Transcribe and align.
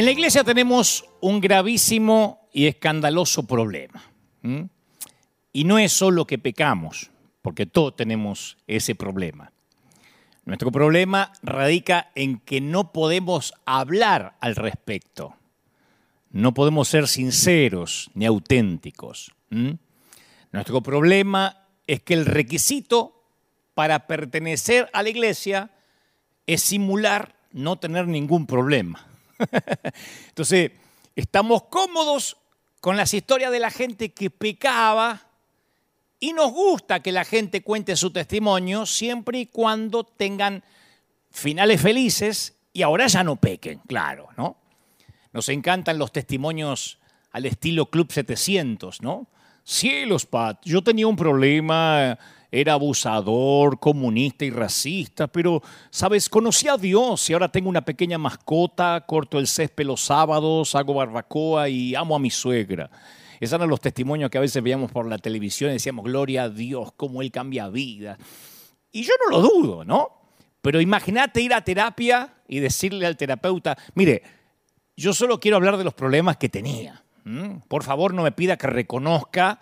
En 0.00 0.06
la 0.06 0.12
iglesia 0.12 0.44
tenemos 0.44 1.04
un 1.20 1.42
gravísimo 1.42 2.48
y 2.54 2.68
escandaloso 2.68 3.46
problema. 3.46 4.02
Y 5.52 5.64
no 5.64 5.78
es 5.78 5.92
solo 5.92 6.26
que 6.26 6.38
pecamos, 6.38 7.10
porque 7.42 7.66
todos 7.66 7.96
tenemos 7.96 8.56
ese 8.66 8.94
problema. 8.94 9.52
Nuestro 10.46 10.72
problema 10.72 11.34
radica 11.42 12.12
en 12.14 12.38
que 12.38 12.62
no 12.62 12.92
podemos 12.92 13.52
hablar 13.66 14.38
al 14.40 14.56
respecto. 14.56 15.34
No 16.30 16.54
podemos 16.54 16.88
ser 16.88 17.06
sinceros 17.06 18.10
ni 18.14 18.24
auténticos. 18.24 19.34
Nuestro 20.50 20.80
problema 20.80 21.66
es 21.86 22.00
que 22.00 22.14
el 22.14 22.24
requisito 22.24 23.22
para 23.74 24.06
pertenecer 24.06 24.88
a 24.94 25.02
la 25.02 25.10
iglesia 25.10 25.70
es 26.46 26.62
simular 26.62 27.36
no 27.52 27.78
tener 27.78 28.08
ningún 28.08 28.46
problema. 28.46 29.09
Entonces, 30.28 30.72
estamos 31.16 31.64
cómodos 31.64 32.36
con 32.80 32.96
las 32.96 33.12
historias 33.14 33.52
de 33.52 33.60
la 33.60 33.70
gente 33.70 34.12
que 34.12 34.30
pecaba 34.30 35.20
y 36.18 36.32
nos 36.32 36.52
gusta 36.52 37.00
que 37.00 37.12
la 37.12 37.24
gente 37.24 37.62
cuente 37.62 37.96
su 37.96 38.10
testimonio 38.10 38.86
siempre 38.86 39.40
y 39.40 39.46
cuando 39.46 40.04
tengan 40.04 40.62
finales 41.30 41.80
felices 41.80 42.54
y 42.72 42.82
ahora 42.82 43.06
ya 43.06 43.24
no 43.24 43.36
pequen, 43.36 43.80
claro, 43.86 44.28
¿no? 44.36 44.56
Nos 45.32 45.48
encantan 45.48 45.98
los 45.98 46.12
testimonios 46.12 46.98
al 47.32 47.46
estilo 47.46 47.86
Club 47.86 48.12
700, 48.12 49.02
¿no? 49.02 49.28
Cielos, 49.64 50.26
Pat, 50.26 50.60
yo 50.64 50.82
tenía 50.82 51.06
un 51.06 51.16
problema, 51.16 52.18
era 52.52 52.72
abusador, 52.72 53.78
comunista 53.78 54.44
y 54.44 54.50
racista, 54.50 55.28
pero, 55.28 55.62
sabes, 55.90 56.28
conocí 56.28 56.68
a 56.68 56.76
Dios 56.76 57.30
y 57.30 57.32
ahora 57.32 57.50
tengo 57.50 57.68
una 57.68 57.84
pequeña 57.84 58.18
mascota, 58.18 59.04
corto 59.06 59.38
el 59.38 59.46
césped 59.46 59.86
los 59.86 60.00
sábados, 60.00 60.74
hago 60.74 60.94
barbacoa 60.94 61.68
y 61.68 61.94
amo 61.94 62.16
a 62.16 62.18
mi 62.18 62.30
suegra. 62.30 62.90
Esos 63.38 63.56
eran 63.56 63.70
los 63.70 63.80
testimonios 63.80 64.30
que 64.30 64.38
a 64.38 64.42
veces 64.42 64.62
veíamos 64.62 64.90
por 64.92 65.06
la 65.06 65.18
televisión 65.18 65.70
y 65.70 65.74
decíamos, 65.74 66.04
gloria 66.04 66.44
a 66.44 66.48
Dios, 66.50 66.92
cómo 66.96 67.22
Él 67.22 67.30
cambia 67.30 67.68
vida. 67.68 68.18
Y 68.92 69.02
yo 69.02 69.12
no 69.24 69.38
lo 69.38 69.42
dudo, 69.42 69.84
¿no? 69.84 70.08
Pero 70.60 70.80
imagínate 70.80 71.40
ir 71.40 71.54
a 71.54 71.64
terapia 71.64 72.34
y 72.48 72.58
decirle 72.58 73.06
al 73.06 73.16
terapeuta, 73.16 73.78
mire, 73.94 74.22
yo 74.96 75.14
solo 75.14 75.40
quiero 75.40 75.56
hablar 75.56 75.78
de 75.78 75.84
los 75.84 75.94
problemas 75.94 76.36
que 76.36 76.48
tenía. 76.48 77.02
Por 77.68 77.84
favor, 77.84 78.12
no 78.12 78.22
me 78.22 78.32
pida 78.32 78.56
que 78.56 78.66
reconozca 78.66 79.58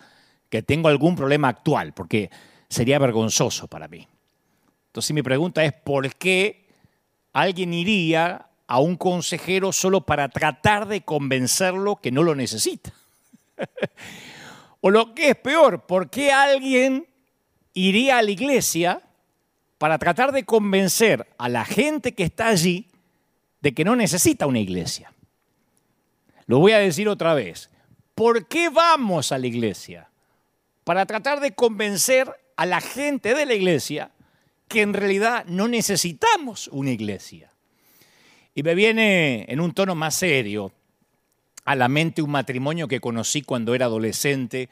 que 0.49 0.63
tengo 0.63 0.89
algún 0.89 1.15
problema 1.15 1.47
actual, 1.49 1.93
porque 1.93 2.29
sería 2.69 2.99
vergonzoso 2.99 3.67
para 3.67 3.87
mí. 3.87 4.07
Entonces 4.87 5.13
mi 5.13 5.21
pregunta 5.21 5.63
es, 5.63 5.73
¿por 5.73 6.13
qué 6.15 6.67
alguien 7.33 7.73
iría 7.73 8.47
a 8.67 8.79
un 8.79 8.95
consejero 8.95 9.71
solo 9.71 10.01
para 10.01 10.29
tratar 10.29 10.87
de 10.87 11.01
convencerlo 11.01 11.97
que 11.97 12.11
no 12.11 12.23
lo 12.23 12.35
necesita? 12.35 12.93
o 14.81 14.89
lo 14.89 15.13
que 15.13 15.31
es 15.31 15.35
peor, 15.35 15.85
¿por 15.85 16.09
qué 16.09 16.31
alguien 16.31 17.07
iría 17.73 18.17
a 18.17 18.21
la 18.21 18.31
iglesia 18.31 19.01
para 19.77 19.97
tratar 19.97 20.31
de 20.31 20.43
convencer 20.43 21.27
a 21.37 21.49
la 21.49 21.65
gente 21.65 22.13
que 22.13 22.23
está 22.23 22.47
allí 22.47 22.87
de 23.61 23.73
que 23.73 23.83
no 23.83 23.95
necesita 23.95 24.47
una 24.47 24.59
iglesia? 24.59 25.11
Lo 26.45 26.59
voy 26.59 26.71
a 26.71 26.79
decir 26.79 27.07
otra 27.07 27.33
vez. 27.35 27.69
¿Por 28.15 28.47
qué 28.47 28.69
vamos 28.69 29.31
a 29.31 29.37
la 29.37 29.47
iglesia? 29.47 30.09
Para 30.83 31.05
tratar 31.05 31.39
de 31.39 31.53
convencer 31.53 32.27
a 32.59 32.65
la 32.65 32.81
gente 32.81 33.35
de 33.35 33.45
la 33.45 33.53
iglesia 33.53 34.11
que 34.67 34.81
en 34.81 34.93
realidad 34.93 35.45
no 35.45 35.69
necesitamos 35.69 36.67
una 36.73 36.91
iglesia. 36.91 37.53
Y 38.53 38.63
me 38.63 38.75
viene 38.75 39.45
en 39.47 39.61
un 39.61 39.73
tono 39.73 39.95
más 39.95 40.15
serio 40.15 40.73
a 41.63 41.77
la 41.77 41.87
mente 41.87 42.21
un 42.21 42.31
matrimonio 42.31 42.89
que 42.89 42.99
conocí 42.99 43.43
cuando 43.43 43.75
era 43.75 43.85
adolescente, 43.85 44.67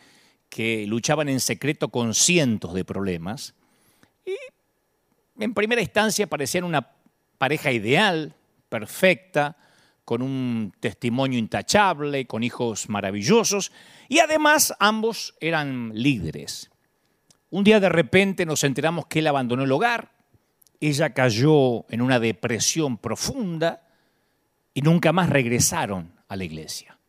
que 0.49 0.85
luchaban 0.85 1.29
en 1.29 1.39
secreto 1.39 1.87
con 1.87 2.13
cientos 2.13 2.73
de 2.73 2.83
problemas. 2.83 3.53
Y 4.25 4.35
en 5.39 5.53
primera 5.53 5.79
instancia 5.79 6.27
parecían 6.27 6.65
una 6.65 6.89
pareja 7.37 7.71
ideal, 7.71 8.35
perfecta, 8.67 9.55
con 10.03 10.21
un 10.21 10.73
testimonio 10.81 11.39
intachable, 11.39 12.27
con 12.27 12.43
hijos 12.43 12.89
maravillosos, 12.89 13.71
y 14.09 14.19
además 14.19 14.73
ambos 14.77 15.35
eran 15.39 15.93
líderes. 15.93 16.69
Un 17.57 17.63
día 17.63 17.79
de 17.79 17.89
repente 17.89 18.45
nos 18.45 18.63
enteramos 18.63 19.07
que 19.07 19.17
él 19.17 19.25
abandonó 19.25 19.63
el 19.63 19.71
hogar, 19.71 20.11
ella 20.79 21.15
cayó 21.15 21.91
en 21.91 22.03
una 22.03 22.19
depresión 22.19 22.99
profunda 22.99 23.81
y 24.75 24.83
nunca 24.83 25.11
más 25.11 25.31
regresaron 25.31 26.13
a 26.27 26.35
la 26.35 26.43
iglesia. 26.43 26.99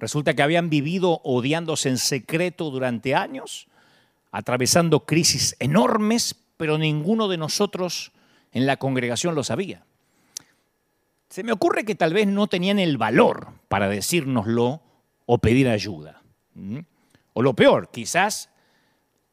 Resulta 0.00 0.34
que 0.34 0.42
habían 0.42 0.70
vivido 0.70 1.20
odiándose 1.22 1.88
en 1.88 1.98
secreto 1.98 2.68
durante 2.70 3.14
años, 3.14 3.68
atravesando 4.32 5.06
crisis 5.06 5.54
enormes, 5.60 6.34
pero 6.56 6.78
ninguno 6.78 7.28
de 7.28 7.36
nosotros 7.36 8.10
en 8.50 8.66
la 8.66 8.78
congregación 8.78 9.36
lo 9.36 9.44
sabía. 9.44 9.84
Se 11.28 11.44
me 11.44 11.52
ocurre 11.52 11.84
que 11.84 11.94
tal 11.94 12.12
vez 12.12 12.26
no 12.26 12.48
tenían 12.48 12.80
el 12.80 12.98
valor 12.98 13.52
para 13.68 13.88
decírnoslo 13.88 14.82
o 15.26 15.38
pedir 15.38 15.68
ayuda. 15.68 16.22
¿Mm? 16.54 16.80
O 17.34 17.42
lo 17.42 17.54
peor, 17.54 17.90
quizás 17.92 18.50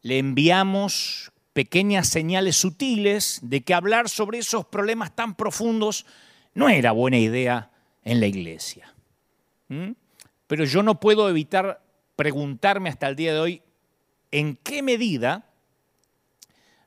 le 0.04 0.20
enviamos 0.20 1.32
pequeñas 1.54 2.10
señales 2.10 2.58
sutiles 2.58 3.40
de 3.42 3.62
que 3.62 3.74
hablar 3.74 4.10
sobre 4.10 4.40
esos 4.40 4.66
problemas 4.66 5.16
tan 5.16 5.36
profundos 5.36 6.06
no 6.54 6.70
era 6.70 6.92
buena 6.92 7.18
idea 7.18 7.72
en 8.04 8.20
la 8.20 8.28
iglesia. 8.28 8.94
¿Mm? 9.70 9.92
Pero 10.48 10.66
yo 10.66 10.84
no 10.84 11.00
puedo 11.00 11.30
evitar 11.30 11.82
preguntarme 12.16 12.90
hasta 12.90 13.08
el 13.08 13.16
día 13.16 13.34
de 13.34 13.40
hoy 13.40 13.62
en 14.32 14.58
qué 14.58 14.84
medida 14.84 15.50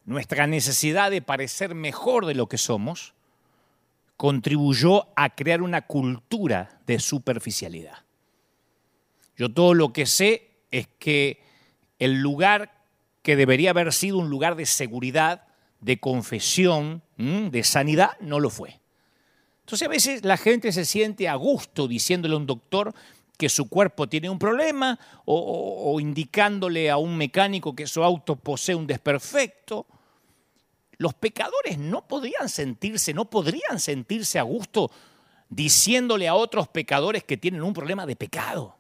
nuestra 0.05 0.47
necesidad 0.47 1.11
de 1.11 1.23
parecer 1.23 1.75
mejor 1.75 2.27
de 2.27 2.35
lo 2.35 2.49
que 2.49 2.59
somos 2.59 3.15
contribuyó 4.17 5.09
a 5.17 5.35
crear 5.35 5.63
una 5.63 5.83
cultura 5.83 6.81
de 6.87 6.99
superficialidad. 6.99 8.05
Yo 9.37 9.53
todo 9.53 9.75
lo 9.75 9.93
que 9.93 10.07
sé 10.07 10.51
es 10.71 10.89
que 10.99 11.43
el 11.99 12.21
lugar 12.21 12.76
que 13.27 13.35
debería 13.35 13.71
haber 13.71 13.93
sido 13.93 14.19
un 14.19 14.31
lugar 14.31 14.55
de 14.55 14.67
seguridad, 14.67 15.49
de 15.81 15.99
confesión, 15.99 17.03
de 17.17 17.65
sanidad, 17.65 18.17
no 18.21 18.39
lo 18.39 18.51
fue. 18.51 18.79
Entonces 19.63 19.85
a 19.85 19.91
veces 19.91 20.25
la 20.25 20.37
gente 20.37 20.71
se 20.71 20.85
siente 20.85 21.29
a 21.29 21.35
gusto 21.35 21.89
diciéndole 21.89 22.35
a 22.35 22.37
un 22.37 22.47
doctor 22.47 22.95
que 23.37 23.49
su 23.49 23.69
cuerpo 23.69 24.09
tiene 24.09 24.31
un 24.31 24.39
problema 24.39 24.97
o, 25.25 25.99
indicándole 25.99 26.89
a 26.89 26.99
un 26.99 27.17
mecánico 27.17 27.75
que 27.75 27.89
su 27.89 28.05
auto 28.05 28.37
posee 28.37 28.77
un 28.77 28.87
desperfecto. 28.87 29.89
Los 30.97 31.13
pecadores 31.15 31.79
no 31.79 32.07
podrían 32.07 32.49
sentirse, 32.49 33.13
no 33.13 33.25
podrían 33.25 33.81
sentirse 33.81 34.39
a 34.39 34.43
gusto 34.43 34.89
diciéndole 35.49 36.29
a 36.29 36.37
otros 36.37 36.69
pecadores 36.69 37.25
que 37.25 37.37
tienen 37.37 37.65
un 37.65 37.73
problema 37.73 38.07
de 38.07 38.15
pecado. 38.15 38.77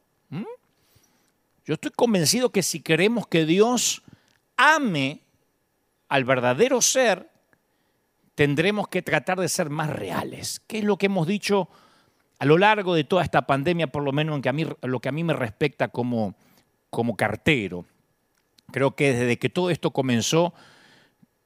Yo 1.64 1.74
estoy 1.74 1.90
convencido 1.90 2.50
que 2.50 2.62
si 2.62 2.78
queremos 2.78 3.26
que 3.26 3.44
Dios 3.44 4.04
ame 4.56 5.22
al 6.08 6.24
verdadero 6.24 6.80
ser, 6.80 7.30
tendremos 8.34 8.88
que 8.88 9.02
tratar 9.02 9.40
de 9.40 9.48
ser 9.48 9.70
más 9.70 9.90
reales. 9.90 10.60
¿Qué 10.66 10.78
es 10.78 10.84
lo 10.84 10.96
que 10.98 11.06
hemos 11.06 11.26
dicho 11.26 11.68
a 12.38 12.44
lo 12.44 12.58
largo 12.58 12.94
de 12.94 13.04
toda 13.04 13.22
esta 13.22 13.46
pandemia, 13.46 13.86
por 13.86 14.02
lo 14.02 14.12
menos 14.12 14.40
en 14.44 14.74
lo 14.82 15.00
que 15.00 15.08
a 15.08 15.12
mí 15.12 15.24
me 15.24 15.32
respecta 15.32 15.88
como, 15.88 16.34
como 16.90 17.16
cartero? 17.16 17.86
Creo 18.70 18.94
que 18.94 19.12
desde 19.12 19.38
que 19.38 19.48
todo 19.48 19.70
esto 19.70 19.90
comenzó, 19.90 20.52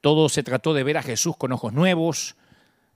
todo 0.01 0.29
se 0.29 0.43
trató 0.43 0.73
de 0.73 0.83
ver 0.83 0.97
a 0.97 1.03
Jesús 1.03 1.37
con 1.37 1.51
ojos 1.51 1.73
nuevos, 1.73 2.35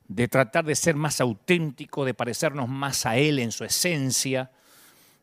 de 0.07 0.27
tratar 0.27 0.65
de 0.65 0.75
ser 0.75 0.95
más 0.95 1.21
auténtico, 1.21 2.05
de 2.05 2.13
parecernos 2.13 2.67
más 2.67 3.05
a 3.05 3.17
Él 3.17 3.39
en 3.39 3.51
su 3.51 3.63
esencia. 3.63 4.51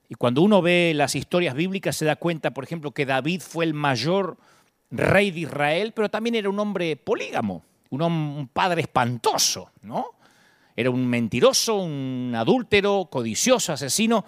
Y 0.08 0.14
cuando 0.14 0.43
uno 0.43 0.62
ve 0.62 0.93
las 0.94 1.14
historias 1.14 1.55
bíblicas 1.55 1.96
se 1.96 2.05
da 2.05 2.16
cuenta, 2.16 2.52
por 2.52 2.64
ejemplo, 2.64 2.93
que 2.93 3.06
David 3.06 3.40
fue 3.40 3.64
el 3.64 3.75
mayor 3.75 4.38
rey 4.92 5.30
de 5.30 5.40
Israel, 5.40 5.92
pero 5.94 6.10
también 6.10 6.34
era 6.34 6.48
un 6.48 6.58
hombre 6.58 6.96
polígamo, 6.96 7.64
un, 7.90 8.48
padre 8.52 8.82
espantoso, 8.82 9.70
¿no? 9.82 10.06
Era 10.76 10.90
un 10.90 11.06
mentiroso, 11.06 11.76
un 11.76 12.32
adúltero, 12.34 13.08
codicioso, 13.10 13.72
asesino. 13.72 14.24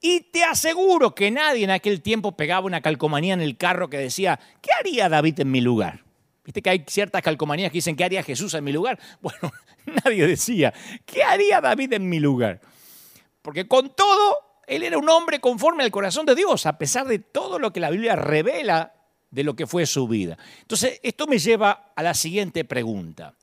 Y 0.00 0.20
te 0.30 0.44
aseguro 0.44 1.14
que 1.14 1.30
nadie 1.30 1.64
en 1.64 1.70
aquel 1.70 2.02
tiempo 2.02 2.36
pegaba 2.36 2.66
una 2.66 2.80
calcomanía 2.80 3.34
en 3.34 3.40
el 3.40 3.56
carro 3.56 3.88
que 3.88 3.98
decía, 3.98 4.38
¿qué 4.60 4.70
haría 4.78 5.08
David 5.08 5.40
en 5.40 5.50
mi 5.50 5.60
lugar? 5.60 6.04
Viste 6.44 6.60
que 6.60 6.70
hay 6.70 6.84
ciertas 6.86 7.22
calcomanías 7.22 7.70
que 7.70 7.78
dicen, 7.78 7.96
¿qué 7.96 8.04
haría 8.04 8.22
Jesús 8.22 8.52
en 8.54 8.64
mi 8.64 8.72
lugar? 8.72 8.98
Bueno, 9.20 9.52
nadie 10.04 10.26
decía, 10.26 10.72
¿qué 11.04 11.22
haría 11.22 11.60
David 11.60 11.94
en 11.94 12.08
mi 12.08 12.20
lugar? 12.20 12.60
Porque 13.42 13.66
con 13.66 13.94
todo, 13.94 14.38
él 14.66 14.82
era 14.82 14.98
un 14.98 15.08
hombre 15.08 15.40
conforme 15.40 15.84
al 15.84 15.90
corazón 15.90 16.24
de 16.24 16.34
Dios, 16.34 16.64
a 16.66 16.78
pesar 16.78 17.06
de 17.06 17.18
todo 17.18 17.58
lo 17.58 17.72
que 17.72 17.80
la 17.80 17.90
Biblia 17.90 18.16
revela 18.16 18.94
de 19.34 19.42
lo 19.42 19.56
que 19.56 19.66
fue 19.66 19.84
su 19.84 20.06
vida. 20.06 20.38
Entonces, 20.60 21.00
esto 21.02 21.26
me 21.26 21.38
lleva 21.38 21.92
a 21.96 22.02
la 22.04 22.14
siguiente 22.14 22.64
pregunta. 22.64 23.34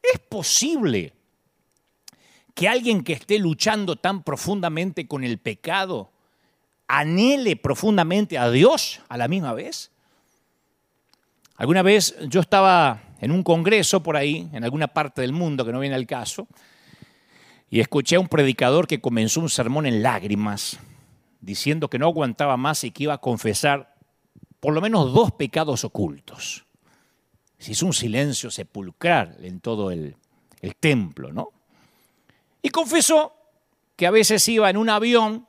¿Es 0.00 0.20
posible 0.20 1.12
que 2.54 2.68
alguien 2.68 3.02
que 3.02 3.14
esté 3.14 3.40
luchando 3.40 3.96
tan 3.96 4.22
profundamente 4.22 5.08
con 5.08 5.24
el 5.24 5.38
pecado 5.38 6.12
anhele 6.86 7.56
profundamente 7.56 8.38
a 8.38 8.50
Dios 8.50 9.00
a 9.08 9.16
la 9.16 9.26
misma 9.26 9.52
vez? 9.52 9.90
Alguna 11.56 11.82
vez 11.82 12.14
yo 12.28 12.40
estaba 12.40 13.02
en 13.20 13.32
un 13.32 13.42
congreso 13.42 14.00
por 14.00 14.16
ahí, 14.16 14.48
en 14.52 14.62
alguna 14.62 14.86
parte 14.86 15.22
del 15.22 15.32
mundo 15.32 15.64
que 15.64 15.72
no 15.72 15.80
viene 15.80 15.96
al 15.96 16.06
caso, 16.06 16.46
y 17.68 17.80
escuché 17.80 18.14
a 18.14 18.20
un 18.20 18.28
predicador 18.28 18.86
que 18.86 19.00
comenzó 19.00 19.40
un 19.40 19.50
sermón 19.50 19.86
en 19.86 20.04
lágrimas, 20.04 20.78
diciendo 21.40 21.88
que 21.88 21.98
no 21.98 22.06
aguantaba 22.06 22.56
más 22.56 22.84
y 22.84 22.92
que 22.92 23.04
iba 23.04 23.14
a 23.14 23.18
confesar 23.18 23.91
por 24.62 24.72
lo 24.72 24.80
menos 24.80 25.12
dos 25.12 25.32
pecados 25.32 25.82
ocultos. 25.82 26.64
Se 27.58 27.72
hizo 27.72 27.84
un 27.84 27.92
silencio 27.92 28.48
sepulcral 28.48 29.38
en 29.42 29.58
todo 29.58 29.90
el, 29.90 30.14
el 30.60 30.76
templo, 30.76 31.32
¿no? 31.32 31.48
Y 32.62 32.68
confesó 32.68 33.32
que 33.96 34.06
a 34.06 34.12
veces 34.12 34.46
iba 34.46 34.70
en 34.70 34.76
un 34.76 34.88
avión 34.88 35.48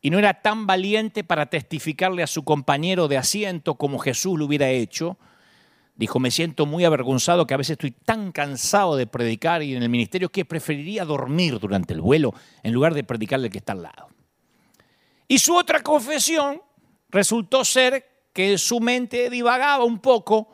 y 0.00 0.08
no 0.08 0.18
era 0.18 0.40
tan 0.40 0.66
valiente 0.66 1.24
para 1.24 1.50
testificarle 1.50 2.22
a 2.22 2.26
su 2.26 2.42
compañero 2.42 3.06
de 3.06 3.18
asiento 3.18 3.74
como 3.74 3.98
Jesús 3.98 4.38
lo 4.38 4.46
hubiera 4.46 4.70
hecho. 4.70 5.18
Dijo, 5.94 6.18
me 6.18 6.30
siento 6.30 6.64
muy 6.64 6.86
avergonzado 6.86 7.46
que 7.46 7.52
a 7.52 7.58
veces 7.58 7.72
estoy 7.72 7.90
tan 7.90 8.32
cansado 8.32 8.96
de 8.96 9.06
predicar 9.06 9.62
y 9.62 9.76
en 9.76 9.82
el 9.82 9.90
ministerio 9.90 10.30
que 10.30 10.46
preferiría 10.46 11.04
dormir 11.04 11.58
durante 11.58 11.92
el 11.92 12.00
vuelo 12.00 12.32
en 12.62 12.72
lugar 12.72 12.94
de 12.94 13.04
predicarle 13.04 13.48
al 13.48 13.52
que 13.52 13.58
está 13.58 13.72
al 13.72 13.82
lado. 13.82 14.08
Y 15.28 15.38
su 15.38 15.54
otra 15.54 15.82
confesión 15.82 16.62
resultó 17.16 17.64
ser 17.64 18.28
que 18.34 18.58
su 18.58 18.78
mente 18.78 19.30
divagaba 19.30 19.84
un 19.84 19.98
poco 20.00 20.48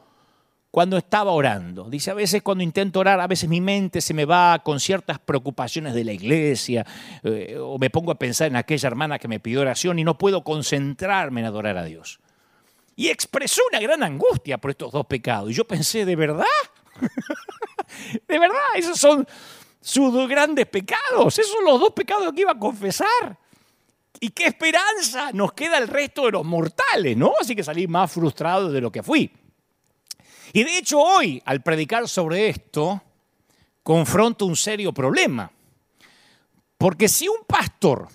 cuando 0.71 0.97
estaba 0.97 1.33
orando. 1.33 1.91
Dice, 1.91 2.13
a 2.13 2.15
veces 2.15 2.41
cuando 2.41 2.63
intento 2.63 3.01
orar, 3.01 3.21
a 3.21 3.27
veces 3.27 3.49
mi 3.49 3.61
mente 3.61 4.01
se 4.01 4.15
me 4.15 4.25
va 4.25 4.61
con 4.61 4.79
ciertas 4.79 5.19
preocupaciones 5.19 5.93
de 5.93 6.05
la 6.05 6.13
iglesia, 6.13 6.87
eh, 7.25 7.59
o 7.61 7.79
me 7.79 7.91
pongo 7.91 8.13
a 8.13 8.15
pensar 8.15 8.47
en 8.47 8.57
aquella 8.57 8.87
hermana 8.87 9.19
que 9.19 9.27
me 9.27 9.41
pidió 9.41 9.61
oración 9.61 9.99
y 9.99 10.05
no 10.05 10.17
puedo 10.17 10.45
concentrarme 10.45 11.41
en 11.41 11.47
adorar 11.47 11.77
a 11.77 11.85
Dios. 11.85 12.21
Y 12.95 13.09
expresó 13.09 13.61
una 13.71 13.81
gran 13.81 14.03
angustia 14.05 14.59
por 14.59 14.71
estos 14.71 14.93
dos 14.93 15.07
pecados. 15.07 15.51
Y 15.51 15.55
yo 15.55 15.67
pensé, 15.67 16.05
¿de 16.05 16.15
verdad? 16.15 16.45
¿De 18.29 18.39
verdad? 18.39 18.77
Esos 18.77 18.99
son 18.99 19.27
sus 19.81 20.13
dos 20.13 20.29
grandes 20.29 20.67
pecados. 20.67 21.39
Esos 21.39 21.53
son 21.53 21.65
los 21.65 21.81
dos 21.81 21.93
pecados 21.93 22.33
que 22.33 22.43
iba 22.43 22.53
a 22.53 22.59
confesar. 22.59 23.42
¿Y 24.25 24.31
qué 24.31 24.47
esperanza 24.47 25.33
nos 25.33 25.53
queda 25.53 25.79
el 25.79 25.89
resto 25.89 26.27
de 26.27 26.31
los 26.31 26.45
mortales, 26.45 27.17
no? 27.17 27.33
Así 27.41 27.57
que 27.57 27.65
salí 27.65 27.89
más 27.89 28.13
frustrado 28.13 28.71
de 28.71 28.81
lo 28.81 28.93
que 28.93 29.03
fui. 29.03 29.33
Y 30.53 30.63
de 30.63 30.79
hecho 30.79 31.01
hoy, 31.01 31.43
al 31.45 31.61
predicar 31.61 32.09
sobre 32.09 32.49
esto, 32.49 33.03
confronto 33.83 34.47
un 34.47 34.55
serio 34.55 34.93
problema. 34.93 35.51
Porque 36.79 37.09
si 37.09 37.27
un 37.27 37.45
pastor 37.45 38.07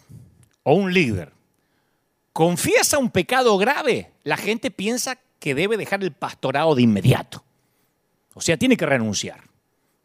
o 0.64 0.76
un 0.76 0.94
líder 0.94 1.34
confiesa 2.32 3.00
un 3.00 3.12
pecado 3.12 3.58
grave, 3.58 4.14
la 4.24 4.38
gente 4.38 4.72
piensa 4.72 5.20
que 5.40 5.56
debe 5.56 5.76
dejar 5.76 6.02
el 6.04 6.14
pastorado 6.14 6.74
de 6.74 6.84
inmediato. 6.84 7.44
O 8.34 8.40
sea, 8.40 8.56
tiene 8.56 8.78
que 8.78 8.86
renunciar. 8.86 9.42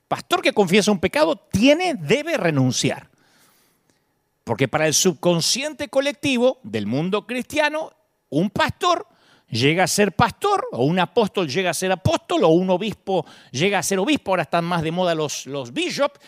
Pastor 0.09 0.43
que 0.43 0.53
confiesa 0.53 0.91
un 0.91 0.99
pecado 0.99 1.37
tiene, 1.37 1.95
debe 1.95 2.37
renunciar. 2.39 3.12
Porque 4.45 4.69
para 4.69 4.87
el 4.87 4.95
subconsciente 4.95 5.89
colectivo 5.89 6.59
del 6.63 6.87
mundo 6.87 7.27
cristiano, 7.27 7.93
un 8.29 8.51
pastor 8.51 9.07
llega 9.49 9.85
a 9.85 9.87
ser 9.87 10.13
pastor, 10.13 10.67
o 10.73 10.85
un 10.85 10.99
apóstol 10.99 11.49
llega 11.49 11.71
a 11.71 11.75
ser 11.75 11.93
apóstol, 11.93 12.45
o 12.45 12.49
un 12.49 12.71
obispo 12.71 13.25
llega 13.53 13.79
a 13.79 13.83
ser 13.83 13.99
obispo, 13.99 14.33
ahora 14.33 14.43
están 14.43 14.65
más 14.65 14.83
de 14.83 14.91
moda 14.91 15.15
los, 15.15 15.47
los 15.47 15.73
bishops, 15.73 16.19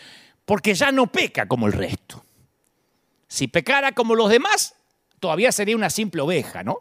porque 0.45 0.73
ya 0.73 0.91
no 0.91 1.07
peca 1.07 1.47
como 1.47 1.67
el 1.67 1.73
resto. 1.73 2.23
Si 3.27 3.47
pecara 3.47 3.91
como 3.91 4.15
los 4.15 4.29
demás, 4.29 4.75
todavía 5.19 5.51
sería 5.51 5.75
una 5.75 5.89
simple 5.89 6.21
oveja, 6.21 6.63
¿no? 6.63 6.79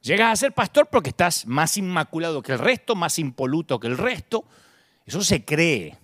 Llegas 0.00 0.32
a 0.32 0.36
ser 0.36 0.52
pastor 0.52 0.88
porque 0.90 1.10
estás 1.10 1.46
más 1.46 1.76
inmaculado 1.76 2.42
que 2.42 2.52
el 2.52 2.58
resto, 2.58 2.94
más 2.94 3.18
impoluto 3.18 3.78
que 3.78 3.88
el 3.88 3.98
resto. 3.98 4.44
Eso 5.04 5.22
se 5.22 5.44
cree. 5.44 5.96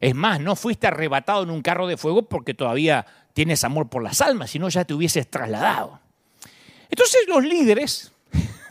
Es 0.00 0.14
más, 0.14 0.40
no 0.40 0.56
fuiste 0.56 0.86
arrebatado 0.86 1.42
en 1.42 1.50
un 1.50 1.62
carro 1.62 1.86
de 1.86 1.96
fuego 1.96 2.28
porque 2.28 2.54
todavía 2.54 3.06
tienes 3.36 3.62
amor 3.64 3.90
por 3.90 4.02
las 4.02 4.22
almas, 4.22 4.50
sino 4.50 4.66
ya 4.70 4.86
te 4.86 4.94
hubieses 4.94 5.28
trasladado. 5.28 6.00
Entonces 6.88 7.26
los 7.28 7.44
líderes 7.44 8.10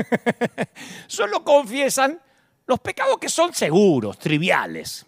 Solo 1.08 1.44
confiesan 1.44 2.20
los 2.66 2.80
pecados 2.80 3.18
que 3.20 3.30
son 3.30 3.54
seguros, 3.54 4.18
triviales, 4.18 5.06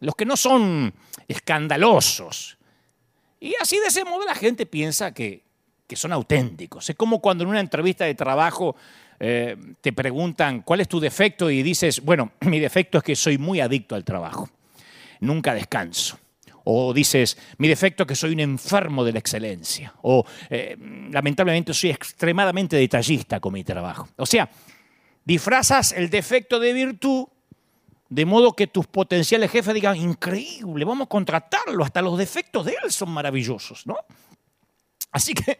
los 0.00 0.14
que 0.14 0.26
no 0.26 0.36
son 0.36 0.92
escandalosos. 1.26 2.58
Y 3.40 3.54
así 3.60 3.78
de 3.78 3.86
ese 3.86 4.04
modo 4.04 4.24
la 4.26 4.34
gente 4.34 4.66
piensa 4.66 5.12
que, 5.12 5.42
son 5.94 6.12
auténticos. 6.12 6.90
Es 6.90 6.96
como 6.96 7.20
cuando 7.20 7.44
en 7.44 7.50
una 7.50 7.60
entrevista 7.60 8.04
de 8.04 8.16
trabajo 8.16 8.74
eh, 9.20 9.56
te 9.80 9.92
preguntan 9.92 10.62
cuál 10.62 10.80
es 10.80 10.88
tu 10.88 10.98
defecto 10.98 11.48
y 11.48 11.62
dices, 11.62 12.00
bueno, 12.00 12.32
mi 12.40 12.58
defecto 12.58 12.98
es 12.98 13.04
que 13.04 13.14
soy 13.14 13.38
muy 13.38 13.60
adicto 13.60 13.94
al 13.94 14.04
trabajo, 14.04 14.50
nunca 15.20 15.54
descanso. 15.54 16.18
O 16.64 16.94
dices, 16.94 17.36
mi 17.58 17.68
defecto 17.68 18.02
es 18.02 18.08
que 18.08 18.16
soy 18.16 18.32
un 18.32 18.40
enfermo 18.40 19.04
de 19.04 19.12
la 19.12 19.18
excelencia. 19.18 19.94
O 20.02 20.24
eh, 20.48 20.76
lamentablemente 21.10 21.74
soy 21.74 21.90
extremadamente 21.90 22.76
detallista 22.76 23.38
con 23.38 23.52
mi 23.52 23.64
trabajo. 23.64 24.08
O 24.16 24.26
sea, 24.26 24.50
disfrazas 25.24 25.92
el 25.92 26.08
defecto 26.10 26.58
de 26.58 26.72
virtud 26.72 27.28
de 28.08 28.26
modo 28.26 28.52
que 28.52 28.66
tus 28.66 28.86
potenciales 28.86 29.50
jefes 29.50 29.74
digan, 29.74 29.96
increíble, 29.96 30.84
vamos 30.84 31.06
a 31.06 31.08
contratarlo, 31.08 31.84
hasta 31.84 32.00
los 32.00 32.16
defectos 32.16 32.64
de 32.64 32.76
él 32.82 32.92
son 32.92 33.10
maravillosos, 33.10 33.86
¿no? 33.86 33.96
Así 35.10 35.34
que, 35.34 35.58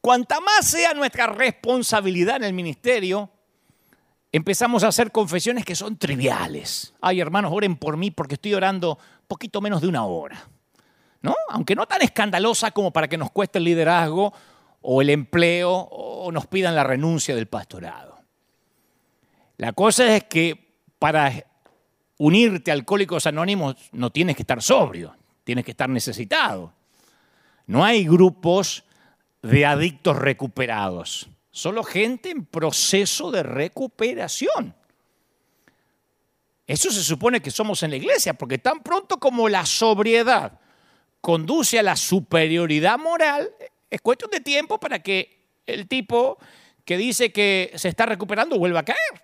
cuanta 0.00 0.40
más 0.40 0.66
sea 0.66 0.94
nuestra 0.94 1.26
responsabilidad 1.26 2.36
en 2.36 2.44
el 2.44 2.52
ministerio, 2.52 3.30
empezamos 4.32 4.84
a 4.84 4.88
hacer 4.88 5.12
confesiones 5.12 5.64
que 5.64 5.74
son 5.74 5.98
triviales. 5.98 6.94
Ay, 7.00 7.20
hermanos, 7.20 7.52
oren 7.54 7.76
por 7.76 7.96
mí 7.96 8.10
porque 8.10 8.34
estoy 8.34 8.54
orando 8.54 8.98
poquito 9.26 9.60
menos 9.60 9.80
de 9.80 9.88
una 9.88 10.04
hora. 10.04 10.48
¿No? 11.22 11.34
Aunque 11.48 11.74
no 11.74 11.86
tan 11.86 12.02
escandalosa 12.02 12.70
como 12.70 12.92
para 12.92 13.08
que 13.08 13.18
nos 13.18 13.30
cueste 13.30 13.58
el 13.58 13.64
liderazgo 13.64 14.32
o 14.80 15.02
el 15.02 15.10
empleo 15.10 15.72
o 15.72 16.30
nos 16.30 16.46
pidan 16.46 16.74
la 16.74 16.84
renuncia 16.84 17.34
del 17.34 17.46
pastorado. 17.46 18.18
La 19.56 19.72
cosa 19.72 20.14
es 20.14 20.24
que 20.24 20.76
para 20.98 21.32
unirte 22.18 22.70
a 22.70 22.74
Alcohólicos 22.74 23.26
Anónimos 23.26 23.76
no 23.92 24.10
tienes 24.10 24.36
que 24.36 24.42
estar 24.42 24.62
sobrio, 24.62 25.16
tienes 25.44 25.64
que 25.64 25.72
estar 25.72 25.88
necesitado. 25.88 26.72
No 27.66 27.84
hay 27.84 28.04
grupos 28.04 28.84
de 29.42 29.66
adictos 29.66 30.16
recuperados, 30.16 31.28
solo 31.50 31.82
gente 31.82 32.30
en 32.30 32.44
proceso 32.44 33.30
de 33.30 33.42
recuperación. 33.42 34.74
Eso 36.66 36.90
se 36.90 37.02
supone 37.02 37.40
que 37.40 37.50
somos 37.50 37.82
en 37.82 37.90
la 37.90 37.96
iglesia, 37.96 38.34
porque 38.34 38.58
tan 38.58 38.82
pronto 38.82 39.18
como 39.18 39.48
la 39.48 39.64
sobriedad 39.64 40.58
conduce 41.20 41.78
a 41.78 41.82
la 41.82 41.96
superioridad 41.96 42.98
moral, 42.98 43.50
es 43.88 44.00
cuestión 44.00 44.30
de 44.30 44.40
tiempo 44.40 44.78
para 44.80 45.00
que 45.00 45.44
el 45.66 45.86
tipo 45.86 46.38
que 46.84 46.96
dice 46.96 47.32
que 47.32 47.72
se 47.76 47.88
está 47.88 48.06
recuperando 48.06 48.58
vuelva 48.58 48.80
a 48.80 48.84
caer. 48.84 49.20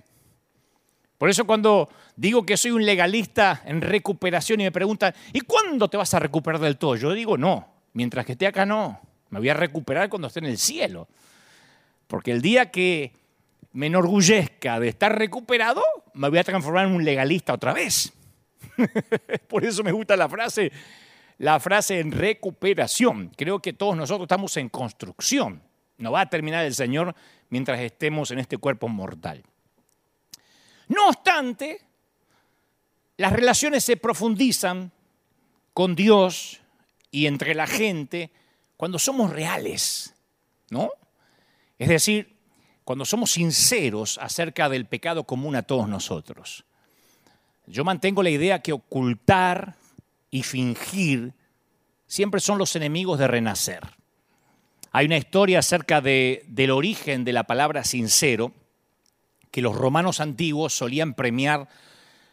Por 1.19 1.31
eso 1.31 1.45
cuando 1.47 1.89
digo 2.17 2.45
que 2.45 2.57
soy 2.57 2.73
un 2.73 2.85
legalista 2.85 3.63
en 3.65 3.81
recuperación 3.81 4.61
y 4.61 4.65
me 4.65 4.73
preguntan, 4.73 5.15
¿y 5.33 5.41
cuándo 5.41 5.89
te 5.89 5.97
vas 5.97 6.13
a 6.15 6.19
recuperar 6.19 6.61
del 6.61 6.77
todo? 6.77 6.97
Yo 6.97 7.13
digo, 7.13 7.39
no, 7.39 7.73
mientras 7.93 8.27
que 8.27 8.33
esté 8.33 8.47
acá 8.47 8.67
no, 8.67 9.01
me 9.31 9.39
voy 9.39 9.49
a 9.49 9.55
recuperar 9.55 10.09
cuando 10.09 10.29
esté 10.29 10.41
en 10.41 10.47
el 10.47 10.59
cielo. 10.59 11.09
Porque 12.09 12.33
el 12.33 12.43
día 12.43 12.71
que 12.71 13.13
me 13.73 13.87
enorgullezca 13.87 14.79
de 14.79 14.89
estar 14.89 15.17
recuperado, 15.19 15.83
me 16.15 16.29
voy 16.29 16.39
a 16.39 16.45
transformar 16.45 16.87
en 16.87 16.95
un 16.95 17.05
legalista 17.05 17.55
otra 17.55 17.73
vez. 17.73 18.13
Por 19.49 19.65
eso 19.65 19.83
me 19.83 19.93
gusta 19.93 20.17
la 20.17 20.29
frase, 20.29 20.71
la 21.39 21.59
frase 21.59 22.01
en 22.01 22.13
recuperación. 22.13 23.33
Creo 23.37 23.61
que 23.61 23.73
todos 23.73 23.97
nosotros 23.97 24.27
estamos 24.27 24.57
en 24.57 24.69
construcción. 24.69 25.63
No 25.99 26.13
va 26.13 26.23
a 26.23 26.31
terminar 26.31 26.65
el 26.65 26.75
Señor 26.75 27.15
mientras 27.49 27.81
estemos 27.81 28.31
en 28.31 28.39
este 28.39 28.59
cuerpo 28.59 28.89
mortal. 28.89 29.43
No 30.89 31.09
obstante, 31.09 31.81
las 33.17 33.33
relaciones 33.33 33.85
se 33.85 33.97
profundizan 33.97 34.93
con 35.73 35.95
Dios 35.95 36.61
y 37.11 37.27
entre 37.27 37.55
la 37.55 37.67
gente 37.67 38.31
cuando 38.77 38.99
somos 38.99 39.31
reales, 39.31 40.15
¿no? 40.71 40.91
Es 41.79 41.89
decir, 41.89 42.32
cuando 42.85 43.05
somos 43.05 43.33
sinceros 43.33 44.19
acerca 44.19 44.69
del 44.69 44.87
pecado 44.87 45.25
común 45.25 45.57
a 45.57 45.63
todos 45.63 45.89
nosotros. 45.89 46.65
Yo 47.67 47.85
mantengo 47.85 48.23
la 48.23 48.31
idea 48.31 48.61
que 48.61 48.73
ocultar 48.73 49.77
y 50.31 50.43
fingir 50.43 51.35
siempre 52.07 52.41
son 52.41 52.59
los 52.59 52.75
enemigos 52.77 53.19
de 53.19 53.29
renacer. 53.29 53.81
Hay 54.91 55.07
una 55.07 55.17
historia 55.17 55.61
acerca 55.61 56.01
de, 56.01 56.45
del 56.49 56.71
origen 56.71 57.25
de 57.25 57.33
la 57.33 57.45
palabra 57.45 57.85
sincero, 57.85 58.53
que 59.51 59.63
los 59.63 59.77
romanos 59.77 60.21
antiguos 60.21 60.75
solían 60.75 61.15
premiar 61.15 61.69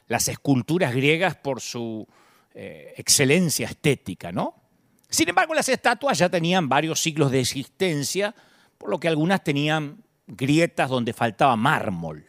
las 0.08 0.28
esculturas 0.28 0.94
griegas 0.94 1.36
por 1.36 1.62
su 1.62 2.08
eh, 2.54 2.94
excelencia 2.98 3.68
estética, 3.68 4.32
¿no? 4.32 4.56
Sin 5.10 5.30
embargo, 5.30 5.54
las 5.54 5.70
estatuas 5.70 6.18
ya 6.18 6.30
tenían 6.30 6.70
varios 6.70 7.02
siglos 7.02 7.32
de 7.32 7.40
existencia, 7.40 8.36
por 8.78 8.90
lo 8.90 9.00
que 9.00 9.08
algunas 9.08 9.44
tenían 9.44 10.04
grietas 10.30 10.90
donde 10.90 11.14
faltaba 11.14 11.56
mármol. 11.56 12.26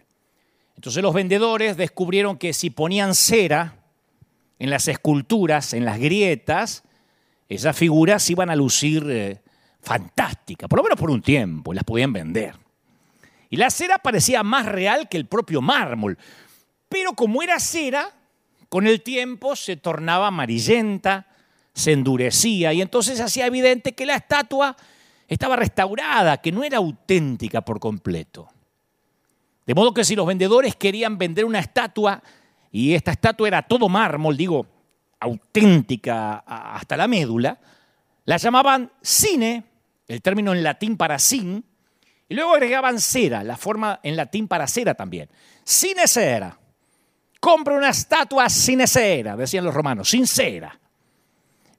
Entonces 0.74 1.02
los 1.02 1.14
vendedores 1.14 1.76
descubrieron 1.76 2.38
que 2.38 2.52
si 2.52 2.70
ponían 2.70 3.14
cera 3.14 3.76
en 4.58 4.70
las 4.70 4.88
esculturas, 4.88 5.74
en 5.74 5.84
las 5.84 5.98
grietas, 5.98 6.82
esas 7.48 7.76
figuras 7.76 8.28
iban 8.30 8.50
a 8.50 8.56
lucir 8.56 9.04
eh, 9.08 9.40
fantásticas, 9.80 10.68
por 10.68 10.78
lo 10.78 10.82
menos 10.82 10.98
por 10.98 11.10
un 11.10 11.22
tiempo, 11.22 11.72
las 11.74 11.84
podían 11.84 12.12
vender. 12.12 12.54
Y 13.50 13.56
la 13.56 13.70
cera 13.70 13.98
parecía 13.98 14.42
más 14.42 14.66
real 14.66 15.08
que 15.08 15.16
el 15.16 15.26
propio 15.26 15.60
mármol, 15.60 16.16
pero 16.88 17.14
como 17.14 17.42
era 17.42 17.58
cera, 17.58 18.14
con 18.68 18.86
el 18.86 19.02
tiempo 19.02 19.56
se 19.56 19.76
tornaba 19.76 20.28
amarillenta, 20.28 21.26
se 21.74 21.92
endurecía 21.92 22.72
y 22.72 22.82
entonces 22.82 23.20
hacía 23.20 23.46
evidente 23.46 23.94
que 23.94 24.06
la 24.06 24.16
estatua 24.16 24.76
estaba 25.30 25.56
restaurada, 25.56 26.38
que 26.38 26.50
no 26.50 26.64
era 26.64 26.78
auténtica 26.78 27.62
por 27.62 27.78
completo. 27.78 28.48
De 29.64 29.74
modo 29.74 29.94
que 29.94 30.04
si 30.04 30.16
los 30.16 30.26
vendedores 30.26 30.74
querían 30.74 31.16
vender 31.16 31.44
una 31.44 31.60
estatua 31.60 32.20
y 32.72 32.94
esta 32.94 33.12
estatua 33.12 33.46
era 33.46 33.62
todo 33.62 33.88
mármol, 33.88 34.36
digo, 34.36 34.66
auténtica 35.20 36.38
hasta 36.38 36.96
la 36.96 37.06
médula, 37.06 37.58
la 38.24 38.36
llamaban 38.38 38.90
cine, 39.00 39.64
el 40.08 40.20
término 40.20 40.52
en 40.52 40.64
latín 40.64 40.96
para 40.96 41.18
sin, 41.20 41.64
y 42.28 42.34
luego 42.34 42.54
agregaban 42.54 43.00
cera, 43.00 43.44
la 43.44 43.56
forma 43.56 44.00
en 44.02 44.16
latín 44.16 44.48
para 44.48 44.66
cera 44.66 44.94
también. 44.94 45.28
Cine 45.62 46.08
cera. 46.08 46.58
Compra 47.38 47.76
una 47.76 47.90
estatua 47.90 48.48
sin 48.48 48.84
cera, 48.86 49.36
decían 49.36 49.64
los 49.64 49.74
romanos, 49.74 50.10
sin 50.10 50.26
cera. 50.26 50.78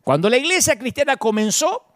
Cuando 0.02 0.30
la 0.30 0.38
iglesia 0.38 0.80
cristiana 0.80 1.18
comenzó, 1.18 1.91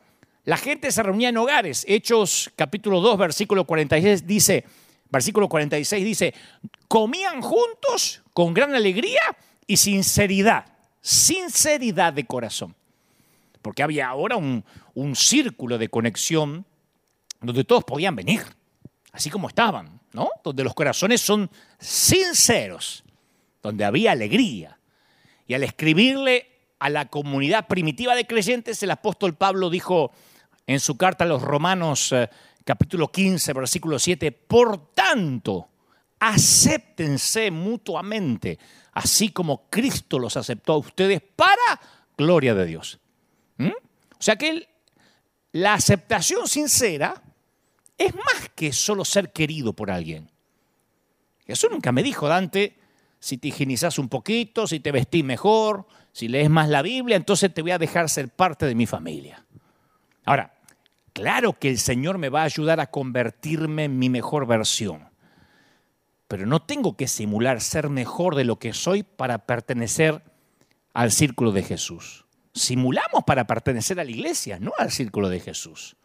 la 0.46 0.58
gente 0.58 0.92
se 0.92 1.04
reunía 1.04 1.30
en 1.30 1.38
hogares. 1.38 1.84
Hechos 1.88 2.52
capítulo 2.56 3.02
2, 3.02 3.18
versículo 3.18 3.66
46 3.66 4.28
dice, 4.28 4.64
versículo 5.10 5.50
46 5.50 6.06
dice, 6.06 6.34
comían 6.88 7.42
juntos 7.42 8.22
con 8.32 8.54
gran 8.54 8.76
alegría 8.76 9.22
y 9.66 9.78
sinceridad, 9.78 10.66
sinceridad 11.02 12.14
de 12.14 12.26
corazón. 12.26 12.76
Porque 13.64 13.82
había 13.82 14.08
ahora 14.08 14.38
un, 14.38 14.64
un 14.94 15.16
círculo 15.16 15.80
de 15.80 15.90
conexión 15.90 16.66
donde 17.42 17.64
todos 17.64 17.84
podían 17.84 18.16
venir, 18.16 18.42
así 19.12 19.32
como 19.32 19.48
estaban, 19.48 20.00
¿no? 20.14 20.30
Donde 20.44 20.64
los 20.64 20.76
corazones 20.76 21.22
son 21.22 21.50
sinceros, 21.80 23.04
donde 23.64 23.84
había 23.84 24.12
alegría. 24.12 24.78
Y 25.48 25.56
al 25.56 25.64
escribirle 25.64 26.52
a 26.78 26.90
la 26.90 27.06
comunidad 27.06 27.68
primitiva 27.68 28.16
de 28.16 28.28
creyentes, 28.28 28.84
el 28.84 28.92
apóstol 28.92 29.34
Pablo 29.34 29.72
dijo 29.72 30.12
en 30.68 30.80
su 30.80 30.98
carta 30.98 31.24
a 31.24 31.28
los 31.28 31.42
Romanos 31.42 32.12
eh, 32.12 32.30
capítulo 32.64 33.12
15, 33.12 33.54
versículo 33.54 34.00
7, 34.00 34.32
por 34.32 34.94
tanto, 34.94 35.70
acéptense 36.20 37.52
mutuamente, 37.52 38.58
así 38.94 39.30
como 39.30 39.70
Cristo 39.70 40.18
los 40.18 40.36
aceptó 40.38 40.74
a 40.74 40.78
ustedes 40.78 41.22
para 41.36 41.80
gloria 42.18 42.56
de 42.56 42.66
Dios. 42.66 43.00
¿Mm? 43.58 43.68
O 43.68 44.22
sea 44.22 44.36
que 44.36 44.68
la 45.52 45.76
aceptación 45.76 46.48
sincera 46.48 47.22
es 47.98 48.14
más 48.16 48.50
que 48.56 48.74
solo 48.74 49.06
ser 49.06 49.32
querido 49.32 49.74
por 49.74 49.92
alguien. 49.92 50.30
Eso 51.46 51.70
nunca 51.70 51.92
me 51.92 52.02
dijo 52.02 52.28
Dante, 52.28 52.78
si 53.20 53.38
te 53.38 53.50
higienizas 53.50 54.00
un 54.00 54.10
poquito, 54.10 54.68
si 54.68 54.80
te 54.80 54.92
vestís 54.92 55.24
mejor, 55.24 55.88
si 56.12 56.28
lees 56.28 56.50
más 56.50 56.70
la 56.70 56.82
Biblia, 56.82 57.16
entonces 57.18 57.54
te 57.54 57.62
voy 57.62 57.72
a 57.72 57.78
dejar 57.78 58.10
ser 58.10 58.30
parte 58.30 58.66
de 58.66 58.76
mi 58.76 58.86
familia. 58.86 59.46
Ahora, 60.26 60.55
claro 61.16 61.58
que 61.58 61.70
el 61.70 61.80
Señor 61.80 62.18
me 62.18 62.30
va 62.30 62.42
a 62.42 62.46
ayudar 62.46 62.82
a 62.82 62.92
convertirme 62.92 63.86
en 63.86 63.98
mi 63.98 64.10
mejor 64.10 64.46
versión, 64.46 65.10
pero 66.28 66.46
no 66.46 66.62
tengo 66.62 66.98
que 66.98 67.08
simular 67.08 67.62
ser 67.62 67.90
mejor 67.90 68.36
de 68.36 68.44
lo 68.44 68.60
que 68.60 68.74
soy 68.74 69.04
para 69.04 69.46
pertenecer 69.46 70.22
al 70.94 71.14
círculo 71.14 71.54
de 71.54 71.64
Jesús. 71.64 72.26
Simulamos 72.54 73.24
para 73.26 73.48
pertenecer 73.48 74.00
a 74.00 74.04
la 74.04 74.12
iglesia, 74.12 74.60
no 74.60 74.74
al 74.78 74.92
círculo 74.92 75.30
de 75.30 75.40
Jesús. 75.40 75.96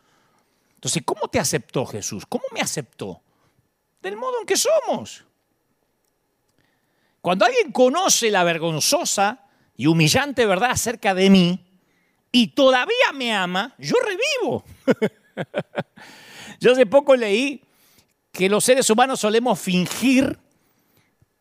Entonces, 0.75 1.03
¿cómo 1.05 1.29
te 1.29 1.41
aceptó 1.41 1.87
Jesús? 1.87 2.25
¿Cómo 2.27 2.45
me 2.53 2.61
aceptó? 2.61 3.21
Del 4.01 4.17
modo 4.17 4.41
en 4.41 4.47
que 4.47 4.57
somos. 4.57 5.25
Cuando 7.21 7.45
alguien 7.45 7.73
conoce 7.73 8.31
la 8.31 8.45
vergonzosa 8.45 9.47
y 9.77 9.87
humillante 9.87 10.47
verdad 10.47 10.71
acerca 10.71 11.15
de 11.15 11.31
mí 11.31 11.70
y 12.33 12.49
todavía 12.49 13.13
me 13.15 13.33
ama, 13.33 13.75
yo 13.79 13.97
revivo. 14.05 14.65
yo 16.61 16.73
hace 16.73 16.87
poco 16.87 17.17
leí 17.17 17.63
que 18.33 18.49
los 18.49 18.65
seres 18.65 18.89
humanos 18.91 19.21
solemos 19.21 19.59
fingir 19.59 20.39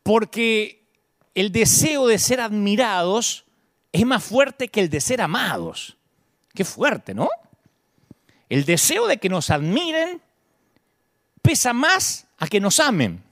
porque 0.03 0.83
el 1.35 1.51
deseo 1.51 2.07
de 2.07 2.17
ser 2.17 2.41
admirados 2.41 3.45
es 3.91 4.05
más 4.05 4.23
fuerte 4.23 4.67
que 4.67 4.81
el 4.81 4.89
de 4.89 5.01
ser 5.01 5.21
amados. 5.21 5.97
Qué 6.53 6.65
fuerte, 6.65 7.13
¿no? 7.13 7.29
El 8.49 8.65
deseo 8.65 9.07
de 9.07 9.17
que 9.17 9.29
nos 9.29 9.51
admiren 9.51 10.21
pesa 11.41 11.73
más 11.73 12.27
a 12.37 12.47
que 12.47 12.59
nos 12.59 12.79
amen. 12.79 13.23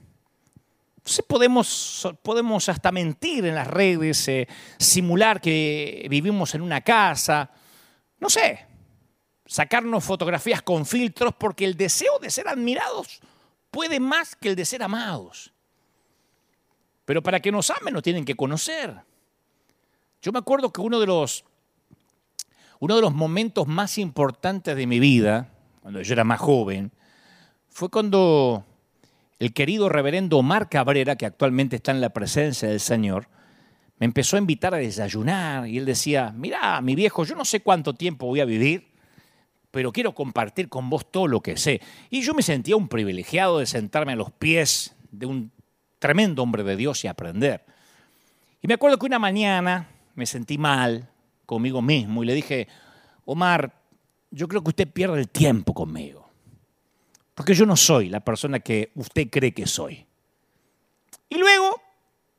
Entonces 1.08 1.24
podemos, 1.26 2.06
podemos 2.22 2.68
hasta 2.68 2.92
mentir 2.92 3.46
en 3.46 3.54
las 3.54 3.66
redes, 3.66 4.28
eh, 4.28 4.46
simular 4.76 5.40
que 5.40 6.06
vivimos 6.10 6.54
en 6.54 6.60
una 6.60 6.82
casa, 6.82 7.50
no 8.20 8.28
sé, 8.28 8.66
sacarnos 9.46 10.04
fotografías 10.04 10.60
con 10.60 10.84
filtros 10.84 11.32
porque 11.38 11.64
el 11.64 11.78
deseo 11.78 12.18
de 12.18 12.28
ser 12.28 12.46
admirados 12.46 13.20
puede 13.70 14.00
más 14.00 14.36
que 14.36 14.50
el 14.50 14.54
de 14.54 14.66
ser 14.66 14.82
amados. 14.82 15.50
Pero 17.06 17.22
para 17.22 17.40
que 17.40 17.52
nos 17.52 17.70
amen 17.70 17.94
nos 17.94 18.02
tienen 18.02 18.26
que 18.26 18.36
conocer. 18.36 18.94
Yo 20.20 20.30
me 20.30 20.40
acuerdo 20.40 20.74
que 20.74 20.82
uno 20.82 21.00
de 21.00 21.06
los, 21.06 21.42
uno 22.80 22.96
de 22.96 23.00
los 23.00 23.14
momentos 23.14 23.66
más 23.66 23.96
importantes 23.96 24.76
de 24.76 24.86
mi 24.86 25.00
vida, 25.00 25.54
cuando 25.80 26.02
yo 26.02 26.12
era 26.12 26.24
más 26.24 26.38
joven, 26.38 26.92
fue 27.70 27.88
cuando 27.88 28.66
el 29.38 29.52
querido 29.52 29.88
reverendo 29.88 30.38
Omar 30.38 30.68
Cabrera, 30.68 31.16
que 31.16 31.26
actualmente 31.26 31.76
está 31.76 31.92
en 31.92 32.00
la 32.00 32.10
presencia 32.10 32.68
del 32.68 32.80
Señor, 32.80 33.28
me 33.98 34.06
empezó 34.06 34.36
a 34.36 34.40
invitar 34.40 34.74
a 34.74 34.78
desayunar 34.78 35.66
y 35.68 35.78
él 35.78 35.84
decía, 35.84 36.32
mira, 36.36 36.80
mi 36.80 36.94
viejo, 36.94 37.24
yo 37.24 37.34
no 37.34 37.44
sé 37.44 37.60
cuánto 37.60 37.94
tiempo 37.94 38.26
voy 38.26 38.40
a 38.40 38.44
vivir, 38.44 38.88
pero 39.70 39.92
quiero 39.92 40.14
compartir 40.14 40.68
con 40.68 40.88
vos 40.88 41.10
todo 41.10 41.26
lo 41.26 41.40
que 41.40 41.56
sé. 41.56 41.80
Y 42.10 42.22
yo 42.22 42.34
me 42.34 42.42
sentía 42.42 42.76
un 42.76 42.88
privilegiado 42.88 43.58
de 43.58 43.66
sentarme 43.66 44.12
a 44.12 44.16
los 44.16 44.30
pies 44.30 44.94
de 45.10 45.26
un 45.26 45.50
tremendo 45.98 46.42
hombre 46.42 46.62
de 46.62 46.76
Dios 46.76 47.04
y 47.04 47.08
aprender. 47.08 47.64
Y 48.62 48.68
me 48.68 48.74
acuerdo 48.74 48.98
que 48.98 49.06
una 49.06 49.18
mañana 49.18 49.88
me 50.14 50.26
sentí 50.26 50.58
mal 50.58 51.08
conmigo 51.44 51.82
mismo 51.82 52.22
y 52.22 52.26
le 52.26 52.34
dije, 52.34 52.68
Omar, 53.24 53.72
yo 54.30 54.48
creo 54.48 54.62
que 54.62 54.70
usted 54.70 54.88
pierde 54.88 55.20
el 55.20 55.28
tiempo 55.28 55.74
conmigo. 55.74 56.27
Porque 57.38 57.54
yo 57.54 57.66
no 57.66 57.76
soy 57.76 58.08
la 58.08 58.18
persona 58.18 58.58
que 58.58 58.90
usted 58.96 59.28
cree 59.30 59.54
que 59.54 59.68
soy. 59.68 60.04
Y 61.28 61.38
luego 61.38 61.80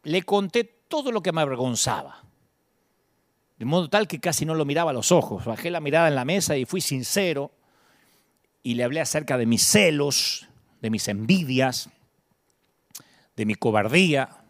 le 0.04 0.24
conté 0.24 0.66
todo 0.66 1.14
lo 1.14 1.24
que 1.24 1.32
me 1.32 1.40
avergonzaba. 1.40 2.26
De 3.58 3.64
modo 3.64 3.90
tal 3.90 4.10
que 4.10 4.20
casi 4.20 4.46
no 4.46 4.56
lo 4.56 4.66
miraba 4.66 4.92
a 4.92 4.94
los 4.94 5.14
ojos. 5.14 5.46
Bajé 5.46 5.72
la 5.72 5.80
mirada 5.80 6.10
en 6.10 6.16
la 6.16 6.26
mesa 6.26 6.58
y 6.58 6.66
fui 6.66 6.82
sincero. 6.82 7.54
Y 8.62 8.74
le 8.74 8.84
hablé 8.84 9.00
acerca 9.00 9.38
de 9.38 9.46
mis 9.46 9.64
celos, 9.64 10.50
de 10.82 10.90
mis 10.90 11.08
envidias, 11.08 11.90
de 13.38 13.46
mi 13.46 13.56
cobardía, 13.56 14.44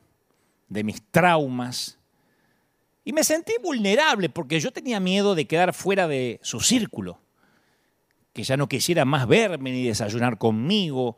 de 0.67 0.83
mis 0.83 0.99
traumas. 1.11 1.99
Y 3.05 3.13
me 3.13 3.23
sentí 3.23 3.53
vulnerable 3.61 4.29
porque 4.29 4.59
yo 4.59 4.71
tenía 4.71 4.99
miedo 4.99 5.35
de 5.35 5.45
quedar 5.45 5.75
fuera 5.75 6.07
de 6.07 6.39
su 6.41 6.59
círculo 6.59 7.19
que 8.39 8.45
ya 8.45 8.55
no 8.55 8.69
quisiera 8.69 9.03
más 9.03 9.27
verme 9.27 9.69
ni 9.69 9.83
desayunar 9.83 10.37
conmigo, 10.37 11.17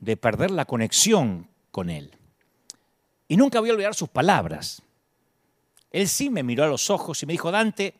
de 0.00 0.18
perder 0.18 0.50
la 0.50 0.66
conexión 0.66 1.48
con 1.70 1.88
él. 1.88 2.14
Y 3.26 3.38
nunca 3.38 3.58
voy 3.60 3.70
a 3.70 3.72
olvidar 3.72 3.94
sus 3.94 4.10
palabras. 4.10 4.82
Él 5.90 6.06
sí 6.08 6.28
me 6.28 6.42
miró 6.42 6.64
a 6.64 6.68
los 6.68 6.90
ojos 6.90 7.22
y 7.22 7.26
me 7.26 7.32
dijo, 7.32 7.50
Dante, 7.50 7.94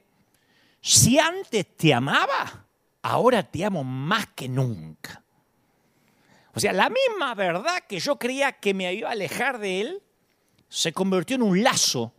si 0.82 1.18
antes 1.18 1.78
te 1.78 1.94
amaba, 1.94 2.66
ahora 3.00 3.42
te 3.42 3.64
amo 3.64 3.82
más 3.84 4.26
que 4.34 4.50
nunca. 4.50 5.22
O 6.52 6.60
sea, 6.60 6.74
la 6.74 6.90
misma 6.90 7.34
verdad 7.34 7.84
que 7.88 8.00
yo 8.00 8.18
creía 8.18 8.52
que 8.52 8.74
me 8.74 8.92
iba 8.92 9.08
a 9.08 9.12
alejar 9.12 9.60
de 9.60 9.80
él, 9.80 10.02
se 10.68 10.92
convirtió 10.92 11.36
en 11.36 11.42
un 11.42 11.62
lazo 11.62 12.12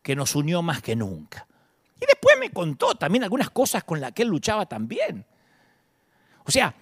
que 0.00 0.14
nos 0.14 0.36
unió 0.36 0.62
más 0.62 0.80
que 0.80 0.94
nunca. 0.94 1.48
Y 2.00 2.06
después 2.06 2.38
me 2.38 2.50
contó 2.50 2.94
también 2.94 3.24
algunas 3.24 3.50
cosas 3.50 3.82
con 3.82 4.00
las 4.00 4.12
que 4.12 4.22
él 4.22 4.28
luchaba 4.28 4.66
también. 4.66 5.26
O 6.46 6.50
sea, 6.50 6.74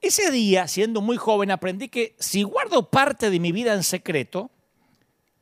ese 0.00 0.32
día, 0.32 0.66
siendo 0.66 1.00
muy 1.00 1.16
joven, 1.16 1.52
aprendí 1.52 1.88
que 1.88 2.16
si 2.18 2.42
guardo 2.42 2.90
parte 2.90 3.30
de 3.30 3.38
mi 3.38 3.52
vida 3.52 3.72
en 3.72 3.84
secreto, 3.84 4.50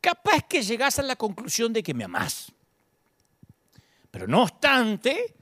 capaz 0.00 0.42
que 0.46 0.62
llegas 0.62 0.98
a 0.98 1.02
la 1.02 1.16
conclusión 1.16 1.72
de 1.72 1.82
que 1.82 1.94
me 1.94 2.04
amás. 2.04 2.52
Pero 4.10 4.26
no 4.26 4.42
obstante, 4.42 5.34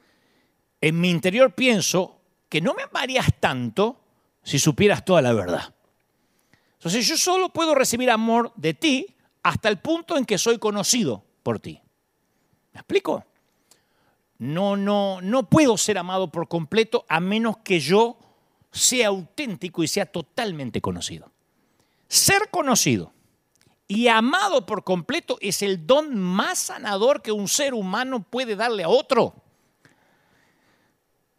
en 0.81 1.00
mi 1.00 1.11
interior 1.11 1.55
pienso 1.55 2.21
que 2.49 2.61
no 2.61 2.75
me 2.75 2.85
amarías 2.85 3.28
tanto 3.40 4.00
si 4.45 4.59
supieras 4.61 5.05
toda 5.05 5.21
la 5.21 5.33
verdad. 5.33 5.75
Entonces 6.75 7.07
yo 7.07 7.17
solo 7.17 7.52
puedo 7.52 7.75
recibir 7.75 8.11
amor 8.11 8.52
de 8.55 8.75
ti 8.75 9.17
hasta 9.43 9.69
el 9.69 9.81
punto 9.81 10.17
en 10.17 10.25
que 10.25 10.38
soy 10.38 10.59
conocido 10.59 11.25
por 11.43 11.59
ti. 11.59 11.81
¿Me 12.73 12.81
explico? 12.81 13.25
No, 14.38 14.76
no, 14.76 15.21
no 15.21 15.49
puedo 15.49 15.76
ser 15.76 15.99
amado 15.99 16.30
por 16.30 16.49
completo 16.49 17.04
a 17.09 17.21
menos 17.21 17.59
que 17.59 17.80
yo 17.80 18.18
sea 18.71 19.09
auténtico 19.09 19.83
y 19.83 19.88
sea 19.88 20.07
totalmente 20.07 20.80
conocido. 20.80 21.30
Ser 22.07 22.49
conocido 22.50 23.12
y 23.88 24.09
amado 24.09 24.66
por 24.66 24.85
completo 24.85 25.38
es 25.40 25.62
el 25.62 25.87
don 25.87 26.16
más 26.16 26.59
sanador 26.59 27.23
que 27.23 27.33
un 27.33 27.49
ser 27.49 27.75
humano 27.75 28.23
puede 28.23 28.54
darle 28.54 28.85
a 28.85 28.88
otro. 28.88 29.35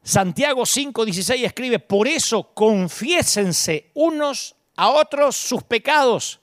Santiago 0.01 0.65
5:16 0.65 1.45
escribe, 1.45 1.79
por 1.79 2.07
eso 2.07 2.53
confiésense 2.53 3.91
unos 3.93 4.55
a 4.75 4.89
otros 4.89 5.35
sus 5.35 5.61
pecados 5.63 6.39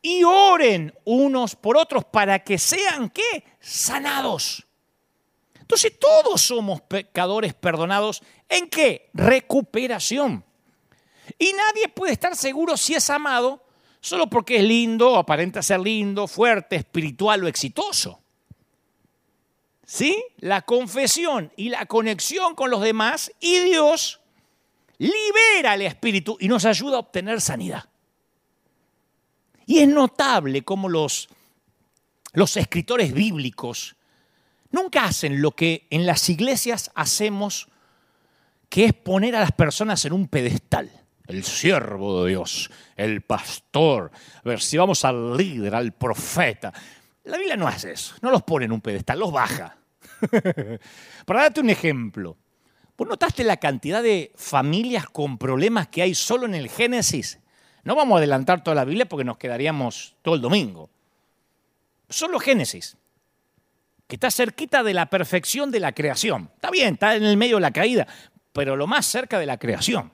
y 0.00 0.22
oren 0.22 0.94
unos 1.04 1.56
por 1.56 1.76
otros 1.76 2.04
para 2.04 2.38
que 2.38 2.58
sean 2.58 3.10
qué? 3.10 3.44
Sanados. 3.60 4.66
Entonces 5.70 6.00
todos 6.00 6.42
somos 6.42 6.80
pecadores 6.80 7.54
perdonados. 7.54 8.24
¿En 8.48 8.68
qué? 8.68 9.08
Recuperación. 9.14 10.44
Y 11.38 11.52
nadie 11.52 11.86
puede 11.86 12.12
estar 12.12 12.34
seguro 12.34 12.76
si 12.76 12.96
es 12.96 13.08
amado 13.08 13.64
solo 14.00 14.28
porque 14.28 14.56
es 14.56 14.64
lindo, 14.64 15.14
aparenta 15.14 15.62
ser 15.62 15.78
lindo, 15.78 16.26
fuerte, 16.26 16.74
espiritual 16.74 17.44
o 17.44 17.46
exitoso. 17.46 18.20
¿Sí? 19.86 20.20
La 20.38 20.62
confesión 20.62 21.52
y 21.56 21.68
la 21.68 21.86
conexión 21.86 22.56
con 22.56 22.68
los 22.68 22.82
demás 22.82 23.30
y 23.38 23.60
Dios 23.60 24.18
libera 24.98 25.74
el 25.74 25.82
espíritu 25.82 26.36
y 26.40 26.48
nos 26.48 26.64
ayuda 26.64 26.96
a 26.96 27.00
obtener 27.00 27.40
sanidad. 27.40 27.88
Y 29.66 29.78
es 29.78 29.86
notable 29.86 30.62
cómo 30.62 30.88
los, 30.88 31.28
los 32.32 32.56
escritores 32.56 33.12
bíblicos 33.12 33.94
nunca 34.70 35.04
hacen 35.04 35.42
lo 35.42 35.52
que 35.52 35.86
en 35.90 36.06
las 36.06 36.28
iglesias 36.28 36.90
hacemos, 36.94 37.68
que 38.68 38.86
es 38.86 38.92
poner 38.92 39.36
a 39.36 39.40
las 39.40 39.52
personas 39.52 40.04
en 40.04 40.12
un 40.12 40.28
pedestal. 40.28 40.90
El 41.26 41.44
siervo 41.44 42.24
de 42.24 42.30
Dios, 42.30 42.70
el 42.96 43.22
pastor, 43.22 44.10
a 44.44 44.48
ver 44.48 44.60
si 44.60 44.76
vamos 44.76 45.04
al 45.04 45.36
líder, 45.36 45.74
al 45.74 45.92
profeta. 45.92 46.72
La 47.24 47.38
Biblia 47.38 47.56
no 47.56 47.68
hace 47.68 47.92
eso, 47.92 48.14
no 48.20 48.30
los 48.30 48.42
pone 48.42 48.64
en 48.64 48.72
un 48.72 48.80
pedestal, 48.80 49.20
los 49.20 49.30
baja. 49.30 49.76
Para 51.24 51.42
darte 51.42 51.60
un 51.60 51.70
ejemplo, 51.70 52.36
¿vos 52.96 53.08
notaste 53.08 53.44
la 53.44 53.58
cantidad 53.58 54.02
de 54.02 54.32
familias 54.34 55.06
con 55.06 55.38
problemas 55.38 55.88
que 55.88 56.02
hay 56.02 56.14
solo 56.14 56.46
en 56.46 56.54
el 56.56 56.68
Génesis? 56.68 57.38
No 57.84 57.94
vamos 57.94 58.16
a 58.16 58.18
adelantar 58.18 58.64
toda 58.64 58.74
la 58.74 58.84
Biblia 58.84 59.08
porque 59.08 59.24
nos 59.24 59.38
quedaríamos 59.38 60.16
todo 60.22 60.34
el 60.34 60.40
domingo. 60.40 60.90
Solo 62.08 62.40
Génesis 62.40 62.96
que 64.10 64.16
está 64.16 64.28
cerquita 64.32 64.82
de 64.82 64.92
la 64.92 65.06
perfección 65.06 65.70
de 65.70 65.78
la 65.78 65.92
creación. 65.92 66.50
Está 66.56 66.68
bien, 66.72 66.94
está 66.94 67.14
en 67.14 67.22
el 67.22 67.36
medio 67.36 67.58
de 67.58 67.60
la 67.60 67.70
caída, 67.70 68.08
pero 68.52 68.74
lo 68.74 68.88
más 68.88 69.06
cerca 69.06 69.38
de 69.38 69.46
la 69.46 69.56
creación. 69.56 70.10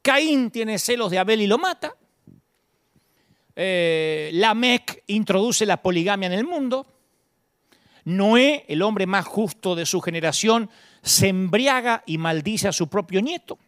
Caín 0.00 0.50
tiene 0.50 0.78
celos 0.78 1.10
de 1.10 1.18
Abel 1.18 1.42
y 1.42 1.46
lo 1.46 1.58
mata. 1.58 1.94
Eh, 3.54 4.32
introduce 5.08 5.66
la 5.66 5.82
poligamia 5.82 6.28
en 6.28 6.32
el 6.32 6.46
mundo. 6.46 6.86
Noé, 8.06 8.64
el 8.66 8.80
hombre 8.80 9.04
más 9.04 9.26
justo 9.26 9.74
de 9.74 9.84
su 9.84 10.00
generación, 10.00 10.70
se 11.02 11.28
embriaga 11.28 12.02
y 12.06 12.16
maldice 12.16 12.66
a 12.66 12.72
su 12.72 12.88
propio 12.88 13.20
nieto. 13.20 13.58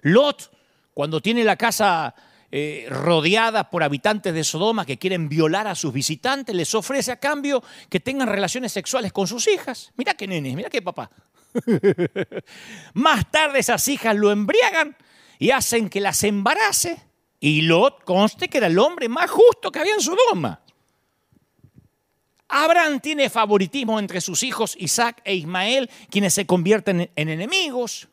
Lot, 0.00 0.50
cuando 0.94 1.20
tiene 1.20 1.44
la 1.44 1.56
casa 1.56 2.14
eh, 2.56 2.86
rodeada 2.88 3.68
por 3.68 3.82
habitantes 3.82 4.32
de 4.32 4.44
Sodoma 4.44 4.86
que 4.86 4.96
quieren 4.96 5.28
violar 5.28 5.66
a 5.66 5.74
sus 5.74 5.92
visitantes, 5.92 6.54
les 6.54 6.72
ofrece 6.76 7.10
a 7.10 7.18
cambio 7.18 7.64
que 7.88 7.98
tengan 7.98 8.28
relaciones 8.28 8.70
sexuales 8.70 9.12
con 9.12 9.26
sus 9.26 9.48
hijas. 9.48 9.90
Mira 9.96 10.14
qué 10.14 10.28
nenes, 10.28 10.54
mira 10.54 10.70
qué 10.70 10.80
papá. 10.80 11.10
Más 12.94 13.28
tarde 13.32 13.58
esas 13.58 13.88
hijas 13.88 14.14
lo 14.14 14.30
embriagan 14.30 14.96
y 15.40 15.50
hacen 15.50 15.88
que 15.88 15.98
las 16.00 16.22
embarace. 16.22 17.02
Y 17.40 17.62
Lot 17.62 18.04
conste 18.04 18.46
que 18.46 18.58
era 18.58 18.68
el 18.68 18.78
hombre 18.78 19.08
más 19.08 19.28
justo 19.32 19.72
que 19.72 19.80
había 19.80 19.94
en 19.94 20.00
Sodoma. 20.00 20.60
Abraham 22.46 23.00
tiene 23.00 23.30
favoritismo 23.30 23.98
entre 23.98 24.20
sus 24.20 24.44
hijos 24.44 24.76
Isaac 24.78 25.20
e 25.24 25.34
Ismael, 25.34 25.90
quienes 26.08 26.34
se 26.34 26.46
convierten 26.46 27.10
en 27.16 27.28
enemigos. 27.28 28.06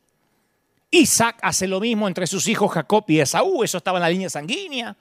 Isaac 0.91 1.39
hace 1.41 1.67
lo 1.67 1.79
mismo 1.79 2.07
entre 2.07 2.27
sus 2.27 2.47
hijos 2.47 2.69
Jacob 2.71 3.05
y 3.07 3.21
Esaú, 3.21 3.63
eso 3.63 3.77
estaba 3.77 3.97
en 3.97 4.03
la 4.03 4.09
línea 4.09 4.29
sanguínea. 4.29 4.95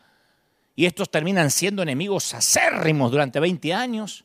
Y 0.76 0.86
estos 0.86 1.10
terminan 1.10 1.50
siendo 1.50 1.82
enemigos 1.82 2.32
acérrimos 2.32 3.10
durante 3.10 3.40
20 3.40 3.74
años. 3.74 4.24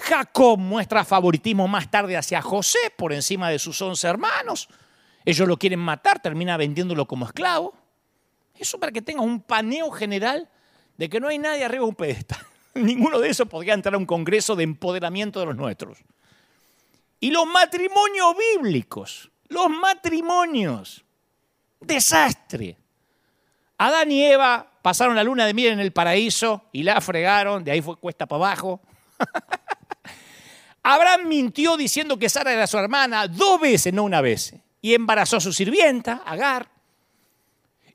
Jacob 0.00 0.58
muestra 0.58 1.04
favoritismo 1.04 1.68
más 1.68 1.90
tarde 1.90 2.16
hacia 2.16 2.40
José 2.40 2.78
por 2.96 3.12
encima 3.12 3.50
de 3.50 3.58
sus 3.58 3.82
11 3.82 4.06
hermanos. 4.06 4.68
Ellos 5.24 5.48
lo 5.48 5.58
quieren 5.58 5.80
matar, 5.80 6.20
termina 6.20 6.56
vendiéndolo 6.56 7.06
como 7.06 7.26
esclavo. 7.26 7.74
Eso 8.56 8.78
para 8.78 8.92
que 8.92 9.02
tenga 9.02 9.20
un 9.20 9.40
paneo 9.40 9.90
general 9.90 10.48
de 10.96 11.08
que 11.08 11.18
no 11.18 11.28
hay 11.28 11.38
nadie 11.38 11.64
arriba 11.64 11.82
de 11.82 11.88
un 11.88 11.96
pedestal. 11.96 12.38
Ninguno 12.74 13.18
de 13.18 13.28
esos 13.28 13.48
podría 13.48 13.74
entrar 13.74 13.94
a 13.94 13.98
un 13.98 14.06
congreso 14.06 14.54
de 14.54 14.62
empoderamiento 14.62 15.40
de 15.40 15.46
los 15.46 15.56
nuestros. 15.56 15.98
Y 17.18 17.30
los 17.30 17.46
matrimonios 17.46 18.34
bíblicos 18.38 19.30
los 19.48 19.68
matrimonios. 19.70 21.04
Desastre. 21.80 22.76
Adán 23.78 24.10
y 24.10 24.22
Eva 24.24 24.70
pasaron 24.82 25.16
la 25.16 25.24
luna 25.24 25.46
de 25.46 25.54
miel 25.54 25.72
en 25.72 25.80
el 25.80 25.92
paraíso 25.92 26.68
y 26.72 26.82
la 26.82 27.00
fregaron, 27.00 27.64
de 27.64 27.72
ahí 27.72 27.82
fue 27.82 27.96
cuesta 27.96 28.26
para 28.26 28.46
abajo. 28.46 28.80
Abraham 30.82 31.28
mintió 31.28 31.76
diciendo 31.76 32.18
que 32.18 32.28
Sara 32.28 32.52
era 32.52 32.66
su 32.66 32.78
hermana 32.78 33.26
dos 33.26 33.60
veces, 33.60 33.92
no 33.92 34.04
una 34.04 34.20
vez, 34.20 34.54
y 34.82 34.94
embarazó 34.94 35.38
a 35.38 35.40
su 35.40 35.52
sirvienta, 35.52 36.22
Agar. 36.26 36.68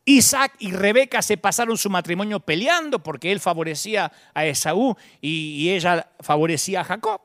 Isaac 0.06 0.56
y 0.58 0.72
Rebeca 0.72 1.22
se 1.22 1.38
pasaron 1.38 1.78
su 1.78 1.88
matrimonio 1.90 2.40
peleando 2.40 3.04
porque 3.04 3.32
él 3.32 3.40
favorecía 3.40 4.12
a 4.34 4.46
Esaú 4.46 4.98
y 5.22 5.70
ella 5.70 6.10
favorecía 6.20 6.82
a 6.82 6.84
Jacob. 6.84 7.22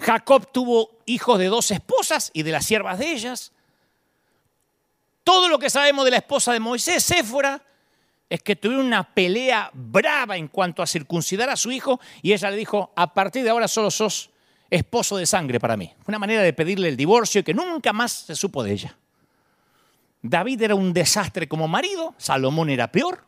Jacob 0.00 0.50
tuvo 0.52 0.98
hijos 1.06 1.38
de 1.38 1.46
dos 1.46 1.70
esposas 1.70 2.30
y 2.32 2.42
de 2.42 2.52
las 2.52 2.64
siervas 2.64 2.98
de 2.98 3.12
ellas. 3.12 3.52
Todo 5.24 5.48
lo 5.48 5.58
que 5.58 5.70
sabemos 5.70 6.04
de 6.04 6.12
la 6.12 6.18
esposa 6.18 6.52
de 6.52 6.60
Moisés, 6.60 7.02
Séfora, 7.02 7.62
es 8.30 8.42
que 8.42 8.56
tuvieron 8.56 8.86
una 8.86 9.02
pelea 9.02 9.70
brava 9.72 10.36
en 10.36 10.48
cuanto 10.48 10.82
a 10.82 10.86
circuncidar 10.86 11.48
a 11.50 11.56
su 11.56 11.70
hijo 11.70 12.00
y 12.22 12.32
ella 12.32 12.50
le 12.50 12.56
dijo, 12.56 12.92
a 12.94 13.12
partir 13.14 13.42
de 13.42 13.50
ahora 13.50 13.68
solo 13.68 13.90
sos 13.90 14.30
esposo 14.70 15.16
de 15.16 15.26
sangre 15.26 15.58
para 15.58 15.76
mí. 15.76 15.92
Una 16.06 16.18
manera 16.18 16.42
de 16.42 16.52
pedirle 16.52 16.88
el 16.88 16.96
divorcio 16.96 17.40
y 17.40 17.44
que 17.44 17.54
nunca 17.54 17.92
más 17.92 18.12
se 18.12 18.36
supo 18.36 18.62
de 18.62 18.72
ella. 18.72 18.96
David 20.20 20.62
era 20.62 20.74
un 20.74 20.92
desastre 20.92 21.48
como 21.48 21.68
marido, 21.68 22.14
Salomón 22.18 22.70
era 22.70 22.92
peor. 22.92 23.24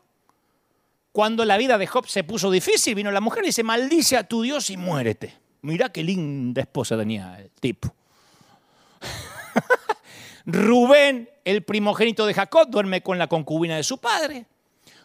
Cuando 1.11 1.43
la 1.45 1.57
vida 1.57 1.77
de 1.77 1.87
Job 1.87 2.07
se 2.07 2.23
puso 2.23 2.51
difícil, 2.51 2.95
vino 2.95 3.11
la 3.11 3.21
mujer 3.21 3.43
y 3.43 3.47
dice, 3.47 3.63
maldice 3.63 4.17
a 4.17 4.23
tu 4.23 4.43
Dios 4.43 4.69
y 4.69 4.77
muérete. 4.77 5.40
Mirá 5.61 5.89
qué 5.91 6.03
linda 6.03 6.61
esposa 6.61 6.97
tenía 6.97 7.39
el 7.39 7.51
tipo. 7.51 7.93
Rubén, 10.45 11.29
el 11.45 11.63
primogénito 11.63 12.25
de 12.25 12.33
Jacob, 12.33 12.69
duerme 12.69 13.03
con 13.03 13.17
la 13.17 13.27
concubina 13.27 13.75
de 13.75 13.83
su 13.83 13.99
padre. 13.99 14.47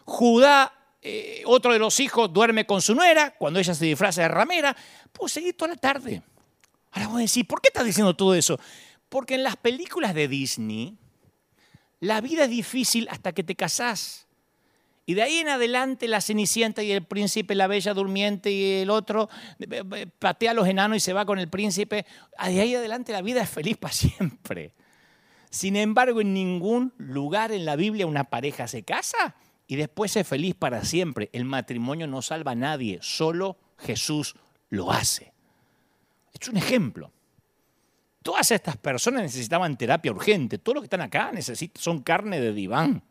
Judá, 0.05 0.73
eh, 1.01 1.43
otro 1.45 1.73
de 1.73 1.79
los 1.79 1.99
hijos, 1.99 2.31
duerme 2.33 2.65
con 2.65 2.81
su 2.81 2.95
nuera 2.95 3.35
cuando 3.37 3.59
ella 3.59 3.73
se 3.73 3.85
disfraza 3.85 4.23
de 4.23 4.29
ramera. 4.29 4.75
Pues 5.11 5.33
seguir 5.33 5.55
toda 5.55 5.71
la 5.71 5.77
tarde. 5.77 6.21
Ahora 6.91 7.07
voy 7.09 7.21
a 7.21 7.23
decir, 7.23 7.45
¿por 7.45 7.61
qué 7.61 7.69
estás 7.69 7.85
diciendo 7.85 8.15
todo 8.15 8.33
eso? 8.33 8.59
Porque 9.09 9.35
en 9.35 9.43
las 9.43 9.55
películas 9.55 10.13
de 10.13 10.27
Disney, 10.27 10.97
la 11.99 12.21
vida 12.21 12.45
es 12.45 12.49
difícil 12.49 13.07
hasta 13.09 13.31
que 13.33 13.43
te 13.43 13.55
casás. 13.55 14.26
Y 15.09 15.13
de 15.13 15.23
ahí 15.23 15.37
en 15.37 15.47
adelante 15.47 16.05
la 16.09 16.19
Cenicienta 16.19 16.83
y 16.83 16.91
el 16.91 17.01
príncipe, 17.01 17.55
la 17.55 17.67
Bella 17.67 17.93
Durmiente 17.93 18.51
y 18.51 18.81
el 18.81 18.89
otro 18.89 19.29
patea 20.19 20.51
a 20.51 20.53
los 20.53 20.67
enanos 20.67 20.97
y 20.97 20.99
se 20.99 21.13
va 21.13 21.25
con 21.25 21.39
el 21.39 21.47
príncipe. 21.47 22.05
De 22.37 22.61
ahí 22.61 22.75
adelante 22.75 23.13
la 23.13 23.21
vida 23.21 23.41
es 23.41 23.49
feliz 23.49 23.77
para 23.77 23.93
siempre. 23.93 24.73
Sin 25.49 25.77
embargo, 25.77 26.19
en 26.19 26.33
ningún 26.33 26.93
lugar 26.97 27.53
en 27.53 27.63
la 27.63 27.77
Biblia 27.77 28.05
una 28.05 28.25
pareja 28.25 28.67
se 28.67 28.83
casa 28.83 29.35
y 29.65 29.77
después 29.77 30.13
es 30.17 30.27
feliz 30.27 30.55
para 30.55 30.83
siempre. 30.83 31.29
El 31.31 31.45
matrimonio 31.45 32.05
no 32.05 32.21
salva 32.21 32.51
a 32.51 32.55
nadie, 32.55 32.99
solo 33.01 33.57
Jesús 33.77 34.35
lo 34.69 34.91
hace. 34.91 35.31
Es 36.33 36.49
un 36.49 36.57
ejemplo. 36.57 37.13
Todas 38.23 38.51
estas 38.51 38.75
personas 38.75 39.21
necesitaban 39.21 39.77
terapia 39.77 40.11
urgente. 40.11 40.57
Todos 40.57 40.75
los 40.75 40.81
que 40.81 40.87
están 40.87 40.99
acá 40.99 41.31
son 41.75 42.01
carne 42.01 42.41
de 42.41 42.51
diván. 42.51 43.03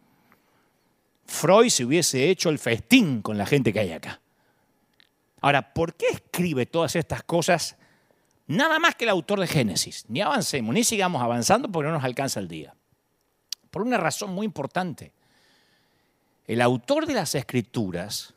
Freud 1.26 1.68
se 1.70 1.84
hubiese 1.84 2.30
hecho 2.30 2.48
el 2.48 2.58
festín 2.58 3.22
con 3.22 3.36
la 3.36 3.46
gente 3.46 3.72
que 3.72 3.80
hay 3.80 3.92
acá. 3.92 4.20
Ahora, 5.40 5.72
¿por 5.74 5.94
qué 5.94 6.06
escribe 6.08 6.66
todas 6.66 6.96
estas 6.96 7.22
cosas 7.22 7.76
Nada 8.46 8.78
más 8.78 8.94
que 8.94 9.04
el 9.04 9.10
autor 9.10 9.40
de 9.40 9.46
Génesis. 9.46 10.04
Ni 10.08 10.20
avancemos, 10.20 10.74
ni 10.74 10.84
sigamos 10.84 11.22
avanzando 11.22 11.70
porque 11.70 11.88
no 11.88 11.94
nos 11.94 12.04
alcanza 12.04 12.40
el 12.40 12.48
día. 12.48 12.74
Por 13.70 13.82
una 13.82 13.98
razón 13.98 14.30
muy 14.30 14.46
importante. 14.46 15.12
El 16.46 16.62
autor 16.62 17.06
de 17.06 17.14
las 17.14 17.34
escrituras 17.34 18.34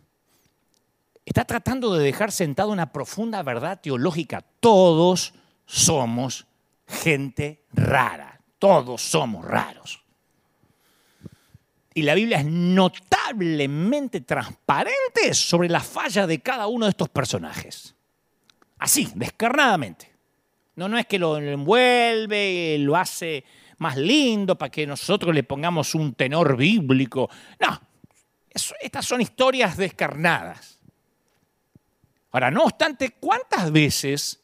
está 1.25 1.45
tratando 1.45 1.93
de 1.93 2.03
dejar 2.03 2.31
sentada 2.31 2.69
una 2.69 2.91
profunda 2.91 3.43
verdad 3.43 3.79
teológica. 3.81 4.43
Todos 4.59 5.33
somos 5.65 6.47
gente 6.87 7.65
rara. 7.71 8.41
Todos 8.57 9.01
somos 9.01 9.45
raros. 9.45 10.03
Y 11.93 12.03
la 12.03 12.13
Biblia 12.13 12.39
es 12.39 12.45
notablemente 12.45 14.21
transparente 14.21 15.33
sobre 15.33 15.69
la 15.69 15.79
falla 15.79 16.27
de 16.27 16.39
cada 16.39 16.67
uno 16.67 16.85
de 16.85 16.91
estos 16.91 17.09
personajes. 17.09 17.95
Así, 18.77 19.09
descarnadamente. 19.15 20.11
No, 20.75 20.87
no 20.87 20.97
es 20.97 21.05
que 21.07 21.19
lo 21.19 21.37
envuelve, 21.37 22.77
lo 22.79 22.95
hace 22.95 23.43
más 23.79 23.97
lindo 23.97 24.57
para 24.57 24.71
que 24.71 24.87
nosotros 24.87 25.33
le 25.33 25.43
pongamos 25.43 25.95
un 25.95 26.13
tenor 26.13 26.55
bíblico. 26.55 27.29
No, 27.59 27.81
estas 28.79 29.05
son 29.05 29.21
historias 29.21 29.75
descarnadas. 29.75 30.79
Ahora, 32.31 32.51
no 32.51 32.63
obstante, 32.63 33.11
¿cuántas 33.19 33.71
veces 33.71 34.41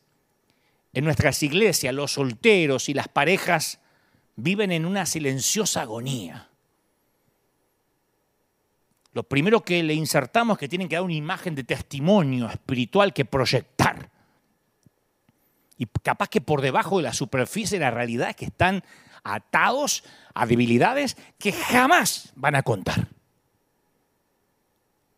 en 0.94 1.06
nuestras 1.06 1.42
iglesias 1.44 1.94
los 1.94 2.14
solteros 2.14 2.90
y 2.90 2.94
las 2.94 3.08
parejas 3.08 3.80
viven 4.36 4.72
en 4.72 4.86
una 4.86 5.06
silenciosa 5.06 5.82
agonía? 5.82 6.50
Lo 9.16 9.24
primero 9.24 9.64
que 9.64 9.82
le 9.82 9.94
insertamos 9.94 10.56
es 10.56 10.60
que 10.60 10.68
tienen 10.68 10.90
que 10.90 10.96
dar 10.98 11.04
una 11.04 11.14
imagen 11.14 11.56
de 11.56 11.64
testimonio 11.64 12.50
espiritual 12.50 13.14
que 13.14 13.24
proyectar. 13.24 14.10
Y 15.78 15.86
capaz 15.86 16.28
que 16.28 16.42
por 16.42 16.60
debajo 16.60 16.98
de 16.98 17.04
la 17.04 17.14
superficie 17.14 17.80
la 17.80 17.92
realidad 17.92 18.32
es 18.32 18.36
que 18.36 18.46
están 18.46 18.84
atados 19.24 20.04
a 20.34 20.46
debilidades 20.46 21.16
que 21.40 21.54
jamás 21.54 22.34
van 22.36 22.56
a 22.56 22.64
contar. 22.64 23.08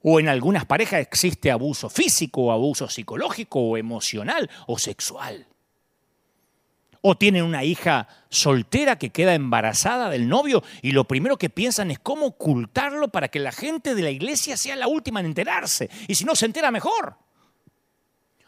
O 0.03 0.19
en 0.19 0.29
algunas 0.29 0.65
parejas 0.65 1.01
existe 1.01 1.49
abuso 1.49 1.89
físico, 1.89 2.43
o 2.43 2.51
abuso 2.51 2.87
psicológico, 2.87 3.61
o 3.61 3.77
emocional, 3.77 4.47
o 4.67 4.77
sexual. 4.77 5.47
O 7.01 7.15
tienen 7.15 7.43
una 7.43 7.63
hija 7.63 8.07
soltera 8.29 8.97
que 8.97 9.09
queda 9.09 9.35
embarazada 9.35 10.09
del 10.09 10.27
novio 10.27 10.63
y 10.81 10.91
lo 10.91 11.05
primero 11.05 11.37
que 11.37 11.49
piensan 11.49 11.91
es 11.91 11.99
cómo 11.99 12.27
ocultarlo 12.27 13.09
para 13.09 13.27
que 13.27 13.39
la 13.39 13.51
gente 13.51 13.95
de 13.95 14.01
la 14.01 14.09
iglesia 14.09 14.57
sea 14.57 14.75
la 14.75 14.87
última 14.87 15.19
en 15.19 15.27
enterarse. 15.27 15.89
Y 16.07 16.15
si 16.15 16.25
no 16.25 16.35
se 16.35 16.45
entera 16.45 16.71
mejor. 16.71 17.17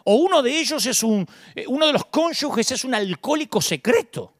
O 0.05 0.15
uno 0.15 0.41
de 0.41 0.59
ellos 0.59 0.85
es 0.85 1.03
un, 1.03 1.27
eh, 1.55 1.65
uno 1.67 1.85
de 1.85 1.93
los 1.93 2.05
cónyuges 2.05 2.71
es 2.71 2.83
un 2.83 2.95
alcohólico 2.95 3.61
secreto. 3.61 4.33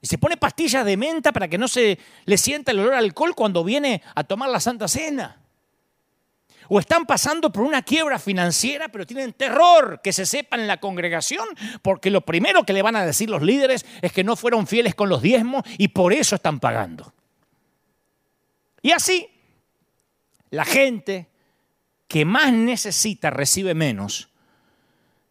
Y 0.00 0.06
se 0.06 0.18
pone 0.18 0.36
pastillas 0.36 0.84
de 0.84 0.96
menta 0.96 1.32
para 1.32 1.48
que 1.48 1.58
no 1.58 1.66
se 1.66 1.98
le 2.24 2.38
sienta 2.38 2.70
el 2.70 2.78
olor 2.80 2.94
al 2.94 3.04
alcohol 3.04 3.34
cuando 3.34 3.64
viene 3.64 4.02
a 4.14 4.24
tomar 4.24 4.48
la 4.48 4.60
Santa 4.60 4.86
Cena. 4.86 5.47
O 6.68 6.78
están 6.78 7.06
pasando 7.06 7.50
por 7.50 7.62
una 7.62 7.82
quiebra 7.82 8.18
financiera, 8.18 8.88
pero 8.88 9.06
tienen 9.06 9.32
terror 9.32 10.00
que 10.02 10.12
se 10.12 10.26
sepa 10.26 10.56
en 10.56 10.66
la 10.66 10.78
congregación, 10.78 11.46
porque 11.82 12.10
lo 12.10 12.20
primero 12.20 12.64
que 12.64 12.72
le 12.72 12.82
van 12.82 12.96
a 12.96 13.06
decir 13.06 13.30
los 13.30 13.42
líderes 13.42 13.86
es 14.02 14.12
que 14.12 14.24
no 14.24 14.36
fueron 14.36 14.66
fieles 14.66 14.94
con 14.94 15.08
los 15.08 15.22
diezmos 15.22 15.62
y 15.78 15.88
por 15.88 16.12
eso 16.12 16.36
están 16.36 16.60
pagando. 16.60 17.12
Y 18.82 18.92
así, 18.92 19.28
la 20.50 20.64
gente 20.64 21.28
que 22.06 22.24
más 22.24 22.52
necesita 22.52 23.30
recibe 23.30 23.74
menos, 23.74 24.30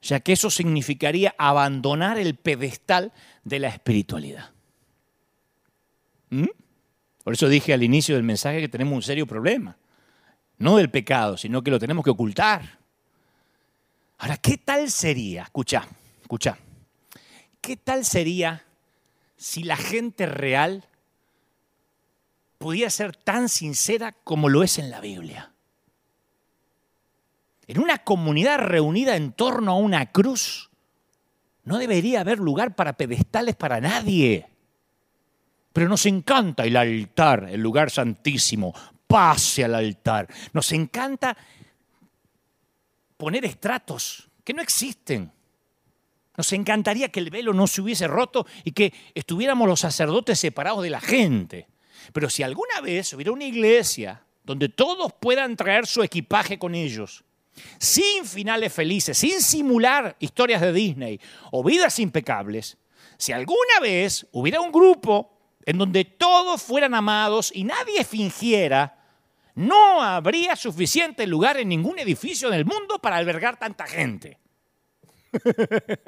ya 0.02 0.20
que 0.20 0.34
eso 0.34 0.50
significaría 0.50 1.36
abandonar 1.38 2.18
el 2.18 2.36
pedestal 2.36 3.14
de 3.44 3.60
la 3.60 3.68
espiritualidad. 3.70 4.52
¿Mm? 6.30 6.48
Por 7.24 7.34
eso 7.34 7.48
dije 7.50 7.74
al 7.74 7.84
inicio 7.84 8.16
del 8.16 8.24
mensaje 8.24 8.60
que 8.60 8.70
tenemos 8.70 8.96
un 8.96 9.02
serio 9.02 9.28
problema 9.28 9.78
no 10.58 10.78
del 10.78 10.90
pecado, 10.90 11.38
sino 11.38 11.64
que 11.64 11.72
lo 11.72 11.80
tenemos 11.80 12.04
que 12.04 12.12
ocultar. 12.12 12.80
Ahora, 14.18 14.38
¿qué 14.38 14.58
tal 14.58 14.90
sería? 14.90 15.44
Escucha, 15.44 15.88
escucha. 16.22 16.58
¿Qué 17.62 17.78
tal 17.78 18.06
sería 18.06 18.66
si 19.36 19.64
la 19.64 19.78
gente 19.78 20.26
real 20.26 20.86
pudiera 22.58 22.90
ser 22.90 23.16
tan 23.16 23.50
sincera 23.50 24.14
como 24.24 24.50
lo 24.50 24.64
es 24.64 24.80
en 24.80 24.90
la 24.90 25.02
Biblia? 25.02 25.52
En 27.68 27.80
una 27.80 28.00
comunidad 28.00 28.60
reunida 28.60 29.16
en 29.16 29.34
torno 29.34 29.74
a 29.74 29.76
una 29.76 30.12
cruz, 30.12 30.72
no 31.66 31.78
debería 31.78 32.22
haber 32.22 32.40
lugar 32.40 32.76
para 32.76 32.94
pedestales 32.94 33.56
para 33.56 33.82
nadie. 33.82 34.48
Pero 35.74 35.90
nos 35.90 36.06
encanta 36.06 36.64
el 36.64 36.78
altar, 36.78 37.50
el 37.52 37.62
lugar 37.62 37.92
santísimo, 37.92 38.74
pase 39.08 39.64
al 39.64 39.76
altar. 39.76 40.28
Nos 40.54 40.72
encanta 40.72 41.36
poner 43.16 43.46
estratos 43.46 44.30
que 44.44 44.54
no 44.54 44.62
existen. 44.62 45.32
Nos 46.36 46.54
encantaría 46.54 47.10
que 47.10 47.20
el 47.20 47.32
velo 47.32 47.54
no 47.54 47.66
se 47.66 47.82
hubiese 47.82 48.08
roto 48.08 48.46
y 48.64 48.72
que 48.72 48.94
estuviéramos 49.16 49.68
los 49.68 49.80
sacerdotes 49.80 50.40
separados 50.40 50.84
de 50.84 50.92
la 50.92 51.02
gente. 51.02 51.68
Pero 52.14 52.30
si 52.30 52.44
alguna 52.44 52.80
vez 52.82 53.12
hubiera 53.14 53.32
una 53.32 53.46
iglesia 53.46 54.24
donde 54.44 54.70
todos 54.70 55.14
puedan 55.20 55.56
traer 55.56 55.88
su 55.88 56.04
equipaje 56.04 56.60
con 56.60 56.76
ellos, 56.76 57.24
sin 57.80 58.24
finales 58.26 58.72
felices, 58.72 59.18
sin 59.18 59.42
simular 59.42 60.16
historias 60.20 60.62
de 60.62 60.72
Disney 60.72 61.20
o 61.52 61.64
vidas 61.64 61.98
impecables, 62.00 62.78
si 63.18 63.32
alguna 63.32 63.80
vez 63.82 64.28
hubiera 64.32 64.62
un 64.62 64.72
grupo 64.72 65.37
en 65.68 65.78
donde 65.78 66.06
todos 66.06 66.64
fueran 66.64 66.96
amados 66.96 67.52
y 67.54 67.66
nadie 67.66 68.06
fingiera, 68.06 69.04
no 69.54 70.02
habría 70.02 70.56
suficiente 70.56 71.28
lugar 71.28 71.58
en 71.58 71.68
ningún 71.68 72.00
edificio 72.00 72.50
del 72.50 72.64
mundo 72.64 73.00
para 73.00 73.18
albergar 73.18 73.60
tanta 73.60 73.86
gente. 73.86 74.40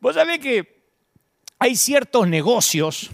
Vos 0.00 0.14
sabés 0.14 0.38
que 0.38 0.84
hay 1.58 1.76
ciertos 1.76 2.28
negocios 2.28 3.08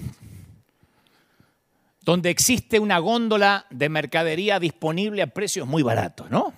donde 2.00 2.30
existe 2.30 2.80
una 2.80 2.98
góndola 2.98 3.66
de 3.70 3.88
mercadería 3.88 4.58
disponible 4.58 5.22
a 5.22 5.28
precios 5.28 5.68
muy 5.68 5.84
baratos, 5.84 6.28
¿no? 6.32 6.52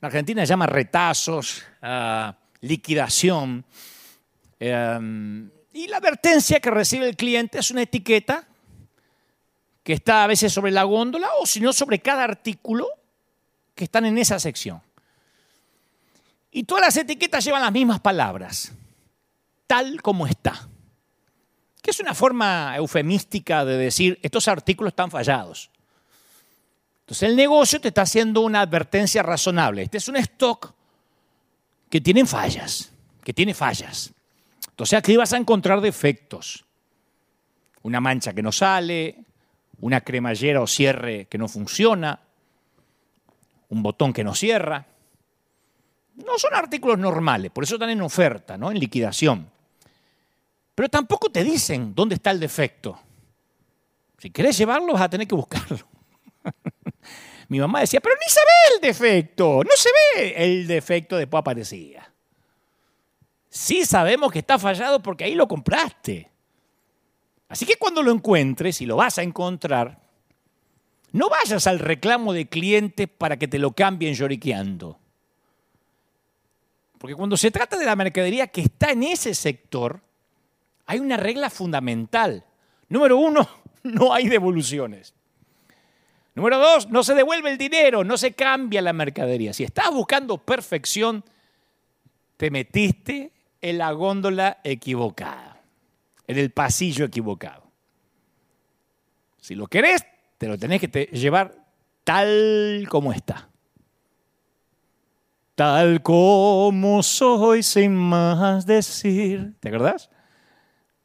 En 0.00 0.06
Argentina 0.06 0.42
se 0.42 0.48
llama 0.48 0.66
retazos, 0.66 1.62
ah, 1.82 2.36
liquidación. 2.62 3.64
Em, 4.58 5.48
y 5.72 5.86
la 5.88 5.98
advertencia 5.98 6.60
que 6.60 6.70
recibe 6.70 7.08
el 7.08 7.16
cliente 7.16 7.58
es 7.58 7.70
una 7.70 7.82
etiqueta 7.82 8.46
que 9.82 9.94
está 9.94 10.24
a 10.24 10.26
veces 10.26 10.52
sobre 10.52 10.70
la 10.70 10.84
góndola 10.84 11.28
o 11.40 11.46
si 11.46 11.60
no 11.60 11.72
sobre 11.72 12.00
cada 12.00 12.24
artículo 12.24 12.88
que 13.74 13.84
están 13.84 14.04
en 14.04 14.18
esa 14.18 14.38
sección. 14.38 14.80
Y 16.50 16.64
todas 16.64 16.82
las 16.82 16.96
etiquetas 16.96 17.44
llevan 17.44 17.62
las 17.62 17.72
mismas 17.72 18.00
palabras, 18.00 18.72
tal 19.66 20.02
como 20.02 20.26
está. 20.26 20.68
Que 21.80 21.90
es 21.90 21.98
una 21.98 22.14
forma 22.14 22.76
eufemística 22.76 23.64
de 23.64 23.76
decir, 23.76 24.18
estos 24.22 24.46
artículos 24.46 24.92
están 24.92 25.10
fallados. 25.10 25.70
Entonces 27.00 27.28
el 27.28 27.34
negocio 27.34 27.80
te 27.80 27.88
está 27.88 28.02
haciendo 28.02 28.42
una 28.42 28.60
advertencia 28.60 29.22
razonable. 29.22 29.82
Este 29.82 29.98
es 29.98 30.06
un 30.06 30.16
stock 30.16 30.74
que 31.88 32.00
tiene 32.00 32.24
fallas, 32.26 32.92
que 33.24 33.32
tiene 33.32 33.54
fallas. 33.54 34.11
Entonces 34.82 34.98
aquí 34.98 35.16
vas 35.16 35.32
a 35.32 35.36
encontrar 35.36 35.80
defectos. 35.80 36.64
Una 37.82 38.00
mancha 38.00 38.32
que 38.32 38.42
no 38.42 38.50
sale, 38.50 39.14
una 39.78 40.00
cremallera 40.00 40.60
o 40.60 40.66
cierre 40.66 41.26
que 41.26 41.38
no 41.38 41.46
funciona, 41.46 42.18
un 43.68 43.80
botón 43.80 44.12
que 44.12 44.24
no 44.24 44.34
cierra. 44.34 44.84
No 46.16 46.36
son 46.36 46.54
artículos 46.54 46.98
normales, 46.98 47.52
por 47.52 47.62
eso 47.62 47.76
están 47.76 47.90
en 47.90 48.02
oferta, 48.02 48.58
¿no? 48.58 48.72
en 48.72 48.80
liquidación. 48.80 49.48
Pero 50.74 50.88
tampoco 50.88 51.30
te 51.30 51.44
dicen 51.44 51.94
dónde 51.94 52.16
está 52.16 52.32
el 52.32 52.40
defecto. 52.40 52.98
Si 54.18 54.30
querés 54.30 54.58
llevarlo, 54.58 54.94
vas 54.94 55.02
a 55.02 55.10
tener 55.10 55.28
que 55.28 55.36
buscarlo. 55.36 55.86
Mi 57.48 57.60
mamá 57.60 57.82
decía, 57.82 58.00
pero 58.00 58.16
ni 58.16 58.28
se 58.28 58.40
ve 58.40 58.74
el 58.74 58.80
defecto, 58.80 59.62
no 59.62 59.76
se 59.76 59.90
ve 60.16 60.34
el 60.44 60.66
defecto, 60.66 61.16
después 61.16 61.40
aparecía. 61.40 62.11
Sí 63.54 63.84
sabemos 63.84 64.32
que 64.32 64.38
está 64.38 64.58
fallado 64.58 65.02
porque 65.02 65.24
ahí 65.24 65.34
lo 65.34 65.46
compraste. 65.46 66.30
Así 67.50 67.66
que 67.66 67.76
cuando 67.76 68.02
lo 68.02 68.10
encuentres, 68.10 68.80
y 68.80 68.86
lo 68.86 68.96
vas 68.96 69.18
a 69.18 69.22
encontrar, 69.22 70.00
no 71.12 71.28
vayas 71.28 71.66
al 71.66 71.78
reclamo 71.78 72.32
de 72.32 72.48
cliente 72.48 73.06
para 73.08 73.36
que 73.36 73.46
te 73.46 73.58
lo 73.58 73.72
cambien 73.72 74.14
lloriqueando. 74.14 74.98
Porque 76.96 77.14
cuando 77.14 77.36
se 77.36 77.50
trata 77.50 77.76
de 77.76 77.84
la 77.84 77.94
mercadería 77.94 78.46
que 78.46 78.62
está 78.62 78.92
en 78.92 79.02
ese 79.02 79.34
sector, 79.34 80.00
hay 80.86 81.00
una 81.00 81.18
regla 81.18 81.50
fundamental. 81.50 82.46
Número 82.88 83.18
uno, 83.18 83.46
no 83.82 84.14
hay 84.14 84.30
devoluciones. 84.30 85.12
Número 86.34 86.56
dos, 86.56 86.88
no 86.88 87.04
se 87.04 87.14
devuelve 87.14 87.50
el 87.50 87.58
dinero, 87.58 88.02
no 88.02 88.16
se 88.16 88.32
cambia 88.32 88.80
la 88.80 88.94
mercadería. 88.94 89.52
Si 89.52 89.62
estás 89.62 89.90
buscando 89.90 90.38
perfección, 90.38 91.22
te 92.38 92.50
metiste 92.50 93.31
en 93.62 93.78
la 93.78 93.92
góndola 93.92 94.58
equivocada, 94.64 95.62
en 96.26 96.38
el 96.38 96.50
pasillo 96.50 97.04
equivocado. 97.06 97.70
Si 99.40 99.54
lo 99.54 99.66
querés, 99.66 100.04
te 100.38 100.48
lo 100.48 100.58
tenés 100.58 100.80
que 100.80 101.04
llevar 101.12 101.54
tal 102.04 102.86
como 102.88 103.12
está. 103.12 103.48
Tal 105.54 106.02
como 106.02 107.02
soy 107.02 107.62
sin 107.62 107.94
más 107.94 108.66
decir. 108.66 109.54
¿Te 109.60 109.68
acordás? 109.68 110.10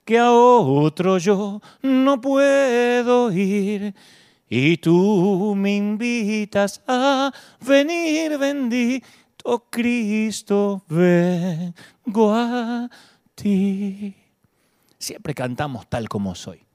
Que 0.06 0.18
a 0.18 0.32
otro 0.32 1.18
yo 1.18 1.62
no 1.82 2.22
puedo 2.22 3.32
ir. 3.32 3.94
Y 4.50 4.78
tú 4.78 5.54
me 5.58 5.76
invitas 5.76 6.82
a 6.88 7.32
venir 7.60 8.38
bendito, 9.48 9.68
Cristo, 9.70 10.84
vengo 10.88 12.34
a 12.34 12.90
ti. 13.36 14.16
Siempre 14.98 15.34
cantamos 15.34 15.88
tal 15.88 16.10
como 16.10 16.36
soy. 16.36 16.66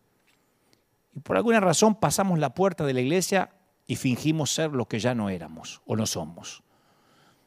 Y 1.14 1.20
por 1.20 1.36
alguna 1.36 1.60
razón 1.60 1.94
pasamos 1.94 2.38
la 2.38 2.54
puerta 2.54 2.84
de 2.86 2.94
la 2.94 3.00
iglesia 3.00 3.50
y 3.86 3.96
fingimos 3.96 4.50
ser 4.52 4.72
lo 4.72 4.86
que 4.86 4.98
ya 4.98 5.14
no 5.14 5.28
éramos 5.28 5.82
o 5.86 5.96
no 5.96 6.06
somos. 6.06 6.62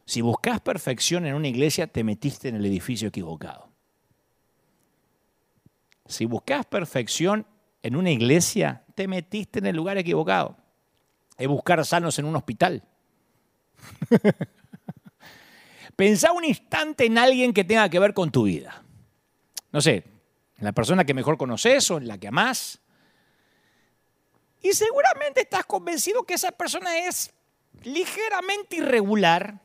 Si 0.05 0.21
buscas 0.21 0.61
perfección 0.61 1.25
en 1.25 1.33
una 1.33 1.47
iglesia, 1.47 1.87
te 1.87 2.03
metiste 2.03 2.49
en 2.49 2.55
el 2.55 2.65
edificio 2.65 3.07
equivocado. 3.07 3.69
Si 6.05 6.25
buscas 6.25 6.67
perfección 6.67 7.47
en 7.81 7.95
una 7.95 8.11
iglesia, 8.11 8.83
te 8.93 9.07
metiste 9.07 9.57
en 9.57 9.65
el 9.65 9.75
lugar 9.75 9.97
equivocado. 9.97 10.57
Es 11.37 11.47
buscar 11.47 11.83
sanos 11.83 12.19
en 12.19 12.25
un 12.25 12.35
hospital. 12.35 12.83
Pensá 15.95 16.31
un 16.31 16.43
instante 16.43 17.05
en 17.05 17.17
alguien 17.17 17.53
que 17.53 17.63
tenga 17.63 17.89
que 17.89 17.99
ver 17.99 18.13
con 18.13 18.31
tu 18.31 18.43
vida. 18.43 18.83
No 19.71 19.81
sé, 19.81 20.03
en 20.57 20.65
la 20.65 20.71
persona 20.71 21.05
que 21.05 21.13
mejor 21.13 21.37
conoces 21.37 21.89
o 21.91 21.97
en 21.97 22.07
la 22.07 22.17
que 22.17 22.27
amás. 22.27 22.79
Y 24.61 24.73
seguramente 24.73 25.41
estás 25.41 25.65
convencido 25.65 26.23
que 26.23 26.33
esa 26.33 26.51
persona 26.51 26.97
es 26.97 27.31
ligeramente 27.83 28.77
irregular, 28.77 29.59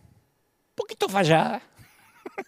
poquito 0.75 1.09
fallada. 1.09 1.63
un 2.37 2.45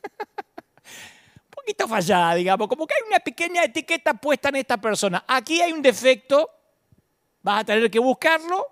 poquito 1.51 1.88
fallada, 1.88 2.35
digamos, 2.35 2.68
como 2.68 2.87
que 2.87 2.95
hay 2.95 3.09
una 3.09 3.21
pequeña 3.21 3.64
etiqueta 3.64 4.14
puesta 4.14 4.51
en 4.51 4.57
esta 4.57 4.77
persona. 4.77 5.25
Aquí 5.27 5.61
hay 5.61 5.73
un 5.73 5.83
defecto, 5.83 6.51
vas 7.42 7.61
a 7.61 7.64
tener 7.64 7.90
que 7.90 7.99
buscarlo, 7.99 8.66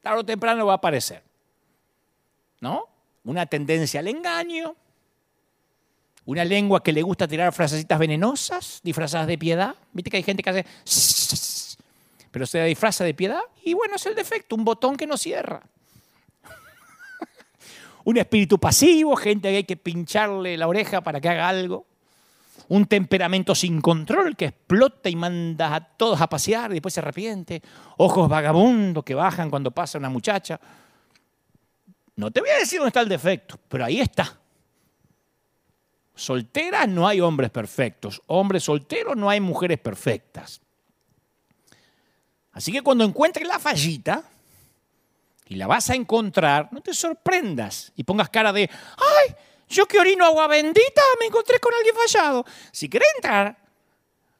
tarde 0.00 0.20
o 0.20 0.24
temprano 0.24 0.66
va 0.66 0.74
a 0.74 0.76
aparecer. 0.76 1.22
¿No? 2.60 2.97
Una 3.24 3.46
tendencia 3.46 4.00
al 4.00 4.08
engaño, 4.08 4.74
una 6.28 6.44
lengua 6.44 6.82
que 6.82 6.92
le 6.92 7.00
gusta 7.00 7.26
tirar 7.26 7.52
frasecitas 7.54 7.98
venenosas, 7.98 8.80
disfrazadas 8.82 9.26
de 9.26 9.38
piedad. 9.38 9.74
Viste 9.92 10.10
que 10.10 10.18
hay 10.18 10.22
gente 10.22 10.42
que 10.42 10.50
hace... 10.50 10.66
Pero 12.30 12.44
se 12.44 12.62
disfraza 12.64 13.04
de 13.04 13.14
piedad 13.14 13.40
y 13.64 13.72
bueno, 13.72 13.96
es 13.96 14.04
el 14.04 14.14
defecto, 14.14 14.54
un 14.54 14.62
botón 14.62 14.96
que 14.96 15.06
no 15.06 15.16
cierra 15.16 15.62
un 18.04 18.18
espíritu 18.18 18.58
pasivo, 18.58 19.16
gente 19.16 19.48
que 19.48 19.56
hay 19.56 19.64
que 19.64 19.78
pincharle 19.78 20.58
la 20.58 20.68
oreja 20.68 21.00
para 21.00 21.18
que 21.18 21.30
haga 21.30 21.48
algo, 21.48 21.86
un 22.68 22.84
temperamento 22.84 23.54
sin 23.54 23.80
control 23.80 24.36
que 24.36 24.46
explota 24.46 25.08
y 25.08 25.16
manda 25.16 25.74
a 25.74 25.80
todos 25.80 26.20
a 26.20 26.28
pasear 26.28 26.70
y 26.70 26.74
después 26.74 26.92
se 26.92 27.00
arrepiente, 27.00 27.62
ojos 27.96 28.28
vagabundos 28.28 29.02
que 29.04 29.14
bajan 29.14 29.48
cuando 29.48 29.70
pasa 29.70 29.96
una 29.96 30.10
muchacha. 30.10 30.60
No 32.18 32.32
te 32.32 32.40
voy 32.40 32.50
a 32.50 32.58
decir 32.58 32.80
dónde 32.80 32.88
está 32.88 33.00
el 33.00 33.08
defecto, 33.08 33.60
pero 33.68 33.84
ahí 33.84 34.00
está. 34.00 34.40
Solteras 36.16 36.88
no 36.88 37.06
hay 37.06 37.20
hombres 37.20 37.48
perfectos, 37.48 38.20
hombres 38.26 38.64
solteros 38.64 39.16
no 39.16 39.30
hay 39.30 39.38
mujeres 39.38 39.78
perfectas. 39.78 40.60
Así 42.50 42.72
que 42.72 42.82
cuando 42.82 43.04
encuentres 43.04 43.46
la 43.46 43.60
fallita, 43.60 44.24
y 45.46 45.54
la 45.54 45.68
vas 45.68 45.90
a 45.90 45.94
encontrar, 45.94 46.68
no 46.72 46.80
te 46.80 46.92
sorprendas 46.92 47.92
y 47.94 48.02
pongas 48.02 48.30
cara 48.30 48.52
de, 48.52 48.68
ay, 48.96 49.36
yo 49.68 49.86
que 49.86 50.00
orino 50.00 50.24
agua 50.24 50.48
bendita, 50.48 51.02
me 51.20 51.26
encontré 51.26 51.60
con 51.60 51.72
alguien 51.72 51.94
fallado. 51.94 52.44
Si 52.72 52.88
querés 52.88 53.06
entrar 53.14 53.56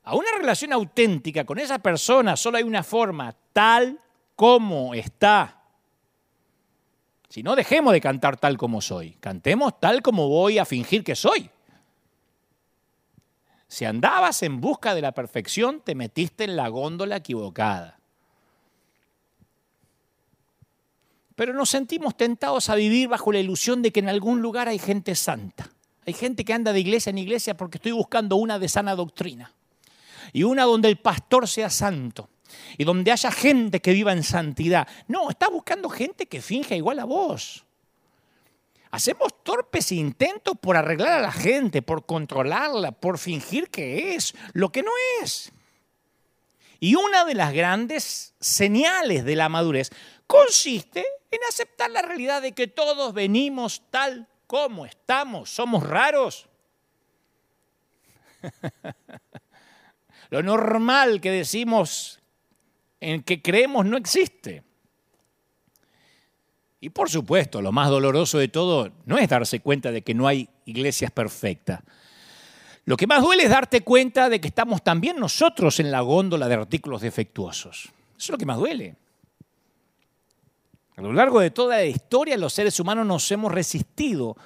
a 0.02 0.16
una 0.16 0.32
relación 0.36 0.72
auténtica 0.72 1.44
con 1.44 1.60
esa 1.60 1.78
persona, 1.78 2.36
solo 2.36 2.58
hay 2.58 2.64
una 2.64 2.82
forma, 2.82 3.36
tal 3.52 4.00
como 4.34 4.94
está. 4.94 5.58
Si 7.28 7.42
no, 7.42 7.56
dejemos 7.56 7.92
de 7.92 8.00
cantar 8.00 8.38
tal 8.38 8.56
como 8.56 8.80
soy. 8.80 9.12
Cantemos 9.20 9.78
tal 9.80 10.02
como 10.02 10.28
voy 10.28 10.58
a 10.58 10.64
fingir 10.64 11.04
que 11.04 11.14
soy. 11.14 11.50
Si 13.66 13.84
andabas 13.84 14.42
en 14.42 14.60
busca 14.60 14.94
de 14.94 15.02
la 15.02 15.12
perfección, 15.12 15.82
te 15.84 15.94
metiste 15.94 16.44
en 16.44 16.56
la 16.56 16.68
góndola 16.68 17.16
equivocada. 17.16 17.98
pero 21.38 21.54
nos 21.54 21.70
sentimos 21.70 22.16
tentados 22.16 22.68
a 22.68 22.74
vivir 22.74 23.06
bajo 23.06 23.30
la 23.30 23.38
ilusión 23.38 23.80
de 23.80 23.92
que 23.92 24.00
en 24.00 24.08
algún 24.08 24.42
lugar 24.42 24.66
hay 24.66 24.80
gente 24.80 25.14
santa. 25.14 25.70
Hay 26.04 26.12
gente 26.12 26.44
que 26.44 26.52
anda 26.52 26.72
de 26.72 26.80
iglesia 26.80 27.10
en 27.10 27.18
iglesia 27.18 27.56
porque 27.56 27.78
estoy 27.78 27.92
buscando 27.92 28.34
una 28.34 28.58
de 28.58 28.68
sana 28.68 28.96
doctrina. 28.96 29.52
Y 30.32 30.42
una 30.42 30.64
donde 30.64 30.88
el 30.88 30.96
pastor 30.96 31.46
sea 31.46 31.70
santo. 31.70 32.28
Y 32.76 32.84
donde 32.84 33.12
haya 33.12 33.30
gente 33.30 33.80
que 33.80 33.92
viva 33.92 34.12
en 34.12 34.22
santidad. 34.22 34.88
No, 35.06 35.30
está 35.30 35.48
buscando 35.48 35.88
gente 35.88 36.26
que 36.26 36.40
finja 36.40 36.74
igual 36.74 36.98
a 36.98 37.04
vos. 37.04 37.64
Hacemos 38.90 39.42
torpes 39.42 39.92
intentos 39.92 40.54
por 40.58 40.76
arreglar 40.76 41.18
a 41.18 41.20
la 41.20 41.32
gente, 41.32 41.82
por 41.82 42.06
controlarla, 42.06 42.92
por 42.92 43.18
fingir 43.18 43.68
que 43.68 44.14
es 44.14 44.34
lo 44.54 44.70
que 44.70 44.82
no 44.82 44.90
es. 45.22 45.52
Y 46.80 46.94
una 46.94 47.24
de 47.24 47.34
las 47.34 47.52
grandes 47.52 48.34
señales 48.40 49.24
de 49.24 49.37
la 49.37 49.48
madurez 49.48 49.90
consiste 50.26 51.04
en 51.30 51.40
aceptar 51.48 51.90
la 51.90 52.02
realidad 52.02 52.40
de 52.40 52.52
que 52.52 52.66
todos 52.66 53.12
venimos 53.12 53.82
tal 53.90 54.26
como 54.46 54.87
estamos, 54.87 55.50
somos 55.50 55.87
raros. 55.87 56.48
Lo 60.30 60.42
normal 60.42 61.20
que 61.20 61.30
decimos 61.30 62.17
en 63.00 63.22
que 63.22 63.42
creemos 63.42 63.87
no 63.87 63.96
existe. 63.96 64.62
Y 66.80 66.90
por 66.90 67.11
supuesto, 67.11 67.61
lo 67.61 67.72
más 67.72 67.88
doloroso 67.88 68.38
de 68.38 68.48
todo 68.48 68.92
no 69.04 69.18
es 69.18 69.28
darse 69.28 69.61
cuenta 69.61 69.90
de 69.90 70.02
que 70.02 70.14
no 70.14 70.28
hay 70.28 70.48
iglesias 70.64 71.11
perfectas. 71.11 71.80
Lo 72.84 72.96
que 72.96 73.06
más 73.06 73.22
duele 73.22 73.42
es 73.42 73.50
darte 73.50 73.82
cuenta 73.82 74.28
de 74.28 74.40
que 74.40 74.48
estamos 74.48 74.82
también 74.82 75.18
nosotros 75.18 75.80
en 75.80 75.90
la 75.90 76.00
góndola 76.00 76.48
de 76.48 76.54
artículos 76.54 77.02
defectuosos. 77.02 77.84
Eso 77.84 77.92
es 78.16 78.30
lo 78.30 78.38
que 78.38 78.46
más 78.46 78.58
duele. 78.58 78.96
A 80.96 81.02
lo 81.02 81.12
largo 81.12 81.40
de 81.40 81.50
toda 81.50 81.76
la 81.76 81.84
historia, 81.84 82.37
los 82.37 82.52
seres 82.52 82.80
humanos 82.80 83.06
nos 83.06 83.30
hemos 83.30 83.52
resistido 83.52 84.37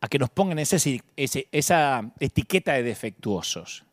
a 0.00 0.08
que 0.08 0.18
nos 0.18 0.30
pongan 0.30 0.58
esa 0.58 2.12
etiqueta 2.20 2.72
de 2.72 2.82
defectuosos. 2.82 3.84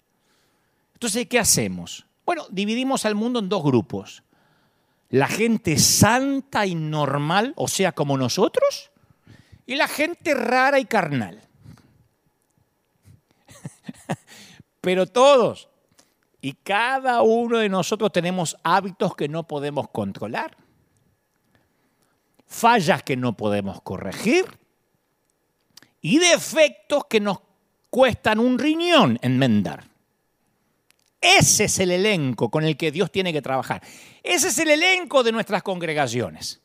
Entonces, 0.93 1.27
¿qué 1.27 1.39
hacemos? 1.39 2.05
Bueno, 2.25 2.45
dividimos 2.49 3.05
al 3.05 3.15
mundo 3.15 3.39
en 3.39 3.49
dos 3.49 3.63
grupos. 3.63 4.23
La 5.10 5.27
gente 5.27 5.77
santa 5.77 6.65
y 6.65 6.75
normal, 6.75 7.53
o 7.57 7.67
sea, 7.67 7.91
como 7.91 8.17
nosotros, 8.17 8.91
y 9.65 9.75
la 9.75 9.88
gente 9.88 10.34
rara 10.34 10.79
y 10.79 10.86
carnal. 10.86 11.41
Pero 14.81 15.05
todos 15.05 15.67
y 16.39 16.53
cada 16.53 17.21
uno 17.21 17.57
de 17.57 17.69
nosotros 17.69 18.12
tenemos 18.12 18.57
hábitos 18.63 19.15
que 19.15 19.27
no 19.27 19.47
podemos 19.47 19.89
controlar 19.89 20.55
fallas 22.51 23.01
que 23.01 23.15
no 23.15 23.38
podemos 23.38 23.81
corregir 23.81 24.45
y 26.01 26.19
defectos 26.19 27.05
que 27.05 27.21
nos 27.21 27.39
cuestan 27.89 28.39
un 28.39 28.60
riñón 28.60 29.17
enmendar. 29.21 29.86
Ese 31.21 31.65
es 31.65 31.77
el 31.77 31.91
elenco 31.91 32.49
con 32.49 32.63
el 32.63 32.75
que 32.75 32.91
Dios 32.91 33.12
tiene 33.12 33.31
que 33.31 33.43
trabajar. 33.43 33.84
Ese 34.23 34.47
es 34.47 34.57
el 34.57 34.71
elenco 34.71 35.21
de 35.21 35.31
nuestras 35.31 35.62
congregaciones. 35.62 36.60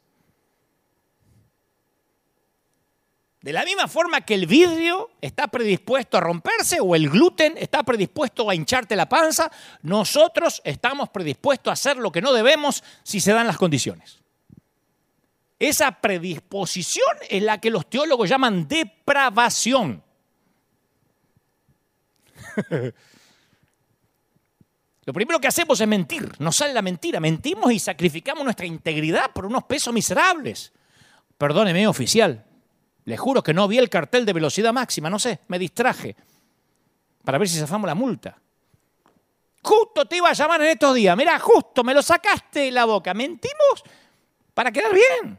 De 3.43 3.53
la 3.53 3.65
misma 3.65 3.87
forma 3.87 4.23
que 4.23 4.35
el 4.35 4.47
vidrio 4.47 5.11
está 5.21 5.47
predispuesto 5.47 6.17
a 6.17 6.21
romperse 6.21 6.81
o 6.81 6.97
el 6.97 7.09
gluten 7.09 7.55
está 7.59 7.85
predispuesto 7.85 8.51
a 8.51 8.55
hincharte 8.55 8.97
la 8.97 9.09
panza, 9.09 9.53
nosotros 9.83 10.63
estamos 10.65 11.11
predispuestos 11.11 11.71
a 11.71 11.75
hacer 11.75 11.99
lo 11.99 12.11
que 12.11 12.23
no 12.23 12.33
debemos 12.33 12.83
si 13.05 13.21
se 13.21 13.33
dan 13.33 13.47
las 13.47 13.59
condiciones. 13.59 14.19
Esa 15.59 15.93
predisposición 15.93 17.07
es 17.29 17.43
la 17.43 17.61
que 17.61 17.71
los 17.71 17.89
teólogos 17.89 18.29
llaman 18.29 18.67
depravación. 18.67 20.03
Lo 25.07 25.13
primero 25.13 25.41
que 25.41 25.47
hacemos 25.47 25.81
es 25.81 25.87
mentir, 25.87 26.33
nos 26.41 26.57
sale 26.57 26.75
la 26.75 26.83
mentira, 26.83 27.21
mentimos 27.21 27.73
y 27.73 27.79
sacrificamos 27.79 28.43
nuestra 28.43 28.67
integridad 28.67 29.31
por 29.33 29.47
unos 29.47 29.63
pesos 29.63 29.95
miserables. 29.95 30.73
Perdóneme, 31.39 31.87
oficial, 31.87 32.45
Les 33.05 33.21
juro 33.21 33.41
que 33.41 33.55
no 33.55 33.69
vi 33.69 33.79
el 33.79 33.89
cartel 33.89 34.27
de 34.27 34.33
velocidad 34.33 34.73
máxima, 34.73 35.09
no 35.09 35.21
sé, 35.21 35.39
me 35.47 35.61
distraje 35.61 36.17
para 37.25 37.39
ver 37.39 37.49
si 37.49 37.59
zafamos 37.59 37.87
la 37.87 37.95
multa. 37.95 38.37
Justo 39.63 40.07
te 40.07 40.17
iba 40.17 40.29
a 40.29 40.33
llamar 40.33 40.61
en 40.63 40.69
estos 40.69 40.95
días, 40.95 41.17
mirá, 41.17 41.39
justo 41.39 41.85
me 41.85 41.95
lo 41.95 42.03
sacaste 42.03 42.61
de 42.61 42.71
la 42.73 42.85
boca. 42.85 43.15
Mentimos 43.15 43.85
para 44.55 44.73
quedar 44.73 44.93
bien. 44.93 45.39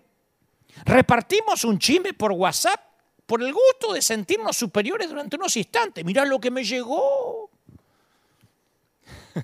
Repartimos 0.85 1.65
un 1.65 1.77
chisme 1.77 2.13
por 2.13 2.31
WhatsApp 2.31 2.79
por 3.25 3.43
el 3.43 3.51
gusto 3.51 3.91
de 3.91 4.01
sentirnos 4.01 4.55
superiores 4.55 5.09
durante 5.09 5.35
unos 5.35 5.55
instantes. 5.57 6.05
Mirá 6.05 6.23
lo 6.23 6.39
que 6.39 6.51
me 6.51 6.63
llegó. 6.63 7.46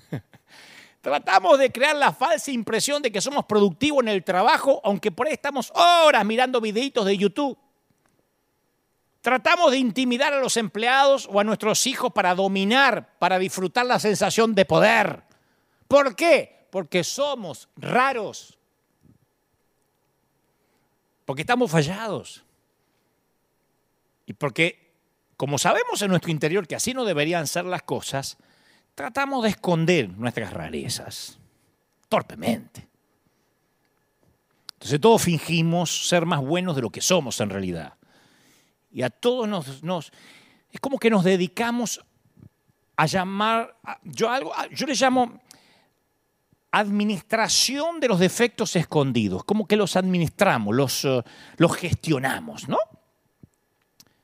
Tratamos 1.00 1.58
de 1.58 1.70
crear 1.70 1.94
la 1.96 2.12
falsa 2.12 2.50
impresión 2.50 3.02
de 3.02 3.12
que 3.12 3.20
somos 3.20 3.44
productivos 3.44 4.02
en 4.02 4.08
el 4.08 4.24
trabajo, 4.24 4.80
aunque 4.84 5.12
por 5.12 5.26
ahí 5.26 5.34
estamos 5.34 5.70
horas 5.74 6.24
mirando 6.24 6.60
videitos 6.62 7.04
de 7.04 7.18
YouTube. 7.18 7.58
Tratamos 9.20 9.70
de 9.70 9.78
intimidar 9.78 10.32
a 10.32 10.38
los 10.38 10.56
empleados 10.56 11.28
o 11.30 11.40
a 11.40 11.44
nuestros 11.44 11.86
hijos 11.86 12.12
para 12.12 12.34
dominar, 12.34 13.18
para 13.18 13.38
disfrutar 13.38 13.86
la 13.86 13.98
sensación 13.98 14.54
de 14.54 14.64
poder. 14.64 15.24
¿Por 15.88 16.16
qué? 16.16 16.66
Porque 16.70 17.04
somos 17.04 17.68
raros. 17.76 18.58
Porque 21.24 21.42
estamos 21.42 21.70
fallados. 21.70 22.44
Y 24.26 24.32
porque, 24.32 24.92
como 25.36 25.58
sabemos 25.58 26.00
en 26.02 26.08
nuestro 26.08 26.30
interior 26.30 26.66
que 26.66 26.76
así 26.76 26.94
no 26.94 27.04
deberían 27.04 27.46
ser 27.46 27.64
las 27.64 27.82
cosas, 27.82 28.38
tratamos 28.94 29.42
de 29.42 29.50
esconder 29.50 30.08
nuestras 30.08 30.52
rarezas, 30.52 31.38
torpemente. 32.08 32.88
Entonces 34.74 35.00
todos 35.00 35.22
fingimos 35.22 36.08
ser 36.08 36.26
más 36.26 36.40
buenos 36.40 36.76
de 36.76 36.82
lo 36.82 36.90
que 36.90 37.00
somos 37.00 37.40
en 37.40 37.50
realidad. 37.50 37.94
Y 38.90 39.02
a 39.02 39.10
todos 39.10 39.48
nos, 39.82 40.12
es 40.70 40.80
como 40.80 40.98
que 40.98 41.10
nos 41.10 41.24
dedicamos 41.24 42.04
a 42.96 43.06
llamar, 43.06 43.76
yo, 44.04 44.30
algo, 44.30 44.52
yo 44.70 44.86
le 44.86 44.94
llamo 44.94 45.40
administración 46.70 48.00
de 48.00 48.08
los 48.08 48.18
defectos 48.18 48.76
escondidos, 48.76 49.44
como 49.44 49.66
que 49.66 49.76
los 49.76 49.96
administramos, 49.96 50.74
los, 50.74 51.04
eh, 51.04 51.22
los 51.56 51.76
gestionamos, 51.76 52.68
¿no? 52.68 52.78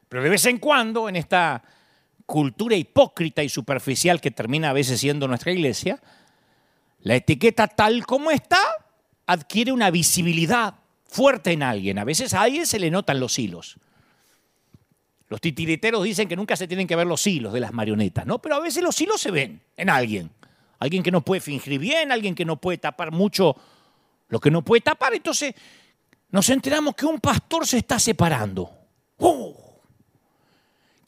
Pero 0.09 0.23
de 0.25 0.31
vez 0.31 0.45
en 0.47 0.59
cuando, 0.59 1.09
en 1.09 1.17
esta 1.17 1.63
cultura 2.31 2.77
hipócrita 2.77 3.43
y 3.43 3.49
superficial 3.49 4.21
que 4.21 4.31
termina 4.31 4.71
a 4.71 4.73
veces 4.73 5.01
siendo 5.01 5.27
nuestra 5.27 5.51
iglesia, 5.51 6.01
la 7.01 7.17
etiqueta 7.17 7.67
tal 7.67 8.07
como 8.07 8.31
está 8.31 8.61
adquiere 9.27 9.73
una 9.73 9.91
visibilidad 9.91 10.75
fuerte 11.07 11.51
en 11.51 11.65
alguien. 11.65 11.99
A 11.99 12.05
veces 12.05 12.33
a 12.33 12.43
alguien 12.43 12.67
se 12.67 12.79
le 12.79 12.89
notan 12.89 13.19
los 13.19 13.37
hilos. 13.37 13.79
Los 15.29 15.41
titiriteros 15.41 16.05
dicen 16.05 16.29
que 16.29 16.37
nunca 16.37 16.55
se 16.55 16.69
tienen 16.69 16.87
que 16.87 16.95
ver 16.95 17.09
los 17.09 17.27
hilos 17.27 17.53
de 17.53 17.59
las 17.59 17.73
marionetas, 17.73 18.25
¿no? 18.27 18.41
Pero 18.41 18.55
a 18.55 18.61
veces 18.61 18.85
los 18.85 19.01
hilos 19.01 19.21
se 19.21 19.33
ven 19.33 19.61
en 19.77 19.91
alguien. 19.91 20.31
Alguien 20.79 21.03
que 21.03 21.11
no 21.11 21.23
puede 21.23 21.41
fingir 21.41 21.81
bien, 21.81 22.13
alguien 22.13 22.37
que 22.37 22.45
no 22.45 22.61
puede 22.61 22.79
tapar 22.79 23.11
mucho 23.11 23.57
lo 24.29 24.39
que 24.39 24.53
no 24.53 24.63
puede 24.63 24.83
tapar. 24.83 25.15
Entonces 25.15 25.53
nos 26.31 26.49
enteramos 26.49 26.95
que 26.95 27.07
un 27.07 27.19
pastor 27.19 27.67
se 27.67 27.79
está 27.79 27.99
separando. 27.99 28.71
¡Oh! 29.19 29.70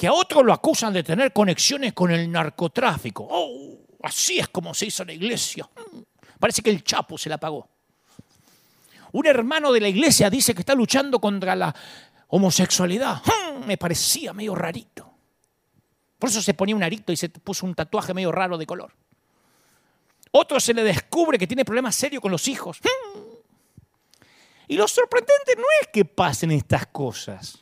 Que 0.03 0.09
a 0.09 0.13
otro 0.13 0.43
lo 0.43 0.53
acusan 0.53 0.93
de 0.93 1.05
tener 1.05 1.33
conexiones 1.33 1.93
con 1.93 2.11
el 2.11 2.29
narcotráfico. 2.29 3.25
Oh, 3.31 3.79
así 4.03 4.37
es 4.37 4.49
como 4.49 4.75
se 4.75 4.87
hizo 4.87 5.05
la 5.05 5.13
iglesia. 5.13 5.71
Mm, 5.77 5.99
parece 6.41 6.61
que 6.61 6.71
el 6.71 6.83
Chapo 6.83 7.17
se 7.17 7.31
la 7.31 7.39
pagó. 7.39 7.69
Un 9.13 9.27
hermano 9.29 9.71
de 9.71 9.81
la 9.81 9.87
iglesia 9.87 10.29
dice 10.29 10.55
que 10.55 10.63
está 10.63 10.75
luchando 10.75 11.21
contra 11.21 11.55
la 11.55 11.73
homosexualidad. 12.27 13.23
Mm, 13.25 13.65
me 13.65 13.77
parecía 13.77 14.33
medio 14.33 14.57
rarito. 14.57 15.09
Por 16.19 16.31
eso 16.31 16.43
se 16.43 16.55
ponía 16.55 16.75
un 16.75 16.83
arito 16.83 17.13
y 17.13 17.17
se 17.17 17.29
puso 17.29 17.65
un 17.65 17.77
tatuaje 17.77 18.13
medio 18.13 18.33
raro 18.33 18.59
de 18.59 18.67
color. 18.67 18.93
Otro 20.33 20.59
se 20.59 20.75
le 20.75 20.83
descubre 20.83 21.39
que 21.39 21.47
tiene 21.47 21.65
problemas 21.65 21.95
serios 21.95 22.21
con 22.21 22.33
los 22.33 22.49
hijos. 22.49 22.81
Mm. 22.83 23.21
Y 24.67 24.77
lo 24.77 24.89
sorprendente 24.89 25.55
no 25.57 25.65
es 25.81 25.87
que 25.93 26.05
pasen 26.05 26.51
estas 26.51 26.89
cosas. 26.89 27.62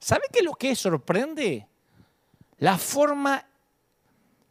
¿Sabe 0.00 0.22
qué 0.32 0.38
es 0.40 0.44
lo 0.44 0.54
que 0.54 0.74
sorprende? 0.74 1.66
La 2.58 2.78
forma 2.78 3.44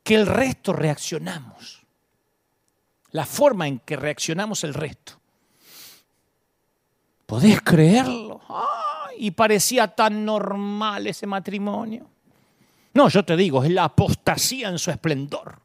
que 0.03 0.15
el 0.15 0.27
resto 0.27 0.73
reaccionamos. 0.73 1.81
La 3.11 3.25
forma 3.25 3.67
en 3.67 3.79
que 3.79 3.95
reaccionamos 3.95 4.63
el 4.63 4.73
resto. 4.73 5.19
¿Podés 7.25 7.61
creerlo? 7.61 8.41
y 9.21 9.31
parecía 9.31 9.87
tan 9.89 10.23
normal 10.23 11.05
ese 11.05 11.27
matrimonio. 11.27 12.09
No, 12.93 13.09
yo 13.09 13.23
te 13.25 13.35
digo, 13.35 13.63
es 13.63 13.71
la 13.71 13.83
apostasía 13.83 14.69
en 14.69 14.79
su 14.79 14.91
esplendor. 14.91 15.59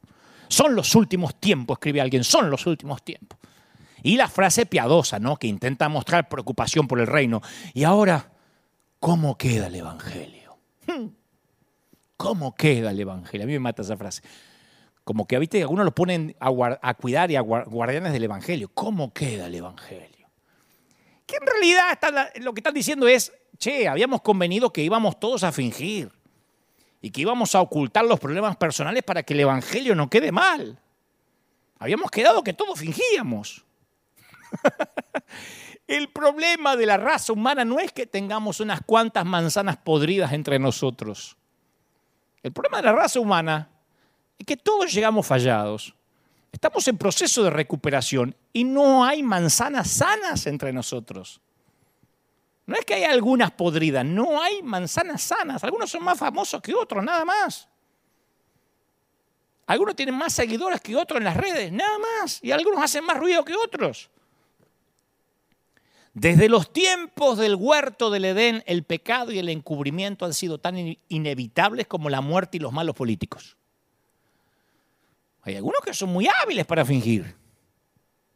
Son 0.49 0.75
los 0.75 0.93
últimos 0.93 1.35
tiempos, 1.35 1.77
escribe 1.77 2.01
alguien, 2.01 2.23
son 2.25 2.49
los 2.49 2.65
últimos 2.65 3.01
tiempos. 3.03 3.39
Y 4.03 4.17
la 4.17 4.27
frase 4.27 4.65
piadosa, 4.65 5.19
¿no? 5.19 5.37
Que 5.37 5.47
intenta 5.47 5.87
mostrar 5.87 6.27
preocupación 6.27 6.85
por 6.85 6.99
el 6.99 7.07
reino. 7.07 7.41
Y 7.73 7.85
ahora, 7.85 8.29
¿Cómo 8.99 9.37
queda 9.37 9.67
el 9.67 9.75
Evangelio? 9.75 10.57
Hmm. 10.87 11.07
¿Cómo 12.17 12.55
queda 12.55 12.91
el 12.91 12.99
Evangelio? 12.99 13.43
A 13.43 13.47
mí 13.47 13.53
me 13.53 13.59
mata 13.59 13.81
esa 13.81 13.97
frase. 13.97 14.21
Como 15.03 15.27
que, 15.27 15.37
viste, 15.37 15.61
algunos 15.61 15.85
lo 15.85 15.93
ponen 15.93 16.35
a, 16.39 16.93
cuidar 16.95 17.29
y 17.29 17.35
a 17.35 17.41
guardianes 17.41 18.11
del 18.13 18.23
Evangelio. 18.23 18.71
¿Cómo 18.73 19.13
queda 19.13 19.45
el 19.47 19.55
Evangelio? 19.55 20.27
Que 21.27 21.35
en 21.35 21.45
realidad 21.45 22.31
lo 22.41 22.53
que 22.53 22.59
están 22.59 22.73
diciendo 22.73 23.07
es, 23.07 23.31
che, 23.57 23.87
habíamos 23.87 24.21
convenido 24.21 24.73
que 24.73 24.81
íbamos 24.81 25.19
todos 25.19 25.43
a 25.43 25.51
fingir 25.51 26.11
y 27.01 27.11
que 27.11 27.21
íbamos 27.21 27.53
a 27.53 27.61
ocultar 27.61 28.05
los 28.05 28.19
problemas 28.19 28.55
personales 28.57 29.03
para 29.03 29.21
que 29.21 29.33
el 29.33 29.41
Evangelio 29.41 29.93
no 29.93 30.09
quede 30.09 30.31
mal. 30.31 30.79
Habíamos 31.77 32.09
quedado 32.09 32.43
que 32.43 32.53
todos 32.53 32.79
fingíamos. 32.79 33.63
El 35.87 36.09
problema 36.09 36.75
de 36.75 36.85
la 36.85 36.97
raza 36.97 37.33
humana 37.33 37.63
no 37.63 37.79
es 37.79 37.91
que 37.91 38.07
tengamos 38.07 38.59
unas 38.59 38.81
cuantas 38.81 39.25
manzanas 39.25 39.77
podridas 39.77 40.33
entre 40.33 40.57
nosotros. 40.57 41.37
El 42.41 42.51
problema 42.51 42.77
de 42.77 42.83
la 42.83 42.93
raza 42.93 43.19
humana 43.19 43.69
es 44.37 44.45
que 44.45 44.57
todos 44.57 44.91
llegamos 44.91 45.25
fallados. 45.27 45.93
Estamos 46.51 46.87
en 46.87 46.97
proceso 46.97 47.43
de 47.43 47.49
recuperación 47.49 48.35
y 48.53 48.63
no 48.63 49.03
hay 49.03 49.21
manzanas 49.21 49.89
sanas 49.89 50.47
entre 50.47 50.73
nosotros. 50.73 51.41
No 52.65 52.75
es 52.75 52.85
que 52.85 52.95
haya 52.95 53.11
algunas 53.11 53.51
podridas, 53.51 54.03
no 54.05 54.41
hay 54.41 54.63
manzanas 54.63 55.21
sanas. 55.21 55.63
Algunos 55.63 55.91
son 55.91 56.03
más 56.03 56.17
famosos 56.17 56.61
que 56.61 56.73
otros, 56.73 57.03
nada 57.03 57.23
más. 57.25 57.67
Algunos 59.67 59.95
tienen 59.95 60.15
más 60.15 60.33
seguidores 60.33 60.81
que 60.81 60.95
otros 60.95 61.17
en 61.19 61.25
las 61.25 61.37
redes, 61.37 61.71
nada 61.71 61.97
más. 61.99 62.39
Y 62.43 62.51
algunos 62.51 62.81
hacen 62.81 63.03
más 63.05 63.17
ruido 63.17 63.43
que 63.43 63.55
otros. 63.55 64.09
Desde 66.15 66.47
los 66.47 66.71
tiempos 66.71 67.37
del 67.37 67.55
huerto 67.55 68.09
del 68.09 68.23
Edén, 68.23 68.63
el 68.67 68.83
pecado 68.83 69.33
y 69.33 69.39
el 69.39 69.49
encubrimiento 69.49 70.23
han 70.23 70.33
sido 70.33 70.59
tan 70.59 70.97
inevitables 71.09 71.87
como 71.87 72.09
la 72.09 72.21
muerte 72.21 72.55
y 72.55 72.61
los 72.61 72.71
malos 72.71 72.95
políticos. 72.95 73.57
Hay 75.41 75.57
algunos 75.57 75.81
que 75.81 75.93
son 75.93 76.07
muy 76.09 76.25
hábiles 76.41 76.65
para 76.65 76.85
fingir, 76.85 77.35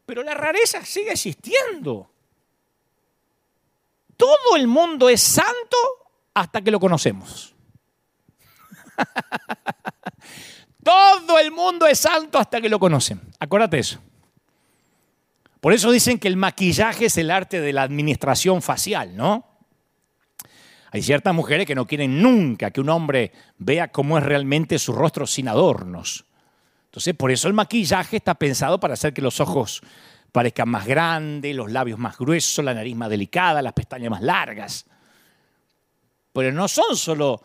pero 0.04 0.22
la 0.22 0.34
rareza 0.34 0.84
sigue 0.84 1.12
existiendo. 1.12 2.10
Todo 4.14 4.56
el 4.56 4.66
mundo 4.66 5.08
es 5.08 5.22
santo 5.22 5.78
hasta 6.34 6.60
que 6.60 6.70
lo 6.70 6.78
conocemos. 6.78 7.54
Todo 10.84 11.38
el 11.38 11.50
mundo 11.50 11.86
es 11.86 11.98
santo 11.98 12.38
hasta 12.38 12.60
que 12.60 12.68
lo 12.68 12.78
conocen. 12.78 13.22
Acuérdate 13.38 13.78
eso. 13.78 14.00
Por 15.60 15.72
eso 15.72 15.90
dicen 15.90 16.18
que 16.18 16.28
el 16.28 16.36
maquillaje 16.36 17.06
es 17.06 17.18
el 17.18 17.30
arte 17.30 17.60
de 17.60 17.72
la 17.72 17.82
administración 17.82 18.62
facial, 18.62 19.16
¿no? 19.16 19.46
Hay 20.92 21.02
ciertas 21.02 21.34
mujeres 21.34 21.66
que 21.66 21.74
no 21.74 21.86
quieren 21.86 22.20
nunca 22.20 22.70
que 22.70 22.80
un 22.80 22.88
hombre 22.88 23.32
vea 23.58 23.88
cómo 23.88 24.18
es 24.18 24.24
realmente 24.24 24.78
su 24.78 24.92
rostro 24.92 25.26
sin 25.26 25.48
adornos. 25.48 26.24
Entonces, 26.86 27.14
por 27.14 27.30
eso 27.30 27.46
el 27.46 27.54
maquillaje 27.54 28.16
está 28.16 28.34
pensado 28.34 28.80
para 28.80 28.94
hacer 28.94 29.12
que 29.14 29.22
los 29.22 29.38
ojos 29.38 29.82
parezcan 30.32 30.68
más 30.68 30.86
grandes, 30.86 31.54
los 31.54 31.70
labios 31.70 31.98
más 31.98 32.18
gruesos, 32.18 32.64
la 32.64 32.74
nariz 32.74 32.96
más 32.96 33.10
delicada, 33.10 33.62
las 33.62 33.72
pestañas 33.72 34.10
más 34.10 34.22
largas. 34.22 34.86
Pero 36.32 36.52
no 36.52 36.66
son 36.66 36.96
solo 36.96 37.40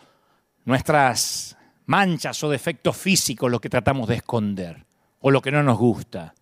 nuestras 0.63 1.55
manchas 1.85 2.43
o 2.43 2.49
defectos 2.49 2.97
físicos 2.97 3.51
lo 3.51 3.61
que 3.61 3.69
tratamos 3.69 4.07
de 4.07 4.15
esconder 4.15 4.83
o 5.19 5.29
lo 5.29 5.41
que 5.41 5.51
no 5.51 5.61
nos 5.61 5.77
gusta. 5.77 6.33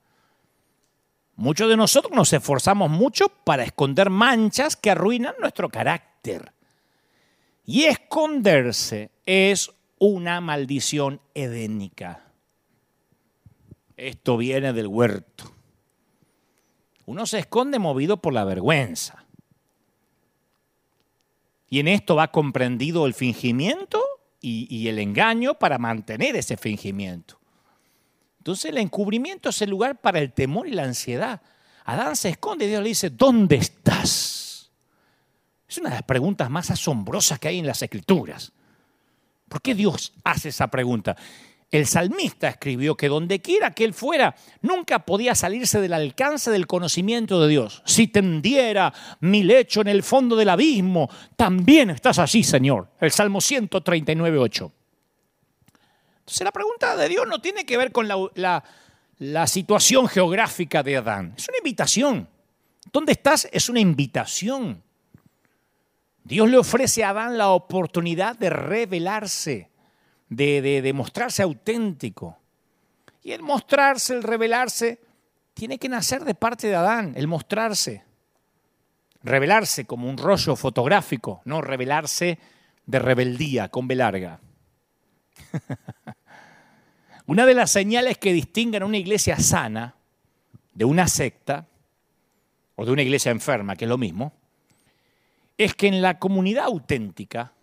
Muchos 1.35 1.69
de 1.69 1.77
nosotros 1.77 2.13
nos 2.13 2.31
esforzamos 2.31 2.89
mucho 2.89 3.29
para 3.29 3.63
esconder 3.63 4.09
manchas 4.09 4.75
que 4.75 4.91
arruinan 4.91 5.35
nuestro 5.39 5.69
carácter. 5.69 6.53
Y 7.65 7.85
esconderse 7.85 9.11
es 9.25 9.71
una 9.97 10.41
maldición 10.41 11.21
edénica. 11.33 12.23
Esto 13.97 14.37
viene 14.37 14.73
del 14.73 14.87
huerto. 14.87 15.53
Uno 17.05 17.25
se 17.25 17.39
esconde 17.39 17.79
movido 17.79 18.17
por 18.17 18.33
la 18.33 18.43
vergüenza. 18.43 19.25
Y 21.69 21.79
en 21.79 21.87
esto 21.87 22.15
va 22.15 22.31
comprendido 22.31 23.05
el 23.05 23.13
fingimiento 23.13 24.01
y, 24.39 24.87
el 24.89 24.99
engaño 24.99 25.55
para 25.55 25.77
mantener 25.77 26.35
ese 26.35 26.57
fingimiento. 26.57 27.39
Entonces 28.43 28.71
el 28.71 28.77
encubrimiento 28.77 29.47
es 29.51 29.61
el 29.61 29.69
lugar 29.69 30.01
para 30.01 30.19
el 30.19 30.33
temor 30.33 30.67
y 30.67 30.71
la 30.71 30.83
ansiedad. 30.83 31.41
Adán 31.85 32.13
se 32.17 32.27
esconde 32.27 32.65
y 32.65 32.67
Dios 32.67 32.83
le 32.83 32.89
dice, 32.89 33.09
¿dónde 33.09 33.55
estás? 33.55 34.69
Es 35.65 35.77
una 35.77 35.87
de 35.87 35.95
las 35.95 36.03
preguntas 36.03 36.49
más 36.49 36.69
asombrosas 36.69 37.39
que 37.39 37.47
hay 37.47 37.59
en 37.59 37.65
las 37.65 37.81
escrituras. 37.81 38.51
¿Por 39.47 39.61
qué 39.61 39.73
Dios 39.73 40.11
hace 40.25 40.49
esa 40.49 40.67
pregunta? 40.67 41.15
El 41.71 41.87
salmista 41.87 42.49
escribió 42.49 42.97
que 42.97 43.07
donde 43.07 43.41
quiera 43.41 43.71
que 43.71 43.85
él 43.85 43.93
fuera, 43.93 44.35
nunca 44.61 45.05
podía 45.05 45.35
salirse 45.35 45.79
del 45.79 45.93
alcance 45.93 46.51
del 46.51 46.67
conocimiento 46.67 47.41
de 47.41 47.47
Dios. 47.47 47.81
Si 47.85 48.09
tendiera 48.09 48.93
mi 49.21 49.43
lecho 49.43 49.79
en 49.79 49.87
el 49.87 50.03
fondo 50.03 50.35
del 50.35 50.49
abismo, 50.49 51.09
también 51.37 51.91
estás 51.91 52.19
allí, 52.19 52.43
Señor. 52.43 52.89
El 52.99 53.11
Salmo 53.11 53.39
139, 53.39 54.37
8. 54.37 54.71
Entonces 56.23 56.45
la 56.45 56.51
pregunta 56.51 56.95
de 56.95 57.09
Dios 57.09 57.27
no 57.27 57.39
tiene 57.39 57.65
que 57.65 57.77
ver 57.77 57.91
con 57.91 58.07
la, 58.07 58.63
situación 59.47 60.07
geográfica 60.07 60.81
de 60.81 60.97
Adán. 60.97 61.33
Es 61.37 61.47
una 61.49 61.57
invitación. 61.57 62.29
¿Dónde 62.91 63.11
estás? 63.11 63.47
Es 63.51 63.69
una 63.69 63.81
invitación. 63.81 64.81
Dios 66.23 66.49
le 66.49 66.57
ofrece 66.57 67.03
a 67.03 67.09
Adán 67.09 67.37
la 67.37 67.49
oportunidad 67.49 68.37
de 68.37 68.49
revelarse 68.49 69.69
de, 70.35 70.91
mostrarse 70.93 71.43
auténtico. 71.43 72.37
Y 73.21 73.31
el 73.31 73.41
mostrarse, 73.41 74.13
el 74.13 74.23
revelarse, 74.23 74.99
tiene 75.53 75.77
que 75.77 75.89
nacer 75.89 76.23
de 76.23 76.35
parte 76.35 76.67
de 76.67 76.75
Adán, 76.75 77.13
el 77.15 77.27
mostrarse. 77.27 78.03
Revelarse 79.21 79.85
como 79.85 80.09
un 80.09 80.17
rollo 80.17 80.55
fotográfico, 80.55 81.41
no 81.45 81.61
revelarse 81.61 82.39
de 82.85 82.99
rebeldía 82.99 83.69
con 83.69 83.87
B 83.87 83.95
larga. 83.95 84.39
una 87.27 87.45
de 87.45 87.53
las 87.53 87.71
señales 87.71 88.17
que 88.17 88.33
distinguen 88.33 88.83
a 88.83 88.85
una 88.85 88.97
iglesia 88.97 89.37
sana 89.39 89.95
de 90.73 90.85
una 90.85 91.07
secta 91.07 91.67
o 92.75 92.85
de 92.85 92.91
una 92.91 93.01
iglesia 93.01 93.31
enferma, 93.31 93.75
que 93.75 93.85
es 93.85 93.89
lo 93.89 93.97
mismo, 93.97 94.33
es 95.57 95.75
que 95.75 95.87
en 95.87 96.01
la 96.01 96.19
comunidad 96.19 96.65
auténtica 96.65 97.53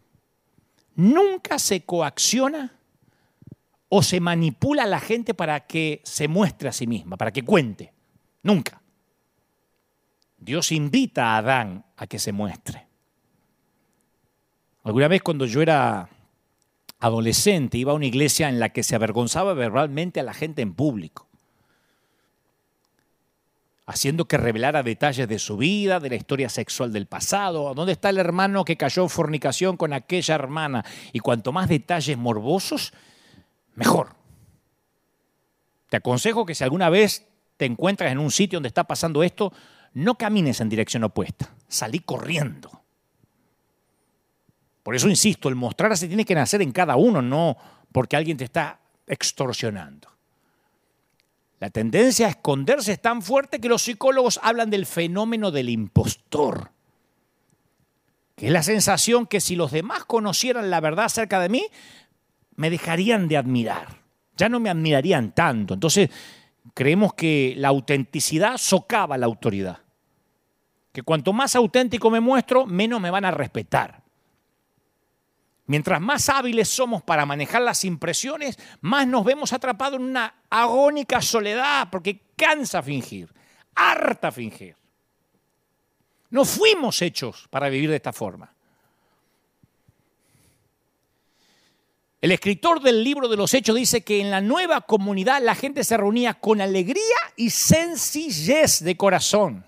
nunca 0.95 1.59
se 1.59 1.83
coacciona 1.83 2.73
o 3.89 4.03
se 4.03 4.21
manipula 4.21 4.85
a 4.85 4.87
la 4.87 5.01
gente 5.01 5.35
para 5.35 5.67
que 5.67 6.01
se 6.05 6.29
muestre 6.29 6.69
a 6.69 6.73
sí 6.73 6.87
misma, 6.87 7.17
para 7.17 7.33
que 7.33 7.43
cuente. 7.43 7.93
Nunca. 8.43 8.81
Dios 10.39 10.73
invita 10.73 11.35
a 11.35 11.39
Adán 11.39 11.85
a 11.97 12.07
que 12.07 12.19
se 12.19 12.33
muestre. 12.33 12.87
Alguna 14.85 15.09
vez 15.09 15.23
cuando 15.23 15.45
yo 15.45 15.61
era 15.61 16.09
adolescente 17.01 17.79
iba 17.79 17.93
a 17.93 17.97
una 17.97 18.07
iglesia 18.07 18.49
en 18.49 18.61
la 18.61 18.69
que 18.71 18.83
se 18.83 18.95
avergonzaba 18.95 19.55
verbalmente 19.55 20.21
a 20.21 20.23
la 20.23 20.35
gente 20.35 20.63
en 20.63 20.75
público 20.75 21.31
haciendo 23.91 24.27
que 24.27 24.37
revelara 24.37 24.85
detalles 24.85 25.27
de 25.27 25.41
su 25.41 25.57
vida, 25.57 25.99
de 25.99 26.11
la 26.11 26.15
historia 26.15 26.49
sexual 26.49 26.93
del 26.93 27.07
pasado, 27.07 27.75
dónde 27.75 27.93
está 27.93 28.11
el 28.11 28.19
hermano 28.19 28.65
que 28.65 28.77
cayó 28.77 29.03
en 29.03 29.09
fornicación 29.09 29.77
con 29.77 29.93
aquella 29.93 30.37
hermana. 30.37 30.85
Y 31.13 31.19
cuanto 31.19 31.51
más 31.51 31.69
detalles 31.69 32.17
morbosos, 32.17 32.93
mejor. 33.75 34.15
Te 35.89 35.97
aconsejo 35.97 36.47
que 36.47 36.55
si 36.55 36.63
alguna 36.63 36.89
vez 36.89 37.27
te 37.57 37.65
encuentras 37.65 38.13
en 38.13 38.19
un 38.19 38.31
sitio 38.31 38.59
donde 38.59 38.69
está 38.69 38.85
pasando 38.85 39.25
esto, 39.25 39.53
no 39.93 40.15
camines 40.15 40.61
en 40.61 40.69
dirección 40.69 41.03
opuesta, 41.03 41.53
salí 41.67 41.99
corriendo. 41.99 42.80
Por 44.91 44.97
eso 44.97 45.09
insisto, 45.09 45.49
el 45.49 45.55
mostrarse 45.55 46.09
tiene 46.09 46.25
que 46.25 46.35
nacer 46.35 46.63
en 46.63 46.73
cada 46.73 46.97
uno, 46.97 47.23
no 47.23 47.57
porque 47.93 48.17
alguien 48.17 48.37
te 48.37 48.43
está 48.43 48.81
extorsionando. 49.07 50.09
La 51.61 51.71
tendencia 51.71 52.27
a 52.27 52.31
esconderse 52.31 52.95
es 52.95 53.01
tan 53.01 53.23
fuerte 53.23 53.61
que 53.61 53.69
los 53.69 53.83
psicólogos 53.83 54.41
hablan 54.43 54.69
del 54.69 54.87
fenómeno 54.87 55.53
del 55.53 55.69
impostor, 55.69 56.73
que 58.35 58.49
es 58.49 58.53
la 58.53 58.65
sensación 58.65 59.29
que 59.29 59.41
si 59.41 59.55
los 59.55 59.71
demás 59.71 60.07
conocieran 60.07 60.71
la 60.71 60.81
verdad 60.81 61.05
acerca 61.05 61.39
de 61.39 61.51
mí, 61.51 61.67
me 62.57 62.69
dejarían 62.69 63.29
de 63.29 63.37
admirar, 63.37 64.01
ya 64.37 64.49
no 64.49 64.59
me 64.59 64.71
admirarían 64.71 65.31
tanto. 65.31 65.75
Entonces, 65.75 66.11
creemos 66.75 67.15
que 67.15 67.55
la 67.57 67.69
autenticidad 67.69 68.57
socava 68.57 69.17
la 69.17 69.27
autoridad, 69.27 69.79
que 70.93 71.03
cuanto 71.03 71.33
más 71.33 71.55
auténtico 71.55 72.11
me 72.11 72.19
muestro, 72.19 72.67
menos 72.67 73.01
me 73.01 73.13
van 73.13 73.25
a 73.25 73.31
respetar. 73.31 74.10
Mientras 75.71 76.01
más 76.01 76.29
hábiles 76.29 76.69
somos 76.69 77.01
para 77.01 77.25
manejar 77.25 77.63
las 77.63 77.85
impresiones, 77.85 78.59
más 78.81 79.07
nos 79.07 79.25
vemos 79.25 79.53
atrapados 79.53 80.01
en 80.01 80.07
una 80.07 80.35
agónica 80.51 81.23
soledad, 81.23 81.87
porque 81.93 82.23
cansa 82.35 82.83
fingir, 82.83 83.33
harta 83.77 84.33
fingir. 84.33 84.75
No 86.31 86.45
fuimos 86.45 87.01
hechos 87.03 87.47
para 87.51 87.69
vivir 87.69 87.89
de 87.89 87.95
esta 87.95 88.13
forma. 88.13 88.53
El 92.21 92.33
escritor 92.33 92.83
del 92.83 93.05
libro 93.05 93.29
de 93.29 93.37
los 93.37 93.55
Hechos 93.55 93.77
dice 93.77 94.01
que 94.03 94.21
en 94.21 94.33
la 94.33 94.41
nueva 94.41 94.81
comunidad 94.81 95.41
la 95.41 95.55
gente 95.55 95.85
se 95.85 95.97
reunía 95.97 96.35
con 96.35 96.61
alegría 96.61 97.17
y 97.37 97.51
sencillez 97.51 98.81
de 98.83 98.97
corazón. 98.97 99.65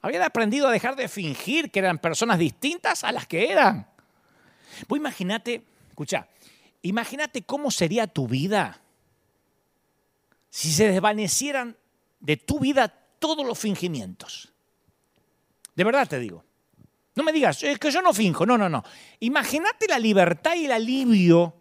Habían 0.00 0.22
aprendido 0.22 0.66
a 0.66 0.72
dejar 0.72 0.96
de 0.96 1.06
fingir 1.06 1.70
que 1.70 1.78
eran 1.78 2.00
personas 2.00 2.40
distintas 2.40 3.04
a 3.04 3.12
las 3.12 3.28
que 3.28 3.52
eran. 3.52 3.91
Pues 4.86 5.00
imagínate, 5.00 5.64
escucha, 5.88 6.28
imagínate 6.82 7.42
cómo 7.42 7.70
sería 7.70 8.06
tu 8.06 8.26
vida 8.28 8.80
si 10.50 10.70
se 10.72 10.88
desvanecieran 10.88 11.76
de 12.20 12.36
tu 12.36 12.60
vida 12.60 12.88
todos 13.18 13.46
los 13.46 13.58
fingimientos. 13.58 14.52
De 15.74 15.84
verdad 15.84 16.08
te 16.08 16.18
digo. 16.18 16.44
No 17.14 17.22
me 17.22 17.32
digas, 17.32 17.62
es 17.62 17.78
que 17.78 17.90
yo 17.90 18.02
no 18.02 18.12
finjo. 18.12 18.46
No, 18.46 18.56
no, 18.56 18.68
no. 18.68 18.82
Imagínate 19.20 19.86
la 19.88 19.98
libertad 19.98 20.54
y 20.54 20.64
el 20.66 20.72
alivio 20.72 21.54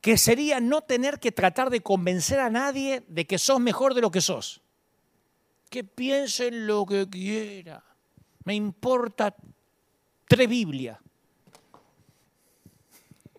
que 0.00 0.18
sería 0.18 0.60
no 0.60 0.82
tener 0.82 1.18
que 1.18 1.32
tratar 1.32 1.70
de 1.70 1.80
convencer 1.80 2.38
a 2.38 2.50
nadie 2.50 3.04
de 3.08 3.26
que 3.26 3.38
sos 3.38 3.60
mejor 3.60 3.94
de 3.94 4.02
lo 4.02 4.10
que 4.10 4.20
sos. 4.20 4.60
Que 5.70 5.84
piensen 5.84 6.66
lo 6.66 6.84
que 6.84 7.08
quiera. 7.08 7.82
Me 8.44 8.54
importa 8.54 9.34
tres. 10.36 11.00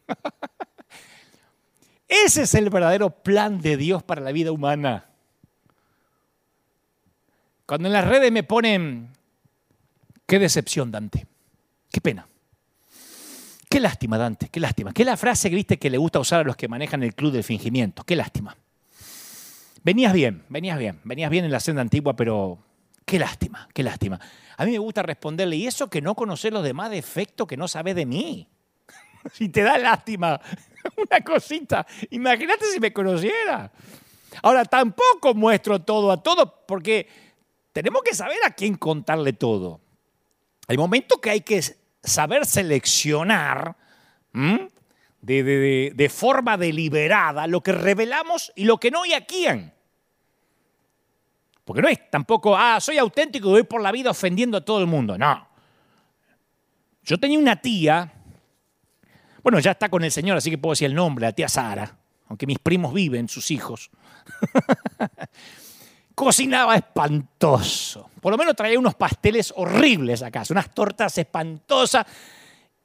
Ese 2.08 2.44
es 2.44 2.54
el 2.54 2.70
verdadero 2.70 3.10
plan 3.10 3.60
de 3.60 3.78
Dios 3.78 4.04
para 4.04 4.22
la 4.22 4.32
vida 4.32 4.52
humana. 4.52 5.06
Cuando 7.66 7.88
en 7.88 7.94
las 7.94 8.08
redes 8.08 8.32
me 8.32 8.44
ponen, 8.44 9.10
qué 10.28 10.40
decepción, 10.40 10.92
Dante, 10.92 11.26
qué 11.92 12.02
pena. 12.02 12.28
Qué 13.68 13.80
lástima, 13.80 14.18
Dante, 14.18 14.50
qué 14.50 14.60
lástima. 14.60 14.94
Qué 14.94 15.02
es 15.02 15.08
la 15.08 15.18
frase 15.18 15.50
que 15.50 15.78
que 15.78 15.90
le 15.90 15.98
gusta 15.98 16.20
usar 16.20 16.42
a 16.42 16.44
los 16.44 16.56
que 16.56 16.68
manejan 16.68 17.04
el 17.04 17.16
club 17.16 17.32
del 17.32 17.44
fingimiento. 17.44 18.04
Qué 18.04 18.16
lástima. 18.16 18.56
Venías 19.84 20.14
bien, 20.14 20.44
venías 20.50 20.80
bien, 20.80 21.00
venías 21.04 21.30
bien 21.30 21.46
en 21.46 21.52
la 21.52 21.60
senda 21.60 21.82
antigua, 21.82 22.16
pero 22.16 22.60
qué 23.06 23.20
lástima, 23.20 23.70
qué 23.74 23.84
lástima. 23.84 24.20
A 24.58 24.66
mí 24.66 24.72
me 24.72 24.80
gusta 24.80 25.04
responderle, 25.04 25.56
¿y 25.56 25.68
eso 25.68 25.90
que 25.90 26.02
no 26.02 26.16
conocer 26.16 26.52
los 26.52 26.64
demás 26.64 26.90
defectos 26.90 27.48
que 27.48 27.58
no 27.58 27.68
sabes 27.68 27.96
de 27.96 28.06
mí? 28.06 28.50
si 29.34 29.50
te 29.50 29.62
da 29.62 29.78
lástima, 29.78 30.40
una 30.98 31.22
cosita, 31.22 31.86
imagínate 32.10 32.66
si 32.66 32.80
me 32.80 32.92
conociera. 32.92 33.72
Ahora, 34.42 34.66
tampoco 34.66 35.34
muestro 35.34 35.82
todo 35.82 36.12
a 36.12 36.22
todos 36.22 36.52
porque 36.68 37.08
tenemos 37.72 38.02
que 38.04 38.14
saber 38.14 38.38
a 38.46 38.52
quién 38.52 38.76
contarle 38.76 39.34
todo. 39.34 39.82
Hay 40.68 40.78
momentos 40.78 41.20
que 41.20 41.30
hay 41.30 41.42
que 41.42 41.62
saber 42.04 42.46
seleccionar 42.46 43.76
de, 45.22 45.94
de, 45.96 46.10
forma 46.10 46.58
deliberada 46.58 47.48
lo 47.48 47.62
que 47.62 47.72
revelamos 47.72 48.52
y 48.56 48.66
lo 48.66 48.80
que 48.80 48.92
no 48.92 49.06
y 49.06 49.14
a 49.14 49.26
quién. 49.26 49.75
Porque 51.66 51.82
no 51.82 51.90
es 51.90 52.10
tampoco, 52.10 52.56
ah, 52.56 52.80
soy 52.80 52.98
auténtico 52.98 53.50
y 53.50 53.52
voy 53.52 53.64
por 53.64 53.82
la 53.82 53.92
vida 53.92 54.12
ofendiendo 54.12 54.58
a 54.58 54.62
todo 54.62 54.80
el 54.80 54.88
mundo. 54.88 55.18
No. 55.18 55.48
Yo 57.04 57.20
tenía 57.20 57.38
una 57.38 57.56
tía 57.56 58.16
bueno, 59.46 59.60
ya 59.60 59.70
está 59.70 59.90
con 59.90 60.04
el 60.04 60.12
Señor, 60.12 60.38
así 60.38 60.50
que 60.50 60.58
puedo 60.58 60.72
decir 60.72 60.88
el 60.88 60.96
nombre, 60.96 61.24
la 61.24 61.32
tía 61.32 61.48
Sara, 61.48 61.96
aunque 62.30 62.48
mis 62.48 62.58
primos 62.58 62.92
viven, 62.92 63.30
sus 63.30 63.52
hijos. 63.52 63.92
Cocinaba 66.16 66.76
espantoso. 66.76 68.10
Por 68.20 68.32
lo 68.32 68.40
menos 68.40 68.56
traía 68.56 68.80
unos 68.80 68.96
pasteles 68.96 69.54
horribles 69.56 70.24
a 70.24 70.32
casa, 70.32 70.52
unas 70.52 70.74
tortas 70.74 71.16
espantosas. 71.20 72.08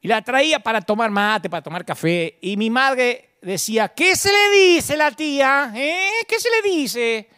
Y 0.03 0.09
la 0.09 0.21
traía 0.21 0.61
para 0.61 0.83
tomar 0.83 1.11
mate, 1.11 1.49
para 1.49 1.63
tomar 1.63 1.83
café. 1.83 2.37
Y 2.43 2.59
mi 2.59 2.69
madre 2.69 3.39
decía, 3.41 3.89
¿qué 3.89 4.15
se 4.15 4.31
le 4.31 4.75
dice 4.75 4.99
la 4.99 5.13
tía? 5.13 5.73
¿Eh? 5.75 6.27
¿Qué 6.29 6.39
se 6.39 6.51
le 6.51 6.71
dice? 6.71 7.31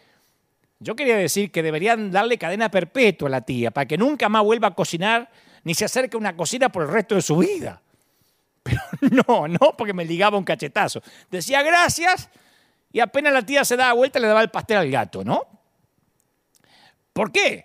Yo 0.82 0.96
quería 0.96 1.16
decir 1.16 1.50
que 1.50 1.62
deberían 1.62 2.10
darle 2.10 2.38
cadena 2.38 2.70
perpetua 2.70 3.28
a 3.28 3.30
la 3.30 3.40
tía, 3.42 3.70
para 3.70 3.86
que 3.86 3.96
nunca 3.96 4.28
más 4.28 4.42
vuelva 4.42 4.68
a 4.68 4.74
cocinar 4.74 5.30
ni 5.64 5.74
se 5.74 5.84
acerque 5.84 6.16
a 6.16 6.20
una 6.20 6.36
cocina 6.36 6.70
por 6.70 6.82
el 6.82 6.88
resto 6.88 7.14
de 7.14 7.22
su 7.22 7.36
vida. 7.38 7.80
Pero 8.62 8.80
no, 9.26 9.48
no, 9.48 9.76
porque 9.76 9.92
me 9.92 10.04
ligaba 10.04 10.36
un 10.36 10.44
cachetazo. 10.44 11.02
Decía 11.30 11.62
gracias 11.62 12.28
y 12.92 13.00
apenas 13.00 13.32
la 13.32 13.46
tía 13.46 13.64
se 13.64 13.76
daba 13.76 13.92
vuelta 13.92 14.18
le 14.18 14.26
daba 14.26 14.42
el 14.42 14.50
pastel 14.50 14.78
al 14.78 14.90
gato, 14.90 15.24
¿no? 15.24 15.46
¿Por 17.12 17.30
qué? 17.30 17.64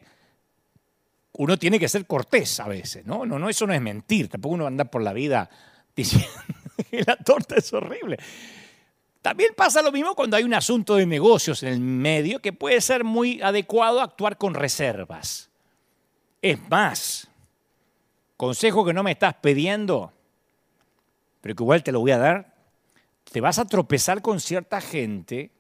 Uno 1.34 1.57
tiene 1.57 1.80
que 1.80 1.88
ser 1.88 2.05
cortés 2.05 2.59
a 2.59 2.68
veces, 2.68 3.05
¿no? 3.05 3.26
No, 3.26 3.38
no, 3.38 3.49
eso 3.49 3.68
no 3.68 3.74
es 3.74 3.82
mentir. 3.82 4.28
Tampoco 4.28 4.55
uno 4.55 4.63
va 4.63 4.70
a 4.70 4.72
andar 4.72 4.89
por 4.89 5.01
la 5.01 5.13
vida 5.13 5.49
diciendo 5.95 6.28
que 6.89 7.03
la 7.03 7.15
torta 7.15 7.55
es 7.55 7.72
horrible. 7.74 8.18
También 9.28 9.53
pasa 9.57 9.82
lo 9.82 9.91
mismo 9.91 10.15
cuando 10.15 10.38
hay 10.38 10.45
un 10.45 10.53
asunto 10.53 10.95
de 10.95 11.05
negocios 11.05 11.61
en 11.61 11.73
el 11.73 11.82
medio 11.82 12.39
que 12.39 12.53
puede 12.53 12.80
ser 12.80 13.03
muy 13.03 13.41
adecuado 13.41 13.99
actuar 13.99 14.38
con 14.38 14.53
reservas. 14.53 15.49
Es 16.41 16.57
más, 16.69 17.28
consejo 18.38 18.86
que 18.86 18.93
no 18.93 19.03
me 19.03 19.11
estás 19.11 19.34
pidiendo, 19.34 20.13
pero 21.41 21.55
que 21.57 21.63
igual 21.63 21.84
te 21.84 21.91
lo 21.91 21.99
voy 21.99 22.11
a 22.11 22.17
dar, 22.17 22.55
te 23.30 23.41
vas 23.41 23.59
a 23.59 23.65
tropezar 23.65 24.21
con 24.21 24.39
cierta 24.39 24.80
gente 24.80 25.51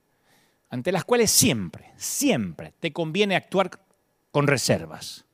ante 0.69 0.93
las 0.93 1.03
cuales 1.03 1.29
siempre, 1.29 1.91
siempre 1.97 2.73
te 2.79 2.93
conviene 2.93 3.35
actuar 3.35 3.69
con 4.31 4.47
reservas. 4.47 5.25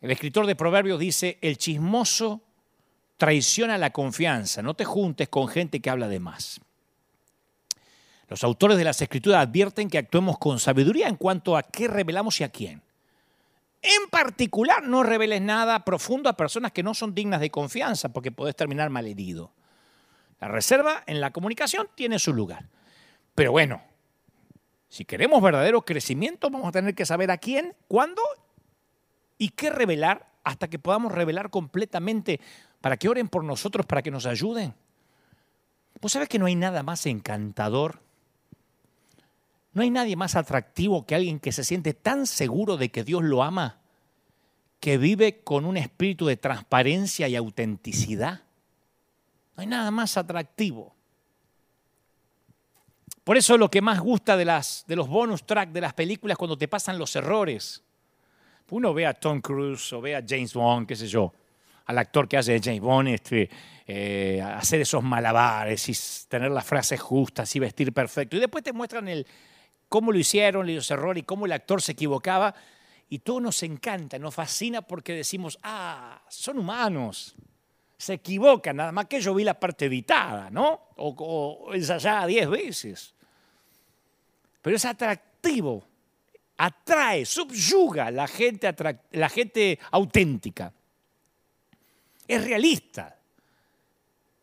El 0.00 0.10
escritor 0.10 0.46
de 0.46 0.56
Proverbios 0.56 0.98
dice, 0.98 1.38
el 1.42 1.58
chismoso 1.58 2.42
traiciona 3.16 3.78
la 3.78 3.90
confianza, 3.90 4.62
no 4.62 4.74
te 4.74 4.84
juntes 4.84 5.28
con 5.28 5.48
gente 5.48 5.80
que 5.80 5.90
habla 5.90 6.08
de 6.08 6.20
más. 6.20 6.60
Los 8.28 8.42
autores 8.42 8.76
de 8.76 8.84
las 8.84 9.00
escrituras 9.00 9.46
advierten 9.46 9.88
que 9.88 9.98
actuemos 9.98 10.38
con 10.38 10.58
sabiduría 10.58 11.08
en 11.08 11.16
cuanto 11.16 11.56
a 11.56 11.62
qué 11.62 11.86
revelamos 11.86 12.40
y 12.40 12.44
a 12.44 12.48
quién. 12.48 12.82
En 13.82 14.10
particular, 14.10 14.82
no 14.82 15.04
reveles 15.04 15.40
nada 15.40 15.84
profundo 15.84 16.28
a 16.28 16.36
personas 16.36 16.72
que 16.72 16.82
no 16.82 16.92
son 16.92 17.14
dignas 17.14 17.40
de 17.40 17.50
confianza, 17.50 18.08
porque 18.08 18.32
podés 18.32 18.56
terminar 18.56 18.90
malherido. 18.90 19.52
La 20.40 20.48
reserva 20.48 21.04
en 21.06 21.20
la 21.20 21.30
comunicación 21.30 21.88
tiene 21.94 22.18
su 22.18 22.34
lugar. 22.34 22.68
Pero 23.36 23.52
bueno, 23.52 23.80
si 24.88 25.04
queremos 25.04 25.40
verdadero 25.40 25.82
crecimiento, 25.82 26.50
vamos 26.50 26.68
a 26.68 26.72
tener 26.72 26.94
que 26.94 27.06
saber 27.06 27.30
a 27.30 27.38
quién, 27.38 27.74
cuándo 27.86 28.22
y 29.38 29.50
qué 29.50 29.70
revelar 29.70 30.26
hasta 30.42 30.68
que 30.68 30.78
podamos 30.78 31.12
revelar 31.12 31.50
completamente 31.50 32.40
para 32.86 32.98
que 32.98 33.08
oren 33.08 33.26
por 33.26 33.42
nosotros, 33.42 33.84
para 33.84 34.00
que 34.00 34.12
nos 34.12 34.26
ayuden. 34.26 34.72
¿Vos 36.00 36.12
sabés 36.12 36.28
que 36.28 36.38
no 36.38 36.46
hay 36.46 36.54
nada 36.54 36.84
más 36.84 37.04
encantador? 37.06 37.98
No 39.72 39.82
hay 39.82 39.90
nadie 39.90 40.14
más 40.14 40.36
atractivo 40.36 41.04
que 41.04 41.16
alguien 41.16 41.40
que 41.40 41.50
se 41.50 41.64
siente 41.64 41.94
tan 41.94 42.28
seguro 42.28 42.76
de 42.76 42.92
que 42.92 43.02
Dios 43.02 43.24
lo 43.24 43.42
ama, 43.42 43.80
que 44.78 44.98
vive 44.98 45.40
con 45.40 45.64
un 45.64 45.76
espíritu 45.76 46.26
de 46.26 46.36
transparencia 46.36 47.26
y 47.26 47.34
autenticidad. 47.34 48.42
No 49.56 49.62
hay 49.62 49.66
nada 49.66 49.90
más 49.90 50.16
atractivo. 50.16 50.94
Por 53.24 53.36
eso 53.36 53.58
lo 53.58 53.68
que 53.68 53.82
más 53.82 53.98
gusta 53.98 54.36
de, 54.36 54.44
las, 54.44 54.84
de 54.86 54.94
los 54.94 55.08
bonus 55.08 55.44
track 55.44 55.70
de 55.70 55.80
las 55.80 55.92
películas 55.92 56.38
cuando 56.38 56.56
te 56.56 56.68
pasan 56.68 57.00
los 57.00 57.16
errores. 57.16 57.82
Uno 58.70 58.94
ve 58.94 59.06
a 59.06 59.14
Tom 59.14 59.40
Cruise 59.40 59.92
o 59.92 60.00
ve 60.00 60.14
a 60.14 60.24
James 60.24 60.54
Bond, 60.54 60.86
qué 60.86 60.94
sé 60.94 61.08
yo 61.08 61.32
al 61.86 61.98
actor 61.98 62.28
que 62.28 62.36
hace 62.36 62.52
de 62.52 62.60
James 62.60 62.80
Bond 62.80 63.08
este, 63.08 63.48
eh, 63.86 64.42
hacer 64.42 64.80
esos 64.80 65.02
malabares 65.02 65.88
y 65.88 66.28
tener 66.28 66.50
las 66.50 66.64
frases 66.64 67.00
justas 67.00 67.54
y 67.54 67.60
vestir 67.60 67.92
perfecto. 67.92 68.36
Y 68.36 68.40
después 68.40 68.62
te 68.64 68.72
muestran 68.72 69.08
cómo 69.88 70.12
lo 70.12 70.18
hicieron, 70.18 70.72
los 70.72 70.90
errores 70.90 71.22
y 71.22 71.24
cómo 71.24 71.46
el 71.46 71.52
actor 71.52 71.80
se 71.80 71.92
equivocaba. 71.92 72.54
Y 73.08 73.20
todo 73.20 73.40
nos 73.40 73.62
encanta, 73.62 74.18
nos 74.18 74.34
fascina 74.34 74.82
porque 74.82 75.12
decimos, 75.12 75.60
ah, 75.62 76.20
son 76.28 76.58
humanos, 76.58 77.36
se 77.96 78.14
equivocan, 78.14 78.76
nada 78.76 78.90
más 78.90 79.06
que 79.06 79.20
yo 79.20 79.32
vi 79.32 79.44
la 79.44 79.58
parte 79.58 79.86
editada, 79.86 80.50
¿no? 80.50 80.88
O, 80.96 81.14
o 81.16 81.74
ensayada 81.74 82.26
diez 82.26 82.48
veces. 82.50 83.14
Pero 84.60 84.74
es 84.74 84.84
atractivo, 84.84 85.84
atrae, 86.56 87.24
subyuga 87.24 88.10
la 88.10 88.26
gente, 88.26 88.74
la 89.12 89.28
gente 89.28 89.78
auténtica 89.92 90.72
es 92.28 92.44
realista, 92.44 93.18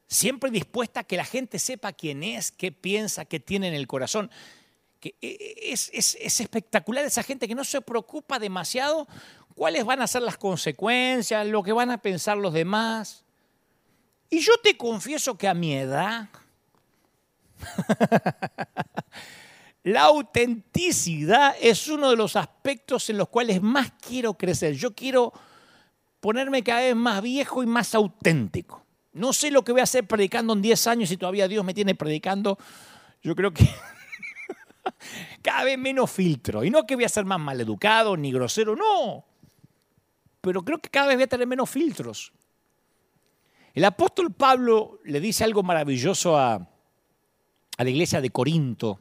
siempre 0.07 0.51
dispuesta 0.51 1.01
a 1.01 1.03
que 1.03 1.17
la 1.17 1.25
gente 1.25 1.59
sepa 1.59 1.93
quién 1.93 2.23
es, 2.23 2.51
qué 2.51 2.71
piensa, 2.71 3.25
qué 3.25 3.39
tiene 3.39 3.67
en 3.67 3.73
el 3.73 3.87
corazón. 3.87 4.29
Que 4.99 5.15
e, 5.21 5.27
e, 5.27 5.73
es, 5.73 5.89
es, 5.93 6.39
espectacular 6.39 7.03
esa 7.03 7.23
gente 7.23 7.47
que 7.47 7.55
no 7.55 7.63
se 7.63 7.81
preocupa 7.81 8.39
demasiado 8.39 9.07
cuáles 9.55 9.85
van 9.85 10.01
a 10.01 10.07
ser 10.07 10.21
las 10.21 10.37
consecuencias, 10.37 11.45
lo 11.47 11.63
que 11.63 11.73
van 11.73 11.91
a 11.91 11.97
pensar 11.97 12.37
los 12.37 12.53
demás. 12.53 13.23
Y 14.29 14.39
yo 14.39 14.53
te 14.63 14.77
confieso 14.77 15.37
que 15.37 15.47
a 15.47 15.53
mi 15.53 15.75
edad, 15.75 16.29
la 19.83 20.03
autenticidad 20.03 21.55
es 21.59 21.87
uno 21.87 22.09
de 22.09 22.15
los 22.15 22.35
aspectos 22.35 23.09
en 23.09 23.17
los 23.17 23.29
cuales 23.29 23.61
más 23.61 23.91
quiero 23.99 24.35
crecer. 24.35 24.73
Yo 24.73 24.95
quiero 24.95 25.33
ponerme 26.23 26.63
cada 26.63 26.79
vez 26.79 26.95
más 26.95 27.21
viejo 27.21 27.63
y 27.63 27.65
más 27.65 27.93
auténtico. 27.93 28.81
No 29.11 29.33
sé 29.33 29.51
lo 29.51 29.61
que 29.65 29.73
voy 29.73 29.81
a 29.81 29.83
hacer 29.83 30.07
predicando 30.07 30.53
en 30.53 30.61
10 30.61 30.87
años 30.87 31.11
y 31.11 31.17
todavía 31.17 31.49
Dios 31.49 31.65
me 31.65 31.73
tiene 31.73 31.95
predicando. 31.95 32.57
Yo 33.21 33.35
creo 33.35 33.51
que 33.51 33.67
cada 35.41 35.65
vez 35.65 35.77
menos 35.77 36.09
filtro. 36.09 36.63
Y 36.63 36.69
no 36.69 36.85
que 36.85 36.95
voy 36.95 37.03
a 37.03 37.09
ser 37.09 37.25
más 37.25 37.41
maleducado 37.41 38.15
ni 38.15 38.31
grosero, 38.31 38.73
no. 38.73 39.25
Pero 40.39 40.63
creo 40.63 40.79
que 40.79 40.89
cada 40.89 41.07
vez 41.07 41.17
voy 41.17 41.23
a 41.23 41.27
tener 41.27 41.45
menos 41.45 41.69
filtros. 41.69 42.31
El 43.73 43.83
apóstol 43.83 44.31
Pablo 44.31 45.01
le 45.03 45.19
dice 45.19 45.43
algo 45.43 45.61
maravilloso 45.61 46.37
a, 46.37 46.53
a 46.53 47.83
la 47.83 47.89
iglesia 47.89 48.21
de 48.21 48.29
Corinto 48.29 48.97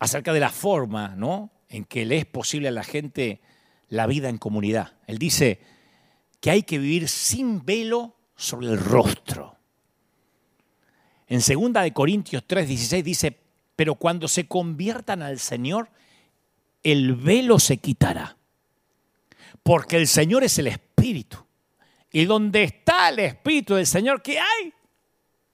acerca 0.00 0.32
de 0.32 0.40
la 0.40 0.50
forma 0.50 1.14
¿no? 1.14 1.52
en 1.68 1.84
que 1.84 2.04
le 2.04 2.18
es 2.18 2.26
posible 2.26 2.66
a 2.66 2.72
la 2.72 2.82
gente 2.82 3.40
la 3.88 4.08
vida 4.08 4.28
en 4.28 4.38
comunidad. 4.38 4.94
Él 5.06 5.18
dice, 5.18 5.75
que 6.46 6.52
hay 6.52 6.62
que 6.62 6.78
vivir 6.78 7.08
sin 7.08 7.66
velo 7.66 8.14
sobre 8.36 8.68
el 8.68 8.78
rostro. 8.78 9.56
En 11.26 11.40
2 11.40 11.82
de 11.82 11.92
Corintios 11.92 12.44
3:16 12.46 13.02
dice, 13.02 13.36
"Pero 13.74 13.96
cuando 13.96 14.28
se 14.28 14.46
conviertan 14.46 15.22
al 15.22 15.40
Señor, 15.40 15.90
el 16.84 17.16
velo 17.16 17.58
se 17.58 17.78
quitará. 17.78 18.36
Porque 19.64 19.96
el 19.96 20.06
Señor 20.06 20.44
es 20.44 20.56
el 20.60 20.68
espíritu. 20.68 21.44
Y 22.12 22.26
donde 22.26 22.62
está 22.62 23.08
el 23.08 23.18
espíritu 23.18 23.74
del 23.74 23.88
Señor, 23.88 24.22
¿qué 24.22 24.38
hay? 24.38 24.72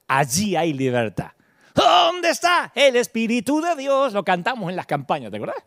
Allí 0.09 0.57
hay 0.57 0.75
libertad. 0.75 1.31
¿Dónde 1.75 2.29
está 2.29 2.71
el 2.75 2.97
espíritu 2.97 3.63
de 3.63 3.77
Dios? 3.77 4.13
Lo 4.13 4.23
cantamos 4.25 4.69
en 4.69 4.77
las 4.77 4.85
campañas, 4.85 5.31
¿te 5.31 5.39
acuerdas? 5.39 5.65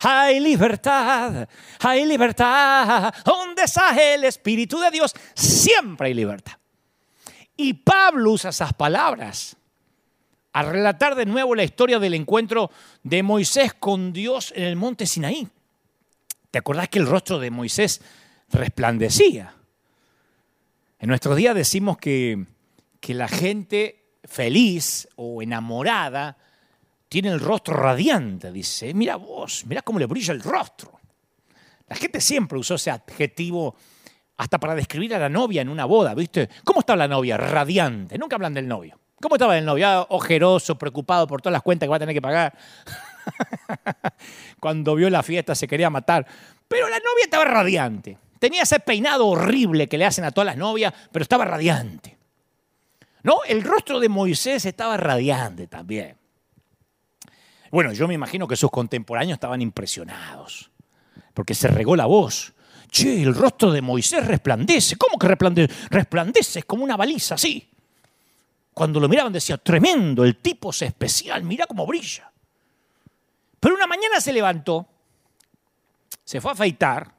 Hay 0.00 0.40
libertad, 0.40 1.48
hay 1.80 2.04
libertad. 2.04 3.12
¿Dónde 3.24 3.62
está 3.62 3.96
el 4.14 4.24
Espíritu 4.24 4.78
de 4.78 4.90
Dios? 4.90 5.14
Siempre 5.34 6.08
hay 6.08 6.14
libertad. 6.14 6.54
Y 7.56 7.74
Pablo 7.74 8.32
usa 8.32 8.50
esas 8.50 8.72
palabras 8.72 9.56
al 10.52 10.70
relatar 10.70 11.14
de 11.14 11.26
nuevo 11.26 11.54
la 11.54 11.64
historia 11.64 11.98
del 11.98 12.14
encuentro 12.14 12.70
de 13.02 13.22
Moisés 13.22 13.74
con 13.74 14.12
Dios 14.12 14.52
en 14.56 14.64
el 14.64 14.76
monte 14.76 15.06
Sinaí. 15.06 15.48
¿Te 16.50 16.58
acordás 16.58 16.88
que 16.88 16.98
el 16.98 17.06
rostro 17.06 17.38
de 17.38 17.50
Moisés 17.50 18.00
resplandecía? 18.50 19.54
En 20.98 21.08
nuestros 21.08 21.36
días 21.36 21.54
decimos 21.54 21.98
que, 21.98 22.46
que 23.00 23.14
la 23.14 23.28
gente 23.28 24.04
feliz 24.24 25.08
o 25.16 25.42
enamorada 25.42 26.36
tiene 27.08 27.28
el 27.28 27.40
rostro 27.40 27.74
radiante, 27.74 28.52
dice, 28.52 28.92
mira 28.92 29.16
vos, 29.16 29.64
mira 29.66 29.82
cómo 29.82 29.98
le 29.98 30.06
brilla 30.06 30.34
el 30.34 30.42
rostro. 30.42 30.98
La 31.88 31.96
gente 31.96 32.20
siempre 32.20 32.58
usó 32.58 32.74
ese 32.74 32.90
adjetivo 32.90 33.74
hasta 34.36 34.58
para 34.58 34.74
describir 34.74 35.14
a 35.14 35.18
la 35.18 35.28
novia 35.28 35.62
en 35.62 35.68
una 35.68 35.84
boda, 35.84 36.14
¿viste? 36.14 36.48
¿Cómo 36.64 36.80
está 36.80 36.94
la 36.94 37.08
novia? 37.08 37.36
Radiante. 37.36 38.18
Nunca 38.18 38.36
hablan 38.36 38.54
del 38.54 38.68
novio. 38.68 38.98
¿Cómo 39.20 39.34
estaba 39.34 39.58
el 39.58 39.64
novio? 39.64 39.88
Ah, 39.88 40.06
ojeroso, 40.10 40.78
preocupado 40.78 41.26
por 41.26 41.42
todas 41.42 41.54
las 41.54 41.62
cuentas 41.62 41.86
que 41.86 41.90
va 41.90 41.96
a 41.96 41.98
tener 41.98 42.14
que 42.14 42.22
pagar. 42.22 42.56
Cuando 44.60 44.94
vio 44.94 45.10
la 45.10 45.22
fiesta 45.22 45.54
se 45.54 45.66
quería 45.66 45.90
matar. 45.90 46.26
Pero 46.68 46.88
la 46.88 46.98
novia 46.98 47.24
estaba 47.24 47.44
radiante. 47.44 48.18
Tenía 48.38 48.62
ese 48.62 48.78
peinado 48.78 49.26
horrible 49.26 49.88
que 49.88 49.98
le 49.98 50.04
hacen 50.04 50.24
a 50.24 50.30
todas 50.30 50.46
las 50.46 50.56
novias, 50.56 50.94
pero 51.10 51.24
estaba 51.24 51.44
radiante. 51.44 52.16
¿No? 53.24 53.38
El 53.48 53.64
rostro 53.64 53.98
de 53.98 54.08
Moisés 54.08 54.64
estaba 54.66 54.96
radiante 54.96 55.66
también. 55.66 56.16
Bueno, 57.70 57.92
yo 57.92 58.08
me 58.08 58.14
imagino 58.14 58.46
que 58.48 58.56
sus 58.56 58.70
contemporáneos 58.70 59.36
estaban 59.36 59.60
impresionados, 59.60 60.70
porque 61.34 61.54
se 61.54 61.68
regó 61.68 61.96
la 61.96 62.06
voz. 62.06 62.54
Che, 62.90 63.22
el 63.22 63.34
rostro 63.34 63.70
de 63.70 63.82
Moisés 63.82 64.26
resplandece. 64.26 64.96
¿Cómo 64.96 65.18
que 65.18 65.28
resplandece? 65.28 65.74
Resplandece, 65.90 66.60
es 66.60 66.64
como 66.64 66.84
una 66.84 66.96
baliza, 66.96 67.36
sí. 67.36 67.68
Cuando 68.72 69.00
lo 69.00 69.08
miraban 69.08 69.32
decía, 69.32 69.58
tremendo, 69.58 70.24
el 70.24 70.36
tipo 70.36 70.70
es 70.70 70.82
especial, 70.82 71.42
mira 71.44 71.66
cómo 71.66 71.86
brilla. 71.86 72.30
Pero 73.60 73.74
una 73.74 73.86
mañana 73.86 74.20
se 74.20 74.32
levantó, 74.32 74.86
se 76.24 76.40
fue 76.40 76.52
a 76.52 76.54
afeitar, 76.54 77.12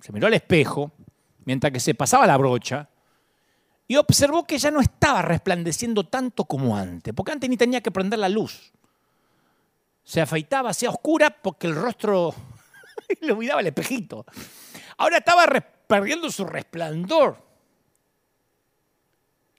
se 0.00 0.12
miró 0.12 0.26
al 0.26 0.34
espejo 0.34 0.92
mientras 1.44 1.72
que 1.72 1.80
se 1.80 1.94
pasaba 1.94 2.26
la 2.26 2.36
brocha 2.36 2.88
y 3.86 3.96
observó 3.96 4.46
que 4.46 4.58
ya 4.58 4.70
no 4.70 4.80
estaba 4.80 5.22
resplandeciendo 5.22 6.04
tanto 6.04 6.44
como 6.44 6.76
antes, 6.76 7.14
porque 7.14 7.32
antes 7.32 7.48
ni 7.48 7.56
tenía 7.56 7.80
que 7.80 7.90
prender 7.90 8.18
la 8.18 8.28
luz. 8.28 8.72
Se 10.08 10.22
afeitaba, 10.22 10.70
hacía 10.70 10.88
oscura 10.88 11.28
porque 11.28 11.66
el 11.66 11.74
rostro 11.74 12.34
le 13.20 13.30
olvidaba 13.30 13.60
el 13.60 13.66
espejito. 13.66 14.24
Ahora 14.96 15.18
estaba 15.18 15.44
perdiendo 15.86 16.30
su 16.30 16.46
resplandor. 16.46 17.36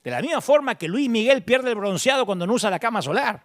De 0.02 0.10
la 0.10 0.20
misma 0.20 0.40
forma 0.40 0.74
que 0.74 0.88
Luis 0.88 1.08
Miguel 1.08 1.44
pierde 1.44 1.70
el 1.70 1.76
bronceado 1.76 2.26
cuando 2.26 2.48
no 2.48 2.54
usa 2.54 2.68
la 2.68 2.80
cama 2.80 3.00
solar. 3.00 3.44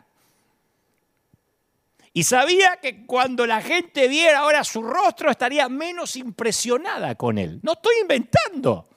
Y 2.11 2.23
sabía 2.23 2.79
que 2.81 3.05
cuando 3.05 3.45
la 3.45 3.61
gente 3.61 4.07
viera 4.07 4.39
ahora 4.39 4.63
su 4.63 4.81
rostro 4.81 5.29
estaría 5.29 5.69
menos 5.69 6.15
impresionada 6.15 7.13
con 7.13 7.37
él. 7.37 7.59
No 7.61 7.73
estoy 7.73 7.97
inventando. 8.01 8.87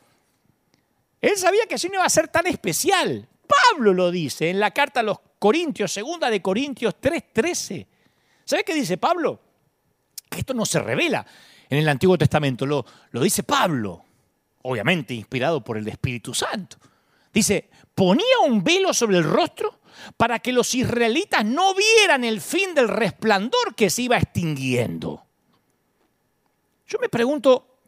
Él 1.21 1.37
sabía 1.37 1.67
que 1.69 1.75
así 1.75 1.89
no 1.89 1.97
iba 1.97 2.07
a 2.07 2.09
ser 2.09 2.29
tan 2.29 2.47
especial. 2.47 3.29
Pablo 3.47 3.93
lo 3.93 4.11
dice 4.11 4.49
en 4.49 4.61
la 4.61 4.71
carta 4.71 5.01
a 5.01 5.03
los 5.03 5.19
Corintios, 5.39 5.93
segunda 5.93 6.31
de 6.31 6.41
Corintios 6.41 6.95
3:13. 6.99 7.98
¿Sabe 8.49 8.65
qué 8.65 8.73
dice 8.73 8.97
Pablo? 8.97 9.39
Esto 10.35 10.55
no 10.55 10.65
se 10.65 10.81
revela 10.81 11.27
en 11.69 11.81
el 11.81 11.87
Antiguo 11.87 12.17
Testamento, 12.17 12.65
lo, 12.65 12.83
lo 13.11 13.21
dice 13.21 13.43
Pablo, 13.43 14.03
obviamente 14.63 15.13
inspirado 15.13 15.63
por 15.63 15.77
el 15.77 15.87
Espíritu 15.87 16.33
Santo. 16.33 16.79
Dice, 17.31 17.69
ponía 17.95 18.39
un 18.47 18.65
velo 18.65 18.95
sobre 18.95 19.19
el 19.19 19.25
rostro 19.25 19.81
para 20.17 20.39
que 20.39 20.55
los 20.55 20.75
israelitas 20.75 21.45
no 21.45 21.75
vieran 21.75 22.25
el 22.25 22.41
fin 22.41 22.75
del 22.75 22.89
resplandor 22.89 23.75
que 23.77 23.91
se 23.91 24.01
iba 24.01 24.17
extinguiendo. 24.17 25.27
Yo 26.87 26.99
me 27.01 27.11
pregunto 27.11 27.81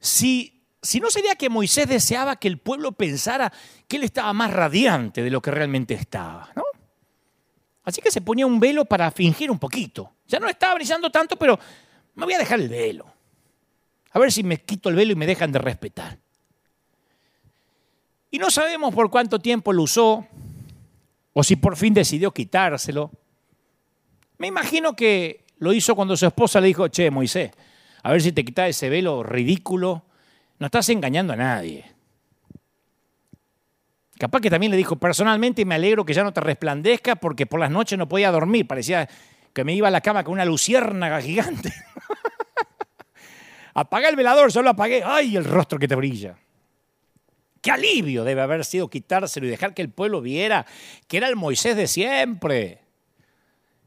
si, 0.00 0.60
si 0.82 0.98
no 0.98 1.08
sería 1.08 1.36
que 1.36 1.48
Moisés 1.48 1.86
deseaba 1.86 2.34
que 2.34 2.48
el 2.48 2.58
pueblo 2.58 2.90
pensara 2.90 3.52
que 3.86 3.98
él 3.98 4.02
estaba 4.02 4.32
más 4.32 4.52
radiante 4.52 5.22
de 5.22 5.30
lo 5.30 5.40
que 5.40 5.52
realmente 5.52 5.94
estaba, 5.94 6.50
¿no? 6.56 6.61
Así 7.84 8.00
que 8.00 8.10
se 8.10 8.20
ponía 8.20 8.46
un 8.46 8.60
velo 8.60 8.84
para 8.84 9.10
fingir 9.10 9.50
un 9.50 9.58
poquito. 9.58 10.12
Ya 10.26 10.38
no 10.38 10.48
estaba 10.48 10.74
brillando 10.74 11.10
tanto, 11.10 11.36
pero 11.36 11.58
me 12.14 12.24
voy 12.24 12.34
a 12.34 12.38
dejar 12.38 12.60
el 12.60 12.68
velo. 12.68 13.06
A 14.12 14.18
ver 14.18 14.30
si 14.30 14.42
me 14.42 14.58
quito 14.58 14.88
el 14.88 14.94
velo 14.94 15.12
y 15.12 15.16
me 15.16 15.26
dejan 15.26 15.50
de 15.50 15.58
respetar. 15.58 16.18
Y 18.30 18.38
no 18.38 18.50
sabemos 18.50 18.94
por 18.94 19.10
cuánto 19.10 19.38
tiempo 19.38 19.72
lo 19.72 19.82
usó 19.82 20.26
o 21.32 21.42
si 21.42 21.56
por 21.56 21.76
fin 21.76 21.94
decidió 21.94 22.30
quitárselo. 22.30 23.10
Me 24.38 24.46
imagino 24.46 24.94
que 24.94 25.44
lo 25.58 25.72
hizo 25.72 25.94
cuando 25.94 26.16
su 26.16 26.26
esposa 26.26 26.60
le 26.60 26.68
dijo, 26.68 26.88
che, 26.88 27.10
Moisés, 27.10 27.52
a 28.02 28.10
ver 28.10 28.22
si 28.22 28.32
te 28.32 28.44
quitas 28.44 28.70
ese 28.70 28.88
velo 28.88 29.22
ridículo. 29.22 30.02
No 30.58 30.66
estás 30.66 30.88
engañando 30.88 31.32
a 31.32 31.36
nadie. 31.36 31.84
Capaz 34.22 34.40
que 34.40 34.50
también 34.50 34.70
le 34.70 34.76
dijo, 34.76 34.94
personalmente 34.94 35.64
me 35.64 35.74
alegro 35.74 36.04
que 36.04 36.14
ya 36.14 36.22
no 36.22 36.32
te 36.32 36.40
resplandezca 36.40 37.16
porque 37.16 37.44
por 37.44 37.58
las 37.58 37.72
noches 37.72 37.98
no 37.98 38.08
podía 38.08 38.30
dormir. 38.30 38.68
Parecía 38.68 39.08
que 39.52 39.64
me 39.64 39.74
iba 39.74 39.88
a 39.88 39.90
la 39.90 40.00
cama 40.00 40.22
con 40.22 40.34
una 40.34 40.44
luciérnaga 40.44 41.20
gigante. 41.20 41.74
Apaga 43.74 44.08
el 44.08 44.14
velador, 44.14 44.52
yo 44.52 44.62
lo 44.62 44.70
apagué. 44.70 45.02
¡Ay, 45.04 45.36
el 45.36 45.44
rostro 45.44 45.76
que 45.76 45.88
te 45.88 45.96
brilla! 45.96 46.38
Qué 47.60 47.72
alivio 47.72 48.22
debe 48.22 48.42
haber 48.42 48.64
sido 48.64 48.88
quitárselo 48.88 49.48
y 49.48 49.50
dejar 49.50 49.74
que 49.74 49.82
el 49.82 49.90
pueblo 49.90 50.20
viera 50.20 50.66
que 51.08 51.16
era 51.16 51.26
el 51.26 51.34
Moisés 51.34 51.74
de 51.74 51.88
siempre. 51.88 52.78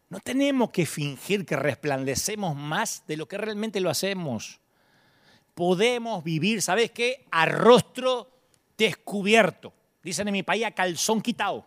No 0.09 0.19
tenemos 0.19 0.69
que 0.71 0.85
fingir 0.85 1.45
que 1.45 1.55
resplandecemos 1.55 2.57
más 2.57 3.05
de 3.07 3.15
lo 3.15 3.29
que 3.29 3.37
realmente 3.37 3.79
lo 3.79 3.89
hacemos. 3.89 4.59
Podemos 5.53 6.25
vivir, 6.25 6.61
¿sabes 6.61 6.91
qué? 6.91 7.25
A 7.31 7.45
rostro 7.45 8.29
descubierto. 8.77 9.71
Dicen 10.05 10.27
en 10.27 10.33
mi 10.33 10.43
país 10.43 10.63
a 10.63 10.69
calzón 10.69 11.19
quitado. 11.19 11.65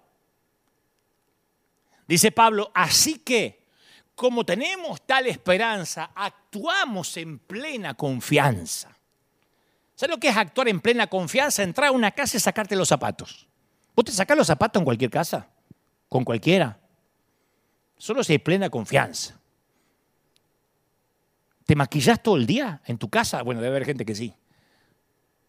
Dice 2.07 2.31
Pablo, 2.31 2.71
así 2.73 3.19
que 3.19 3.67
como 4.15 4.47
tenemos 4.47 5.05
tal 5.05 5.27
esperanza, 5.27 6.13
actuamos 6.15 7.17
en 7.17 7.41
plena 7.41 7.95
confianza. 7.95 8.97
¿Sabes 9.97 10.15
lo 10.15 10.21
que 10.21 10.29
es 10.29 10.37
actuar 10.37 10.69
en 10.69 10.79
plena 10.79 11.09
confianza? 11.09 11.65
Entrar 11.65 11.89
a 11.89 11.91
una 11.91 12.13
casa 12.13 12.37
y 12.37 12.41
sacarte 12.41 12.77
los 12.77 12.87
zapatos. 12.87 13.49
¿Vos 13.97 14.05
te 14.05 14.13
sacás 14.13 14.37
los 14.37 14.47
zapatos 14.47 14.81
en 14.81 14.85
cualquier 14.85 15.11
casa? 15.11 15.49
¿Con 16.09 16.25
cualquiera? 16.25 16.79
Solo 17.97 18.23
si 18.23 18.35
hay 18.35 18.39
plena 18.39 18.71
confianza. 18.71 19.37
¿Te 21.67 21.75
maquillas 21.75 22.23
todo 22.23 22.37
el 22.37 22.47
día 22.47 22.83
en 22.87 22.99
tu 22.99 23.09
casa? 23.09 23.43
Bueno, 23.43 23.61
debe 23.61 23.75
haber 23.75 23.87
gente 23.87 24.07
que 24.07 24.15
sí. 24.15 24.33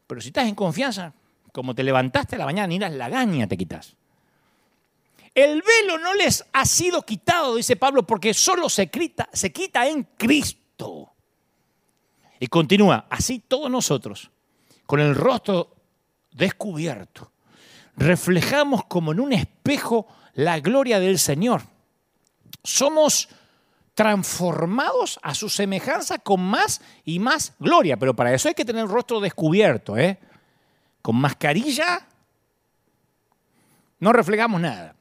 Pero 0.08 0.22
si 0.22 0.30
estás 0.30 0.48
en 0.48 0.56
confianza, 0.56 1.14
como 1.52 1.76
te 1.76 1.84
levantaste 1.84 2.36
a 2.36 2.40
la 2.40 2.46
mañana, 2.46 2.68
ni 2.68 2.80
las 2.80 2.94
lagaña 2.94 3.48
te 3.48 3.58
quitas. 3.58 3.96
El 5.34 5.62
velo 5.62 5.98
no 6.00 6.14
les 6.16 6.44
ha 6.54 6.66
sido 6.66 7.04
quitado, 7.04 7.56
dice 7.56 7.76
Pablo, 7.76 8.04
porque 8.04 8.34
solo 8.34 8.68
se 8.68 8.88
quita, 8.88 9.30
se 9.32 9.52
quita 9.52 9.88
en 9.88 10.04
Cristo. 10.18 11.12
Y 12.40 12.48
continúa, 12.48 13.06
así 13.10 13.40
todos 13.40 13.70
nosotros, 13.70 14.32
con 14.86 15.00
el 15.00 15.16
rostro 15.16 15.76
descubierto, 16.32 17.32
reflejamos 17.96 18.86
como 18.86 19.12
en 19.12 19.20
un 19.20 19.34
espejo 19.34 20.08
la 20.34 20.60
gloria 20.60 21.00
del 21.00 21.20
Señor. 21.20 21.64
Somos 22.64 23.30
transformados 23.94 25.20
a 25.22 25.36
su 25.36 25.50
semejanza 25.50 26.20
con 26.20 26.42
más 26.42 26.82
y 27.04 27.20
más 27.20 27.54
gloria, 27.60 27.98
pero 27.98 28.16
para 28.16 28.34
eso 28.34 28.48
hay 28.48 28.54
que 28.54 28.64
tener 28.64 28.84
el 28.84 28.90
rostro 28.90 29.20
descubierto, 29.20 29.98
¿eh? 29.98 30.18
Con 31.02 31.16
mascarilla 31.16 32.06
no 34.00 34.14
reflejamos 34.14 34.62
nada. 34.62 34.96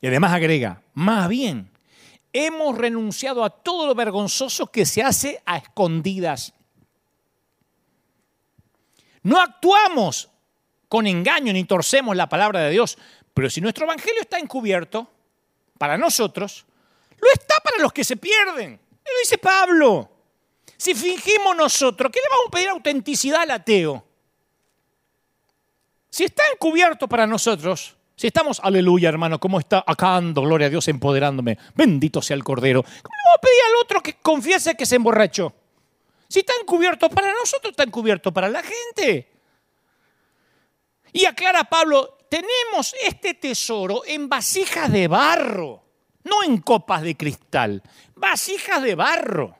Y 0.00 0.06
además 0.06 0.32
agrega, 0.32 0.82
más 0.94 1.28
bien, 1.28 1.70
hemos 2.32 2.76
renunciado 2.76 3.44
a 3.44 3.50
todo 3.50 3.86
lo 3.86 3.94
vergonzoso 3.94 4.66
que 4.66 4.84
se 4.84 5.02
hace 5.02 5.42
a 5.46 5.58
escondidas 5.58 6.54
no 9.22 9.40
actuamos 9.40 10.28
con 10.88 11.06
engaño 11.06 11.52
ni 11.52 11.64
torcemos 11.64 12.16
la 12.16 12.28
palabra 12.28 12.60
de 12.60 12.70
Dios, 12.70 12.98
pero 13.32 13.48
si 13.48 13.60
nuestro 13.60 13.84
evangelio 13.84 14.20
está 14.20 14.38
encubierto, 14.38 15.08
para 15.78 15.96
nosotros, 15.96 16.64
lo 17.18 17.28
está 17.32 17.56
para 17.62 17.78
los 17.78 17.92
que 17.92 18.04
se 18.04 18.16
pierden. 18.16 18.72
Lo 18.72 19.18
dice 19.22 19.38
Pablo. 19.38 20.10
Si 20.76 20.94
fingimos 20.94 21.56
nosotros, 21.56 22.10
¿qué 22.12 22.20
le 22.20 22.28
vamos 22.30 22.46
a 22.48 22.50
pedir 22.50 22.68
autenticidad 22.68 23.42
al 23.42 23.50
ateo? 23.52 24.04
Si 26.22 26.26
está 26.26 26.44
encubierto 26.52 27.08
para 27.08 27.26
nosotros, 27.26 27.96
si 28.14 28.28
estamos, 28.28 28.60
aleluya 28.62 29.08
hermano, 29.08 29.40
¿cómo 29.40 29.58
está 29.58 29.82
acá 29.84 30.14
ando, 30.14 30.42
gloria 30.42 30.68
a 30.68 30.70
Dios, 30.70 30.86
empoderándome? 30.86 31.58
Bendito 31.74 32.22
sea 32.22 32.36
el 32.36 32.44
Cordero. 32.44 32.84
¿Cómo 32.84 33.16
le 33.16 33.22
vamos 33.24 33.38
a 33.38 33.40
pedir 33.40 33.58
al 33.66 33.82
otro 33.82 34.00
que 34.00 34.14
confiese 34.22 34.76
que 34.76 34.86
se 34.86 34.94
emborrachó? 34.94 35.52
Si 36.28 36.38
está 36.38 36.52
encubierto 36.60 37.10
para 37.10 37.32
nosotros, 37.32 37.72
está 37.72 37.82
encubierto 37.82 38.32
para 38.32 38.48
la 38.48 38.62
gente. 38.62 39.32
Y 41.12 41.24
aclara 41.24 41.64
Pablo, 41.64 42.18
tenemos 42.30 42.94
este 43.04 43.34
tesoro 43.34 44.02
en 44.06 44.28
vasijas 44.28 44.92
de 44.92 45.08
barro, 45.08 45.82
no 46.22 46.44
en 46.44 46.58
copas 46.58 47.02
de 47.02 47.16
cristal, 47.16 47.82
vasijas 48.14 48.80
de 48.80 48.94
barro, 48.94 49.56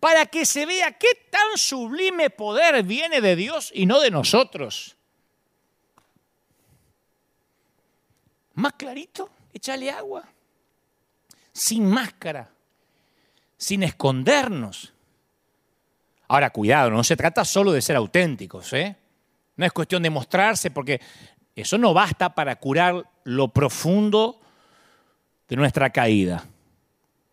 para 0.00 0.26
que 0.26 0.46
se 0.46 0.66
vea 0.66 0.98
qué 0.98 1.28
tan 1.30 1.56
sublime 1.56 2.30
poder 2.30 2.82
viene 2.82 3.20
de 3.20 3.36
Dios 3.36 3.70
y 3.72 3.86
no 3.86 4.00
de 4.00 4.10
nosotros. 4.10 4.96
Más 8.54 8.72
clarito, 8.74 9.30
échale 9.52 9.90
agua, 9.90 10.24
sin 11.52 11.86
máscara, 11.86 12.50
sin 13.56 13.82
escondernos 13.82 14.94
Ahora, 16.28 16.50
cuidado, 16.50 16.90
no 16.90 17.04
se 17.04 17.16
trata 17.16 17.44
solo 17.44 17.72
de 17.72 17.82
ser 17.82 17.96
auténticos, 17.96 18.72
¿eh? 18.72 18.96
No 19.56 19.66
es 19.66 19.72
cuestión 19.72 20.02
de 20.02 20.10
mostrarse, 20.10 20.70
porque 20.70 21.00
eso 21.54 21.78
no 21.78 21.92
basta 21.94 22.34
para 22.34 22.56
curar 22.56 23.04
lo 23.24 23.48
profundo 23.48 24.40
de 25.48 25.56
nuestra 25.56 25.90
caída. 25.90 26.44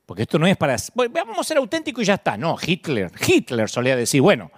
Porque 0.06 0.24
esto 0.24 0.38
no 0.38 0.46
es 0.46 0.58
para... 0.58 0.76
vamos 1.10 1.40
a 1.40 1.44
ser 1.44 1.58
auténticos 1.58 2.04
y 2.04 2.06
ya 2.06 2.16
está. 2.16 2.38
No, 2.38 2.58
Hitler. 2.62 3.12
Hitler 3.26 3.70
solía 3.70 3.96
decir, 3.96 4.22
bueno, 4.22 4.52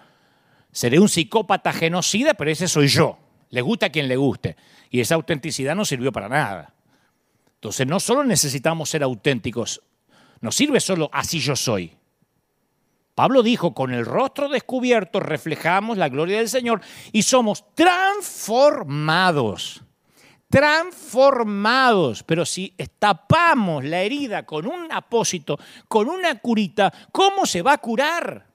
seré 0.71 0.99
un 0.99 1.07
psicópata 1.07 1.71
genocida, 1.71 2.33
pero 2.33 2.49
ese 2.49 2.67
soy 2.67 2.87
yo. 2.87 3.17
Le 3.51 3.61
gusta 3.61 3.85
a 3.85 3.89
quien 3.89 4.07
le 4.07 4.17
guste. 4.17 4.57
Y 4.93 5.01
esa 5.01 5.15
autenticidad 5.15 5.75
no 5.75 5.83
sirvió 5.85 6.11
para 6.11 6.29
nada. 6.29 6.71
Entonces 7.55 7.87
no 7.87 7.99
solo 7.99 8.23
necesitamos 8.23 8.91
ser 8.91 9.01
auténticos, 9.01 9.81
no 10.39 10.51
sirve 10.51 10.79
solo 10.79 11.09
así 11.11 11.39
yo 11.39 11.55
soy. 11.55 11.97
Pablo 13.15 13.41
dijo, 13.41 13.73
con 13.73 13.91
el 13.91 14.05
rostro 14.05 14.49
descubierto 14.49 15.19
reflejamos 15.19 15.97
la 15.97 16.09
gloria 16.09 16.37
del 16.37 16.47
Señor 16.47 16.81
y 17.11 17.23
somos 17.23 17.65
transformados. 17.73 19.81
Transformados. 20.47 22.21
Pero 22.21 22.45
si 22.45 22.75
tapamos 22.99 23.83
la 23.83 24.01
herida 24.01 24.45
con 24.45 24.67
un 24.67 24.91
apósito, 24.91 25.57
con 25.87 26.07
una 26.07 26.37
curita, 26.37 26.93
¿cómo 27.11 27.47
se 27.47 27.63
va 27.63 27.73
a 27.73 27.79
curar? 27.79 28.45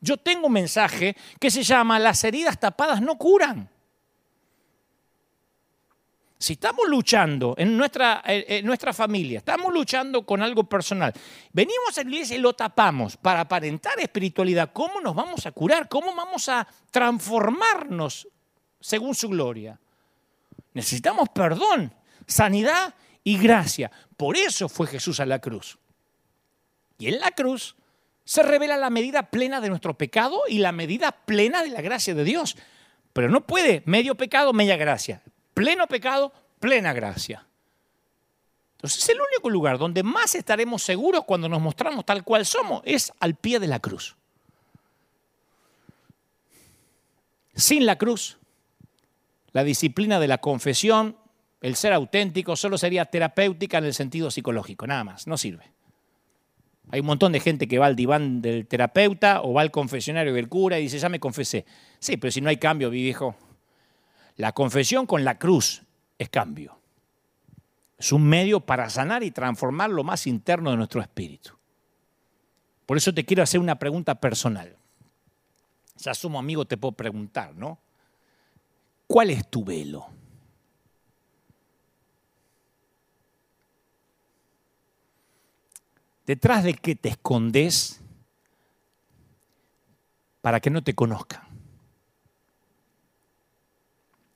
Yo 0.00 0.16
tengo 0.16 0.48
un 0.48 0.54
mensaje 0.54 1.14
que 1.38 1.52
se 1.52 1.62
llama 1.62 2.00
Las 2.00 2.24
heridas 2.24 2.58
tapadas 2.58 3.00
no 3.00 3.16
curan. 3.16 3.70
Si 6.44 6.52
estamos 6.52 6.86
luchando 6.90 7.54
en 7.56 7.74
nuestra, 7.74 8.20
en 8.26 8.66
nuestra 8.66 8.92
familia, 8.92 9.38
estamos 9.38 9.72
luchando 9.72 10.26
con 10.26 10.42
algo 10.42 10.64
personal, 10.64 11.10
venimos 11.54 11.96
a 11.96 12.02
la 12.02 12.10
iglesia 12.10 12.36
y 12.36 12.40
lo 12.40 12.52
tapamos 12.52 13.16
para 13.16 13.40
aparentar 13.40 13.98
espiritualidad, 13.98 14.70
¿cómo 14.70 15.00
nos 15.00 15.14
vamos 15.14 15.46
a 15.46 15.52
curar? 15.52 15.88
¿Cómo 15.88 16.14
vamos 16.14 16.50
a 16.50 16.68
transformarnos 16.90 18.28
según 18.78 19.14
su 19.14 19.30
gloria? 19.30 19.80
Necesitamos 20.74 21.30
perdón, 21.30 21.94
sanidad 22.26 22.94
y 23.22 23.38
gracia. 23.38 23.90
Por 24.14 24.36
eso 24.36 24.68
fue 24.68 24.86
Jesús 24.86 25.20
a 25.20 25.24
la 25.24 25.38
cruz. 25.38 25.78
Y 26.98 27.08
en 27.08 27.20
la 27.20 27.30
cruz 27.30 27.74
se 28.22 28.42
revela 28.42 28.76
la 28.76 28.90
medida 28.90 29.30
plena 29.30 29.62
de 29.62 29.70
nuestro 29.70 29.96
pecado 29.96 30.42
y 30.46 30.58
la 30.58 30.72
medida 30.72 31.10
plena 31.10 31.62
de 31.62 31.70
la 31.70 31.80
gracia 31.80 32.14
de 32.14 32.24
Dios. 32.24 32.58
Pero 33.14 33.30
no 33.30 33.46
puede 33.46 33.82
medio 33.86 34.14
pecado, 34.14 34.52
media 34.52 34.76
gracia. 34.76 35.22
Pleno 35.54 35.86
pecado, 35.86 36.32
plena 36.58 36.92
gracia. 36.92 37.46
Entonces 38.76 39.02
es 39.02 39.08
el 39.08 39.18
único 39.18 39.48
lugar 39.48 39.78
donde 39.78 40.02
más 40.02 40.34
estaremos 40.34 40.82
seguros 40.82 41.24
cuando 41.24 41.48
nos 41.48 41.62
mostramos 41.62 42.04
tal 42.04 42.22
cual 42.22 42.44
somos, 42.44 42.82
es 42.84 43.12
al 43.20 43.34
pie 43.34 43.58
de 43.58 43.68
la 43.68 43.78
cruz. 43.78 44.16
Sin 47.54 47.86
la 47.86 47.96
cruz, 47.96 48.36
la 49.52 49.64
disciplina 49.64 50.18
de 50.18 50.28
la 50.28 50.38
confesión, 50.38 51.16
el 51.60 51.76
ser 51.76 51.92
auténtico, 51.92 52.56
solo 52.56 52.76
sería 52.76 53.06
terapéutica 53.06 53.78
en 53.78 53.84
el 53.84 53.94
sentido 53.94 54.30
psicológico, 54.30 54.86
nada 54.86 55.04
más, 55.04 55.26
no 55.26 55.38
sirve. 55.38 55.72
Hay 56.90 57.00
un 57.00 57.06
montón 57.06 57.32
de 57.32 57.40
gente 57.40 57.66
que 57.66 57.78
va 57.78 57.86
al 57.86 57.96
diván 57.96 58.42
del 58.42 58.66
terapeuta 58.66 59.40
o 59.42 59.54
va 59.54 59.62
al 59.62 59.70
confesionario 59.70 60.34
del 60.34 60.48
cura 60.48 60.78
y 60.78 60.82
dice, 60.82 60.98
ya 60.98 61.08
me 61.08 61.20
confesé. 61.20 61.64
Sí, 61.98 62.16
pero 62.16 62.30
si 62.30 62.40
no 62.40 62.50
hay 62.50 62.58
cambio, 62.58 62.90
viejo. 62.90 63.34
La 64.36 64.52
confesión 64.52 65.06
con 65.06 65.24
la 65.24 65.38
cruz 65.38 65.82
es 66.18 66.28
cambio. 66.28 66.78
Es 67.96 68.12
un 68.12 68.26
medio 68.26 68.60
para 68.60 68.90
sanar 68.90 69.22
y 69.22 69.30
transformar 69.30 69.90
lo 69.90 70.02
más 70.02 70.26
interno 70.26 70.70
de 70.70 70.76
nuestro 70.76 71.00
espíritu. 71.00 71.56
Por 72.86 72.96
eso 72.96 73.14
te 73.14 73.24
quiero 73.24 73.42
hacer 73.42 73.60
una 73.60 73.78
pregunta 73.78 74.14
personal. 74.14 74.76
Ya 75.96 76.12
somos 76.12 76.40
amigos, 76.40 76.68
te 76.68 76.76
puedo 76.76 76.92
preguntar, 76.92 77.54
¿no? 77.54 77.78
¿Cuál 79.06 79.30
es 79.30 79.48
tu 79.48 79.64
velo? 79.64 80.08
¿Detrás 86.26 86.64
de 86.64 86.74
qué 86.74 86.96
te 86.96 87.10
escondes 87.10 88.00
para 90.40 90.58
que 90.58 90.70
no 90.70 90.82
te 90.82 90.94
conozcan? 90.94 91.43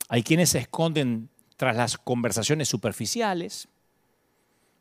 Hay 0.08 0.22
quienes 0.22 0.50
se 0.50 0.58
esconden 0.58 1.28
tras 1.56 1.76
las 1.76 1.98
conversaciones 1.98 2.68
superficiales. 2.68 3.68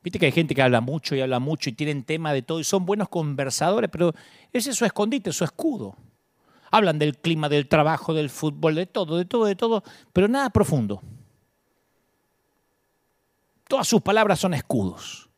Viste 0.01 0.19
que 0.19 0.27
hay 0.27 0.31
gente 0.31 0.55
que 0.55 0.61
habla 0.61 0.79
mucho 0.79 1.15
y 1.15 1.21
habla 1.21 1.39
mucho 1.39 1.69
y 1.69 1.73
tienen 1.73 2.03
tema 2.03 2.31
de 2.31 2.41
todo 2.41 2.59
y 2.59 2.63
son 2.63 2.85
buenos 2.85 3.09
conversadores, 3.09 3.89
pero 3.91 4.13
ese 4.53 4.69
es 4.69 4.77
su 4.77 4.85
escondite, 4.85 5.33
su 5.33 5.43
escudo. 5.43 5.97
Hablan 6.71 6.99
del 6.99 7.17
clima, 7.17 7.49
del 7.49 7.67
trabajo, 7.67 8.13
del 8.13 8.29
fútbol, 8.29 8.75
de 8.75 8.85
todo, 8.85 9.17
de 9.17 9.25
todo, 9.25 9.45
de 9.45 9.55
todo, 9.55 9.83
pero 10.13 10.27
nada 10.27 10.49
profundo. 10.49 11.01
Todas 13.67 13.87
sus 13.87 14.01
palabras 14.01 14.39
son 14.39 14.53
escudos. 14.53 15.29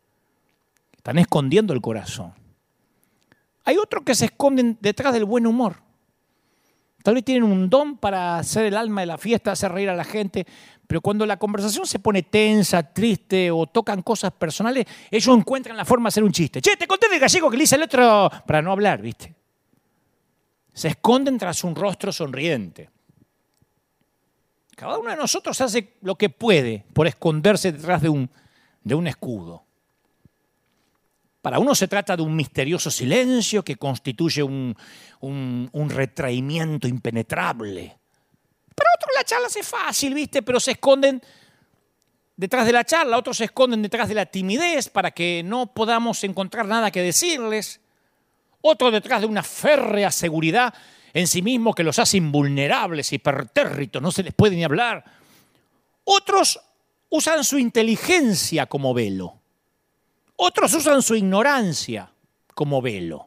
Están 0.95 1.17
escondiendo 1.17 1.73
el 1.73 1.81
corazón. 1.81 2.33
Hay 3.65 3.77
otros 3.77 4.03
que 4.03 4.13
se 4.13 4.25
esconden 4.25 4.77
detrás 4.81 5.13
del 5.13 5.25
buen 5.25 5.47
humor. 5.47 5.81
Tal 7.03 7.13
vez 7.13 7.23
tienen 7.23 7.43
un 7.43 7.69
don 7.69 7.97
para 7.97 8.37
hacer 8.37 8.65
el 8.65 8.75
alma 8.75 9.01
de 9.01 9.07
la 9.07 9.17
fiesta, 9.17 9.51
hacer 9.51 9.71
reír 9.71 9.89
a 9.89 9.95
la 9.95 10.03
gente, 10.03 10.45
pero 10.85 11.01
cuando 11.01 11.25
la 11.25 11.37
conversación 11.37 11.85
se 11.85 11.99
pone 11.99 12.23
tensa, 12.23 12.83
triste 12.83 13.51
o 13.51 13.67
tocan 13.67 14.01
cosas 14.01 14.33
personales, 14.33 14.85
ellos 15.11 15.37
encuentran 15.37 15.77
la 15.77 15.85
forma 15.85 16.07
de 16.07 16.09
hacer 16.09 16.23
un 16.23 16.31
chiste. 16.31 16.61
Che, 16.61 16.75
te 16.75 16.87
conté 16.87 17.07
del 17.07 17.19
gallego 17.19 17.49
que 17.49 17.57
le 17.57 17.63
hice 17.63 17.75
el 17.75 17.83
otro 17.83 18.29
para 18.45 18.61
no 18.61 18.71
hablar, 18.71 19.01
¿viste? 19.01 19.33
Se 20.73 20.89
esconden 20.89 21.37
tras 21.37 21.63
un 21.63 21.75
rostro 21.75 22.11
sonriente. 22.11 22.89
Cada 24.75 24.97
uno 24.97 25.09
de 25.09 25.15
nosotros 25.15 25.59
hace 25.61 25.93
lo 26.01 26.15
que 26.15 26.29
puede 26.29 26.85
por 26.93 27.05
esconderse 27.05 27.71
detrás 27.71 28.01
de 28.01 28.09
un, 28.09 28.29
de 28.83 28.95
un 28.95 29.07
escudo. 29.07 29.68
Para 31.41 31.59
uno 31.59 31.73
se 31.73 31.87
trata 31.87 32.17
de 32.17 32.23
un 32.23 32.35
misterioso 32.35 32.91
silencio 32.91 33.63
que 33.63 33.77
constituye 33.77 34.43
un, 34.43 34.75
retraimiento 35.89 36.87
impenetrable. 36.87 37.97
Para 38.75 38.89
otros 38.95 39.11
la 39.15 39.23
charla 39.23 39.47
es 39.47 39.67
fácil, 39.67 40.13
¿viste? 40.13 40.41
Pero 40.41 40.59
se 40.59 40.71
esconden 40.71 41.21
detrás 42.35 42.65
de 42.65 42.73
la 42.73 42.83
charla, 42.83 43.17
otros 43.17 43.37
se 43.37 43.45
esconden 43.45 43.81
detrás 43.81 44.09
de 44.09 44.15
la 44.15 44.25
timidez 44.25 44.89
para 44.89 45.11
que 45.11 45.41
no 45.45 45.73
podamos 45.73 46.23
encontrar 46.23 46.65
nada 46.65 46.91
que 46.91 47.01
decirles. 47.01 47.79
Otros 48.61 48.91
detrás 48.91 49.21
de 49.21 49.27
una 49.27 49.43
férrea 49.43 50.11
seguridad 50.11 50.73
en 51.13 51.27
sí 51.27 51.41
mismo 51.41 51.73
que 51.73 51.83
los 51.83 51.99
hace 51.99 52.17
invulnerables, 52.17 53.13
hipertérritos, 53.13 54.01
no 54.01 54.11
se 54.11 54.23
les 54.23 54.33
puede 54.33 54.57
ni 54.57 54.65
hablar. 54.65 55.05
Otros 56.03 56.59
usan 57.09 57.43
su 57.45 57.57
inteligencia 57.57 58.65
como 58.65 58.93
velo. 58.93 59.38
Otros 60.41 60.73
usan 60.73 61.01
su 61.01 61.15
ignorancia 61.15 62.09
como 62.53 62.81
velo. 62.81 63.25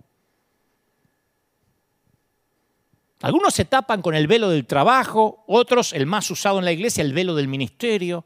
Algunos 3.21 3.53
se 3.53 3.67
tapan 3.67 4.01
con 4.01 4.15
el 4.15 4.27
velo 4.27 4.49
del 4.49 4.65
trabajo, 4.65 5.45
otros, 5.47 5.93
el 5.93 6.07
más 6.07 6.31
usado 6.31 6.59
en 6.59 6.65
la 6.65 6.73
iglesia, 6.73 7.03
el 7.05 7.13
velo 7.13 7.35
del 7.35 7.49
ministerio. 7.49 8.25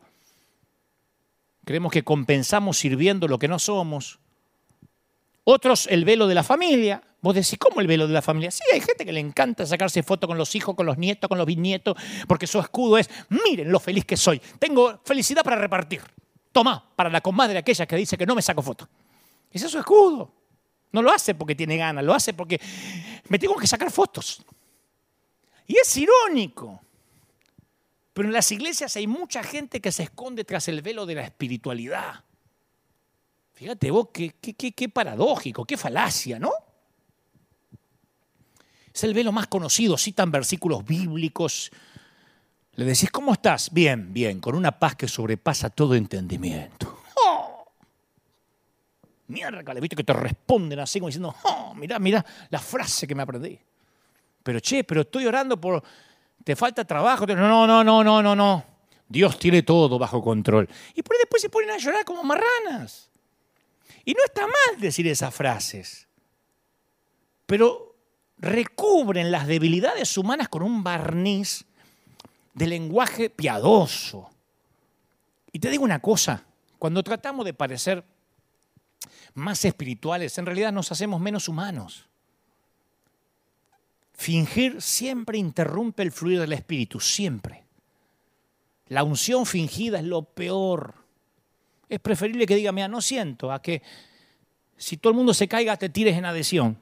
Creemos 1.65 1.91
que 1.91 2.05
compensamos 2.05 2.79
sirviendo 2.79 3.27
lo 3.27 3.41
que 3.41 3.49
no 3.49 3.59
somos. 3.59 4.21
Otros, 5.43 5.89
el 5.89 6.05
velo 6.05 6.29
de 6.29 6.37
la 6.37 6.45
familia. 6.45 7.03
Vos 7.23 7.35
decís, 7.35 7.59
¿cómo 7.59 7.81
el 7.81 7.89
velo 7.89 8.07
de 8.07 8.15
la 8.15 8.23
familia? 8.23 8.53
Sí, 8.53 8.63
hay 8.73 8.81
gente 8.81 9.05
que 9.05 9.13
le 9.13 9.19
encanta 9.19 9.67
sacarse 9.67 10.05
fotos 10.05 10.29
con 10.29 10.39
los 10.39 10.55
hijos, 10.55 10.77
con 10.77 10.87
los 10.87 10.97
nietos, 10.97 11.29
con 11.29 11.39
los 11.39 11.47
bisnietos, 11.47 11.97
porque 12.29 12.47
su 12.47 12.61
escudo 12.61 12.99
es, 12.99 13.11
miren 13.31 13.73
lo 13.73 13.81
feliz 13.81 14.05
que 14.05 14.17
soy, 14.17 14.41
tengo 14.61 15.01
felicidad 15.05 15.43
para 15.43 15.57
repartir. 15.57 16.03
Toma, 16.57 16.83
para 16.97 17.11
la 17.11 17.21
comadre 17.21 17.59
aquella 17.59 17.85
que 17.85 17.97
dice 17.97 18.17
que 18.17 18.25
no 18.25 18.35
me 18.35 18.41
saco 18.41 18.63
foto. 18.63 18.89
Ese 19.51 19.67
es 19.67 19.73
su 19.73 19.79
escudo. 19.79 20.33
No 20.91 21.03
lo 21.03 21.13
hace 21.13 21.35
porque 21.35 21.55
tiene 21.55 21.77
ganas, 21.77 22.03
lo 22.03 22.15
hace 22.15 22.33
porque 22.33 22.59
me 23.29 23.39
tengo 23.39 23.57
que 23.57 23.67
sacar 23.67 23.91
fotos. 23.91 24.43
Y 25.67 25.77
es 25.77 25.95
irónico. 25.99 26.81
Pero 28.15 28.29
en 28.29 28.33
las 28.33 28.51
iglesias 28.53 28.97
hay 28.97 29.07
mucha 29.07 29.43
gente 29.43 29.83
que 29.83 29.93
se 29.93 30.05
esconde 30.05 30.45
tras 30.45 30.67
el 30.69 30.81
velo 30.81 31.05
de 31.05 31.17
la 31.17 31.25
espiritualidad. 31.25 32.25
Fíjate 33.53 33.91
vos, 33.91 34.09
qué, 34.11 34.31
qué, 34.41 34.73
qué 34.73 34.89
paradójico, 34.89 35.67
qué 35.67 35.77
falacia, 35.77 36.39
¿no? 36.39 36.53
Es 38.95 39.05
el 39.05 39.13
velo 39.13 39.31
más 39.31 39.47
conocido, 39.49 39.99
citan 39.99 40.31
versículos 40.31 40.87
bíblicos, 40.87 41.71
le 42.77 42.85
decís, 42.85 43.11
¿cómo 43.11 43.33
estás? 43.33 43.73
Bien, 43.73 44.13
bien, 44.13 44.39
con 44.39 44.55
una 44.55 44.79
paz 44.79 44.97
que 44.97 45.09
sobrepasa 45.09 45.71
todo 45.71 45.95
entendimiento. 45.95 47.01
¡Oh! 47.25 47.67
Mierda, 49.29 49.75
le 49.75 49.81
viste 49.81 49.97
que 49.97 50.05
te 50.05 50.13
responden 50.13 50.79
así 50.79 51.01
como 51.01 51.09
diciendo, 51.09 51.35
oh, 51.45 51.75
mirá, 51.75 51.99
mirá 51.99 52.25
la 52.51 52.59
frase 52.59 53.07
que 53.07 53.15
me 53.15 53.23
aprendí. 53.23 53.59
Pero 54.43 54.61
che, 54.61 54.85
pero 54.85 55.01
estoy 55.01 55.27
orando 55.27 55.59
por, 55.59 55.83
te 56.45 56.55
falta 56.55 56.85
trabajo. 56.85 57.27
No, 57.27 57.67
no, 57.67 57.83
no, 57.83 58.05
no, 58.05 58.23
no, 58.23 58.37
no. 58.37 58.65
Dios 59.09 59.39
tiene 59.39 59.63
todo 59.63 59.99
bajo 59.99 60.23
control. 60.23 60.69
Y 60.95 61.03
por 61.03 61.17
ahí 61.17 61.21
después 61.21 61.41
se 61.41 61.49
ponen 61.49 61.71
a 61.71 61.79
llorar 61.79 62.05
como 62.05 62.23
marranas. 62.23 63.11
Y 64.05 64.13
no 64.13 64.23
está 64.25 64.43
mal 64.43 64.81
decir 64.81 65.09
esas 65.09 65.35
frases. 65.35 66.07
Pero 67.47 67.97
recubren 68.39 69.33
las 69.33 69.47
debilidades 69.47 70.17
humanas 70.19 70.49
con 70.49 70.63
un 70.63 70.85
barniz 70.85 71.65
de 72.57 72.67
lenguaje 72.67 73.29
piadoso. 73.29 74.31
Y 75.53 75.59
te 75.59 75.71
digo 75.71 75.85
una 75.85 76.01
cosa, 76.01 76.43
cuando 76.79 77.03
tratamos 77.03 77.45
de 77.45 77.53
parecer 77.53 78.03
más 79.35 79.65
espirituales, 79.67 80.37
en 80.39 80.47
realidad 80.47 80.73
nos 80.73 80.91
hacemos 80.91 81.21
menos 81.21 81.49
humanos. 81.49 82.07
Fingir 84.15 84.81
siempre 84.81 85.37
interrumpe 85.37 86.03
el 86.03 86.11
fluir 86.11 86.41
del 86.41 86.55
espíritu, 86.55 86.99
siempre. 86.99 87.65
La 88.89 89.05
unción 89.05 89.45
fingida 89.45 89.99
es 89.99 90.05
lo 90.05 90.23
peor. 90.23 90.95
Es 91.91 92.01
preferible 92.01 92.47
que 92.47 92.57
diga, 92.57 92.73
mira, 92.73 92.89
no 92.89 93.03
siento, 93.03 93.53
a 93.53 93.61
que 93.61 93.83
si 94.79 94.97
todo 94.97 95.11
el 95.11 95.17
mundo 95.17 95.35
se 95.35 95.47
caiga 95.47 95.77
te 95.77 95.91
tires 95.91 96.17
en 96.17 96.25
adhesión. 96.25 96.79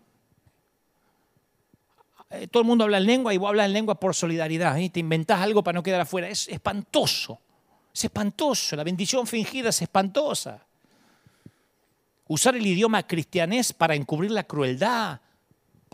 Eh, 2.37 2.49
todo 2.49 2.63
el 2.63 2.67
mundo 2.67 2.85
habla 2.85 2.99
en 2.99 3.07
lengua 3.07 3.35
y 3.35 3.39
vos 3.39 3.49
hablas 3.49 3.67
en 3.67 3.73
lengua 3.73 3.95
por 3.95 4.15
solidaridad. 4.15 4.79
¿eh? 4.79 4.91
Te 4.91 5.01
inventás 5.01 5.41
algo 5.41 5.63
para 5.63 5.77
no 5.77 5.83
quedar 5.83 6.01
afuera. 6.01 6.29
Es 6.29 6.49
espantoso. 6.49 7.39
Es 7.93 8.05
espantoso. 8.05 8.77
La 8.77 8.85
bendición 8.85 9.27
fingida 9.27 9.71
es 9.71 9.83
espantosa. 9.83 10.65
Usar 12.27 12.57
el 12.57 12.67
idioma 12.67 13.07
cristianés 13.07 13.73
para 13.73 13.95
encubrir 13.95 14.31
la 14.31 14.45
crueldad 14.45 15.21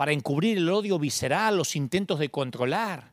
para 0.01 0.13
encubrir 0.13 0.57
el 0.57 0.67
odio 0.67 0.97
visceral, 0.97 1.55
los 1.55 1.75
intentos 1.75 2.17
de 2.17 2.29
controlar. 2.29 3.11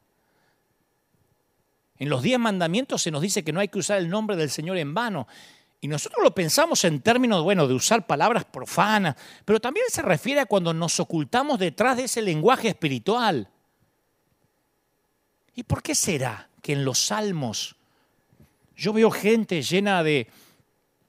En 1.98 2.08
los 2.08 2.22
diez 2.22 2.38
mandamientos 2.38 3.02
se 3.02 3.10
nos 3.10 3.20
dice 3.20 3.44
que 3.44 3.52
no 3.52 3.60
hay 3.60 3.68
que 3.68 3.78
usar 3.78 3.98
el 3.98 4.08
nombre 4.08 4.36
del 4.36 4.48
Señor 4.48 4.78
en 4.78 4.94
vano. 4.94 5.28
Y 5.80 5.86
nosotros 5.86 6.24
lo 6.24 6.34
pensamos 6.34 6.84
en 6.84 7.00
términos, 7.00 7.42
bueno, 7.44 7.68
de 7.68 7.74
usar 7.74 8.06
palabras 8.06 8.44
profanas, 8.44 9.14
pero 9.44 9.60
también 9.60 9.86
se 9.88 10.02
refiere 10.02 10.40
a 10.40 10.46
cuando 10.46 10.74
nos 10.74 10.98
ocultamos 10.98 11.58
detrás 11.58 11.96
de 11.96 12.04
ese 12.04 12.20
lenguaje 12.20 12.68
espiritual. 12.68 13.48
¿Y 15.54 15.62
por 15.62 15.82
qué 15.82 15.94
será 15.94 16.48
que 16.62 16.72
en 16.72 16.84
los 16.84 16.98
salmos 16.98 17.76
yo 18.76 18.92
veo 18.92 19.10
gente 19.10 19.62
llena 19.62 20.02
de, 20.02 20.28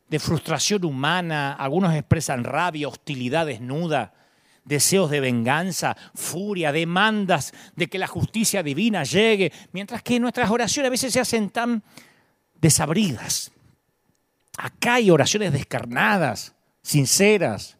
de 0.07 0.19
frustración 0.19 0.85
humana, 0.85 1.53
algunos 1.53 1.93
expresan 1.93 2.43
rabia, 2.43 2.87
hostilidad 2.87 3.47
desnuda, 3.47 4.13
deseos 4.65 5.09
de 5.09 5.19
venganza, 5.19 5.97
furia, 6.13 6.71
demandas 6.71 7.53
de 7.75 7.87
que 7.87 7.97
la 7.97 8.07
justicia 8.07 8.61
divina 8.61 9.03
llegue, 9.03 9.51
mientras 9.71 10.03
que 10.03 10.19
nuestras 10.19 10.49
oraciones 10.49 10.87
a 10.87 10.91
veces 10.91 11.13
se 11.13 11.19
hacen 11.19 11.49
tan 11.49 11.83
desabridas. 12.59 13.51
Acá 14.61 14.95
hay 14.95 15.09
oraciones 15.09 15.53
descarnadas, 15.53 16.53
sinceras. 16.81 17.77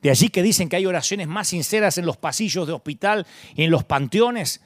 De 0.00 0.08
allí 0.08 0.28
que 0.28 0.44
dicen 0.44 0.68
que 0.68 0.76
hay 0.76 0.86
oraciones 0.86 1.26
más 1.26 1.48
sinceras 1.48 1.98
en 1.98 2.06
los 2.06 2.16
pasillos 2.16 2.68
de 2.68 2.72
hospital 2.72 3.26
y 3.56 3.64
en 3.64 3.72
los 3.72 3.82
panteones 3.82 4.60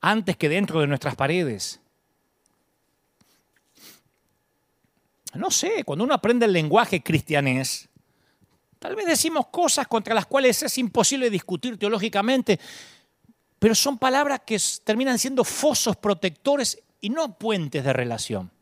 antes 0.00 0.36
que 0.36 0.48
dentro 0.48 0.80
de 0.80 0.86
nuestras 0.86 1.16
paredes. 1.16 1.80
No 5.34 5.50
sé, 5.50 5.82
cuando 5.82 6.04
uno 6.04 6.14
aprende 6.14 6.46
el 6.46 6.52
lenguaje 6.52 7.02
cristianés, 7.02 7.88
tal 8.78 8.94
vez 8.94 9.06
decimos 9.06 9.48
cosas 9.48 9.88
contra 9.88 10.14
las 10.14 10.26
cuales 10.26 10.62
es 10.62 10.78
imposible 10.78 11.30
discutir 11.30 11.76
teológicamente, 11.76 12.60
pero 13.58 13.74
son 13.74 13.98
palabras 13.98 14.42
que 14.46 14.56
terminan 14.84 15.18
siendo 15.18 15.42
fosos 15.42 15.96
protectores 15.96 16.80
y 17.00 17.10
no 17.10 17.36
puentes 17.36 17.82
de 17.82 17.92
relación. 17.92 18.52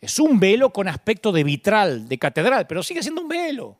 Es 0.00 0.18
un 0.18 0.38
velo 0.38 0.72
con 0.72 0.86
aspecto 0.86 1.32
de 1.32 1.42
vitral, 1.42 2.08
de 2.08 2.18
catedral, 2.18 2.66
pero 2.66 2.82
sigue 2.82 3.02
siendo 3.02 3.22
un 3.22 3.28
velo. 3.28 3.76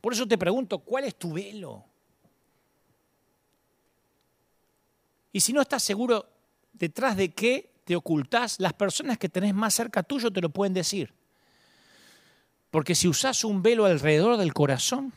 Por 0.00 0.12
eso 0.12 0.26
te 0.26 0.38
pregunto, 0.38 0.78
¿cuál 0.78 1.04
es 1.04 1.14
tu 1.16 1.32
velo? 1.32 1.84
Y 5.32 5.40
si 5.40 5.52
no 5.52 5.60
estás 5.60 5.82
seguro 5.82 6.26
detrás 6.72 7.16
de 7.16 7.32
qué 7.32 7.70
te 7.84 7.96
ocultás, 7.96 8.60
las 8.60 8.72
personas 8.72 9.18
que 9.18 9.28
tenés 9.28 9.54
más 9.54 9.74
cerca 9.74 10.02
tuyo 10.02 10.30
te 10.30 10.40
lo 10.40 10.48
pueden 10.48 10.74
decir. 10.74 11.12
Porque 12.70 12.94
si 12.94 13.08
usás 13.08 13.44
un 13.44 13.62
velo 13.62 13.84
alrededor 13.84 14.36
del 14.36 14.54
corazón, 14.54 15.12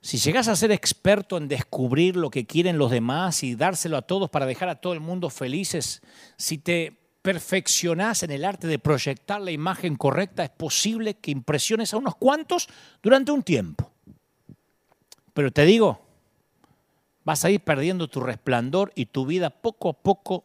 si 0.00 0.18
llegás 0.18 0.48
a 0.48 0.56
ser 0.56 0.72
experto 0.72 1.36
en 1.36 1.46
descubrir 1.46 2.16
lo 2.16 2.30
que 2.30 2.46
quieren 2.46 2.78
los 2.78 2.90
demás 2.90 3.42
y 3.42 3.54
dárselo 3.54 3.96
a 3.96 4.02
todos 4.02 4.30
para 4.30 4.46
dejar 4.46 4.68
a 4.68 4.80
todo 4.80 4.92
el 4.92 5.00
mundo 5.00 5.30
felices, 5.30 6.02
si 6.36 6.58
te 6.58 7.01
perfeccionás 7.22 8.24
en 8.24 8.32
el 8.32 8.44
arte 8.44 8.66
de 8.66 8.80
proyectar 8.80 9.40
la 9.40 9.52
imagen 9.52 9.96
correcta, 9.96 10.44
es 10.44 10.50
posible 10.50 11.14
que 11.14 11.30
impresiones 11.30 11.94
a 11.94 11.96
unos 11.96 12.16
cuantos 12.16 12.68
durante 13.00 13.30
un 13.30 13.44
tiempo. 13.44 13.90
Pero 15.32 15.52
te 15.52 15.64
digo, 15.64 16.02
vas 17.24 17.44
a 17.44 17.50
ir 17.50 17.60
perdiendo 17.60 18.08
tu 18.08 18.20
resplandor 18.20 18.92
y 18.96 19.06
tu 19.06 19.24
vida 19.24 19.50
poco 19.50 19.90
a 19.90 19.92
poco 19.94 20.44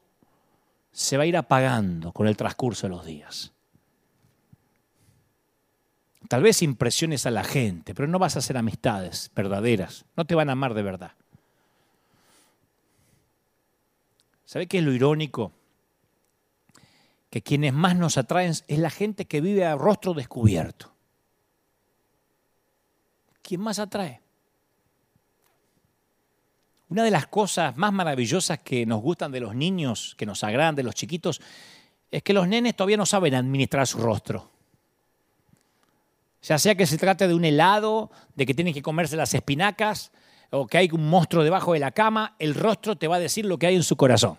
se 0.91 1.17
va 1.17 1.23
a 1.23 1.27
ir 1.27 1.35
apagando 1.35 2.11
con 2.11 2.27
el 2.27 2.37
transcurso 2.37 2.87
de 2.87 2.95
los 2.95 3.05
días. 3.05 3.51
Tal 6.27 6.43
vez 6.43 6.61
impresiones 6.61 7.25
a 7.25 7.31
la 7.31 7.43
gente, 7.43 7.95
pero 7.95 8.07
no 8.07 8.19
vas 8.19 8.35
a 8.35 8.39
hacer 8.39 8.57
amistades 8.57 9.31
verdaderas. 9.35 10.05
No 10.15 10.25
te 10.25 10.35
van 10.35 10.49
a 10.49 10.53
amar 10.53 10.73
de 10.73 10.83
verdad. 10.83 11.11
¿Sabe 14.45 14.67
qué 14.67 14.79
es 14.79 14.83
lo 14.83 14.91
irónico? 14.91 15.51
Quienes 17.41 17.73
más 17.73 17.95
nos 17.95 18.17
atraen 18.17 18.51
es 18.51 18.79
la 18.79 18.89
gente 18.89 19.25
que 19.25 19.41
vive 19.41 19.65
a 19.65 19.75
rostro 19.75 20.13
descubierto. 20.13 20.93
¿Quién 23.41 23.61
más 23.61 23.79
atrae? 23.79 24.21
Una 26.89 27.03
de 27.03 27.11
las 27.11 27.27
cosas 27.27 27.75
más 27.75 27.91
maravillosas 27.91 28.59
que 28.59 28.85
nos 28.85 29.01
gustan 29.01 29.31
de 29.31 29.41
los 29.41 29.55
niños, 29.55 30.15
que 30.17 30.25
nos 30.25 30.43
agradan 30.43 30.75
de 30.75 30.83
los 30.83 30.95
chiquitos, 30.95 31.41
es 32.11 32.23
que 32.23 32.33
los 32.33 32.47
nenes 32.47 32.75
todavía 32.75 32.97
no 32.97 33.05
saben 33.05 33.35
administrar 33.35 33.87
su 33.87 33.99
rostro. 33.99 34.51
Ya 36.41 36.57
sea 36.57 36.75
que 36.75 36.85
se 36.85 36.97
trate 36.97 37.27
de 37.27 37.33
un 37.33 37.43
helado, 37.43 38.09
de 38.35 38.45
que 38.45 38.53
tienen 38.53 38.73
que 38.73 38.81
comerse 38.81 39.17
las 39.17 39.33
espinacas, 39.33 40.11
o 40.49 40.65
que 40.65 40.77
hay 40.77 40.89
un 40.93 41.09
monstruo 41.09 41.43
debajo 41.43 41.73
de 41.73 41.79
la 41.79 41.91
cama, 41.91 42.35
el 42.39 42.55
rostro 42.55 42.95
te 42.95 43.07
va 43.07 43.17
a 43.17 43.19
decir 43.19 43.45
lo 43.45 43.57
que 43.59 43.67
hay 43.67 43.75
en 43.75 43.83
su 43.83 43.97
corazón. 43.97 44.37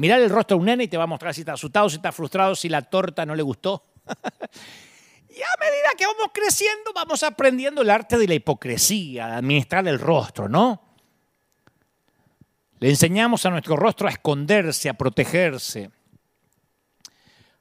Mirar 0.00 0.22
el 0.22 0.30
rostro 0.30 0.56
de 0.56 0.60
un 0.60 0.64
nene 0.64 0.84
y 0.84 0.88
te 0.88 0.96
va 0.96 1.04
a 1.04 1.06
mostrar 1.06 1.34
si 1.34 1.42
está 1.42 1.52
asustado, 1.52 1.90
si 1.90 1.96
está 1.96 2.10
frustrado, 2.10 2.54
si 2.54 2.70
la 2.70 2.80
torta 2.80 3.26
no 3.26 3.34
le 3.34 3.42
gustó. 3.42 3.84
y 4.06 5.42
a 5.42 5.60
medida 5.60 5.90
que 5.98 6.06
vamos 6.06 6.30
creciendo, 6.32 6.94
vamos 6.94 7.22
aprendiendo 7.22 7.82
el 7.82 7.90
arte 7.90 8.16
de 8.16 8.26
la 8.26 8.32
hipocresía, 8.32 9.26
de 9.26 9.34
administrar 9.34 9.86
el 9.86 9.98
rostro, 9.98 10.48
¿no? 10.48 10.94
Le 12.78 12.88
enseñamos 12.88 13.44
a 13.44 13.50
nuestro 13.50 13.76
rostro 13.76 14.08
a 14.08 14.12
esconderse, 14.12 14.88
a 14.88 14.94
protegerse. 14.94 15.90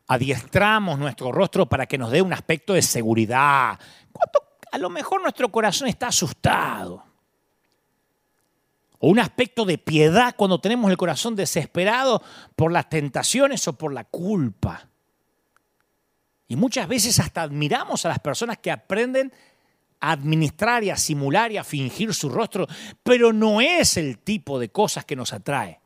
Adiestramos 0.08 0.98
nuestro 0.98 1.34
rostro 1.34 1.66
para 1.66 1.88
que 1.88 1.98
nos 1.98 2.10
dé 2.10 2.22
un 2.22 2.32
aspecto 2.32 2.72
de 2.72 2.82
seguridad. 2.82 3.78
a 4.72 4.78
lo 4.78 4.90
mejor 4.90 5.22
nuestro 5.22 5.52
corazón 5.52 5.90
está 5.90 6.08
asustado? 6.08 7.09
O 9.00 9.10
un 9.10 9.20
aspecto 9.20 9.66
de 9.66 9.78
piedad 9.78 10.36
cuando 10.36 10.60
tenemos 10.60 10.91
el 10.91 10.97
corazón 10.97 11.36
desesperado 11.36 12.22
por 12.56 12.72
las 12.72 12.89
tentaciones 12.89 13.68
o 13.68 13.74
por 13.74 13.93
la 13.93 14.04
culpa. 14.04 14.89
Y 16.47 16.56
muchas 16.56 16.88
veces 16.88 17.20
hasta 17.20 17.41
admiramos 17.41 18.06
a 18.06 18.10
las 18.10 18.20
personas 18.20 18.58
que 18.58 18.72
aprenden 18.72 19.32
a 20.02 20.12
administrar 20.12 20.84
y 20.84 20.89
a 20.89 20.97
simular 20.97 21.52
y 21.52 21.58
a 21.58 21.64
fingir 21.64 22.14
su 22.14 22.30
rostro, 22.30 22.68
pero 23.04 23.34
no 23.34 23.62
es 23.62 23.97
el 23.97 24.18
tipo 24.18 24.60
de 24.60 24.70
cosas 24.70 25.06
que 25.06 25.16
nos 25.16 25.34
atrae. 25.34 25.80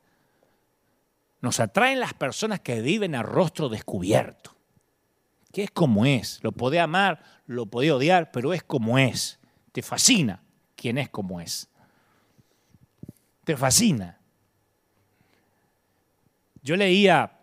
Nos 1.41 1.59
atraen 1.59 1.99
las 1.99 2.14
personas 2.14 2.61
que 2.61 2.82
viven 2.82 3.16
a 3.16 3.24
rostro 3.24 3.68
descubierto, 3.68 4.55
que 5.51 5.64
es 5.64 5.72
como 5.72 6.05
es. 6.05 6.39
Lo 6.41 6.53
puede 6.53 6.80
amar, 6.80 7.22
lo 7.45 7.66
puede 7.66 7.91
odiar, 7.91 8.32
pero 8.32 8.53
es 8.53 8.64
como 8.64 8.97
es. 8.97 9.39
Te 9.74 9.82
fascina 9.82 10.41
quien 10.76 10.97
es 10.97 11.09
como 11.09 11.41
es. 11.41 11.70
Te 13.43 13.57
fascina. 13.57 14.19
Yo 16.61 16.75
leía 16.75 17.39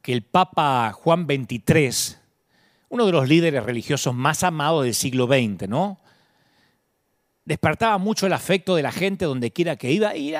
que 0.00 0.12
el 0.12 0.22
Papa 0.22 0.92
Juan 0.92 1.26
XXIII 1.26 2.24
uno 2.94 3.06
de 3.06 3.12
los 3.12 3.28
líderes 3.28 3.64
religiosos 3.64 4.14
más 4.14 4.44
amados 4.44 4.84
del 4.84 4.94
siglo 4.94 5.26
XX, 5.26 5.68
¿no? 5.68 5.98
Despertaba 7.44 7.98
mucho 7.98 8.26
el 8.26 8.32
afecto 8.32 8.76
de 8.76 8.82
la 8.82 8.92
gente 8.92 9.24
donde 9.24 9.50
quiera 9.50 9.74
que 9.74 9.90
iba, 9.90 10.16
y, 10.16 10.32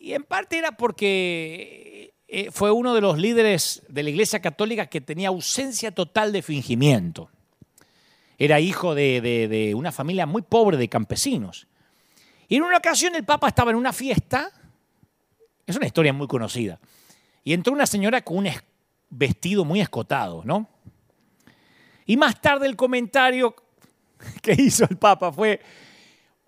y 0.00 0.12
en 0.12 0.24
parte 0.24 0.58
era 0.58 0.72
porque 0.72 2.12
eh, 2.26 2.50
fue 2.50 2.72
uno 2.72 2.92
de 2.92 3.00
los 3.00 3.18
líderes 3.18 3.84
de 3.88 4.02
la 4.02 4.10
Iglesia 4.10 4.40
Católica 4.40 4.86
que 4.86 5.00
tenía 5.00 5.28
ausencia 5.28 5.92
total 5.92 6.32
de 6.32 6.42
fingimiento. 6.42 7.30
Era 8.36 8.58
hijo 8.58 8.96
de 8.96 9.72
una 9.76 9.92
familia 9.92 10.26
muy 10.26 10.42
pobre 10.42 10.76
de 10.76 10.88
campesinos. 10.88 11.68
Y 12.48 12.56
en 12.56 12.62
una 12.62 12.78
ocasión 12.78 13.14
el 13.14 13.24
Papa 13.24 13.48
estaba 13.48 13.70
en 13.70 13.76
una 13.76 13.92
fiesta, 13.92 14.50
es 15.66 15.76
una 15.76 15.86
historia 15.86 16.12
muy 16.12 16.26
conocida, 16.26 16.78
y 17.42 17.52
entró 17.52 17.72
una 17.72 17.86
señora 17.86 18.22
con 18.22 18.38
un 18.38 18.48
vestido 19.10 19.64
muy 19.64 19.80
escotado, 19.80 20.42
¿no? 20.44 20.68
Y 22.06 22.16
más 22.16 22.40
tarde 22.40 22.66
el 22.66 22.76
comentario 22.76 23.54
que 24.42 24.52
hizo 24.52 24.84
el 24.88 24.96
Papa 24.96 25.32
fue, 25.32 25.60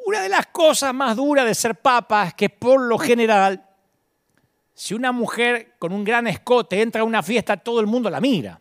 una 0.06 0.22
de 0.22 0.28
las 0.28 0.46
cosas 0.46 0.94
más 0.94 1.16
duras 1.16 1.44
de 1.46 1.54
ser 1.54 1.74
Papa 1.74 2.28
es 2.28 2.34
que 2.34 2.48
por 2.48 2.80
lo 2.80 2.98
general, 2.98 3.64
si 4.74 4.94
una 4.94 5.12
mujer 5.12 5.74
con 5.78 5.92
un 5.92 6.04
gran 6.04 6.26
escote 6.28 6.80
entra 6.80 7.02
a 7.02 7.04
una 7.04 7.22
fiesta, 7.22 7.56
todo 7.56 7.80
el 7.80 7.86
mundo 7.86 8.08
la 8.08 8.20
mira. 8.20 8.60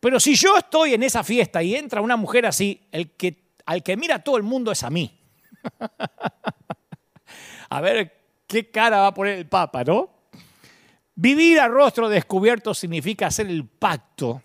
Pero 0.00 0.20
si 0.20 0.34
yo 0.34 0.56
estoy 0.58 0.94
en 0.94 1.04
esa 1.04 1.24
fiesta 1.24 1.62
y 1.62 1.74
entra 1.74 2.00
una 2.00 2.16
mujer 2.16 2.46
así, 2.46 2.86
el 2.92 3.12
que, 3.12 3.54
al 3.64 3.82
que 3.82 3.96
mira 3.96 4.18
todo 4.18 4.36
el 4.36 4.42
mundo 4.42 4.72
es 4.72 4.82
a 4.82 4.90
mí. 4.90 5.18
a 7.70 7.80
ver 7.80 8.12
qué 8.46 8.70
cara 8.70 9.00
va 9.00 9.06
a 9.08 9.14
poner 9.14 9.38
el 9.38 9.46
Papa, 9.46 9.84
¿no? 9.84 10.10
Vivir 11.14 11.60
a 11.60 11.68
rostro 11.68 12.08
descubierto 12.08 12.74
significa 12.74 13.28
hacer 13.28 13.46
el 13.46 13.66
pacto 13.66 14.42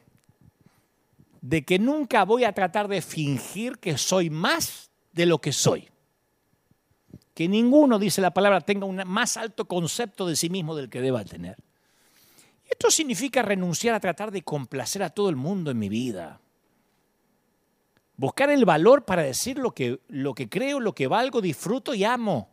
de 1.42 1.66
que 1.66 1.80
nunca 1.80 2.24
voy 2.24 2.46
a 2.46 2.54
tratar 2.54 2.88
de 2.88 3.02
fingir 3.02 3.80
que 3.80 3.98
soy 3.98 4.30
más 4.30 4.92
de 5.12 5.26
lo 5.26 5.40
que 5.40 5.52
soy. 5.52 5.90
Que 7.34 7.48
ninguno, 7.48 8.00
dice 8.00 8.22
la 8.22 8.34
palabra, 8.34 8.62
tenga 8.62 8.86
un 8.86 9.02
más 9.06 9.38
alto 9.38 9.66
concepto 9.66 10.28
de 10.28 10.36
sí 10.36 10.50
mismo 10.50 10.76
del 10.76 10.90
que 10.90 11.02
deba 11.02 11.26
tener. 11.26 11.58
Esto 12.70 12.90
significa 12.90 13.42
renunciar 13.42 13.96
a 13.96 14.00
tratar 14.00 14.32
de 14.32 14.44
complacer 14.44 15.04
a 15.04 15.10
todo 15.10 15.30
el 15.30 15.36
mundo 15.36 15.72
en 15.72 15.80
mi 15.80 15.90
vida. 15.90 16.40
Buscar 18.22 18.52
el 18.52 18.66
valor 18.66 19.04
para 19.04 19.24
decir 19.24 19.58
lo 19.58 19.72
que, 19.72 20.00
lo 20.08 20.36
que 20.36 20.48
creo, 20.48 20.80
lo 20.80 20.94
que 20.94 21.08
valgo, 21.08 21.42
disfruto 21.42 21.96
y 21.96 22.04
amo. 22.04 22.52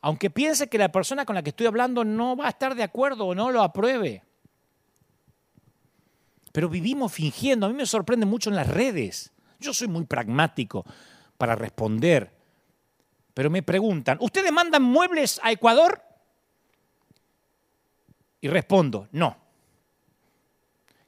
Aunque 0.00 0.30
piense 0.30 0.68
que 0.68 0.78
la 0.78 0.90
persona 0.90 1.24
con 1.24 1.36
la 1.36 1.44
que 1.44 1.50
estoy 1.50 1.68
hablando 1.68 2.04
no 2.04 2.34
va 2.34 2.46
a 2.46 2.48
estar 2.48 2.74
de 2.74 2.82
acuerdo 2.82 3.26
o 3.26 3.36
no 3.36 3.52
lo 3.52 3.62
apruebe. 3.62 4.24
Pero 6.50 6.68
vivimos 6.68 7.12
fingiendo. 7.12 7.66
A 7.66 7.68
mí 7.68 7.76
me 7.76 7.86
sorprende 7.86 8.26
mucho 8.26 8.50
en 8.50 8.56
las 8.56 8.66
redes. 8.66 9.32
Yo 9.60 9.72
soy 9.72 9.86
muy 9.86 10.06
pragmático 10.06 10.84
para 11.38 11.54
responder. 11.54 12.36
Pero 13.32 13.48
me 13.48 13.62
preguntan, 13.62 14.18
¿ustedes 14.20 14.50
mandan 14.50 14.82
muebles 14.82 15.38
a 15.40 15.52
Ecuador? 15.52 16.02
Y 18.40 18.48
respondo, 18.48 19.06
no. 19.12 19.36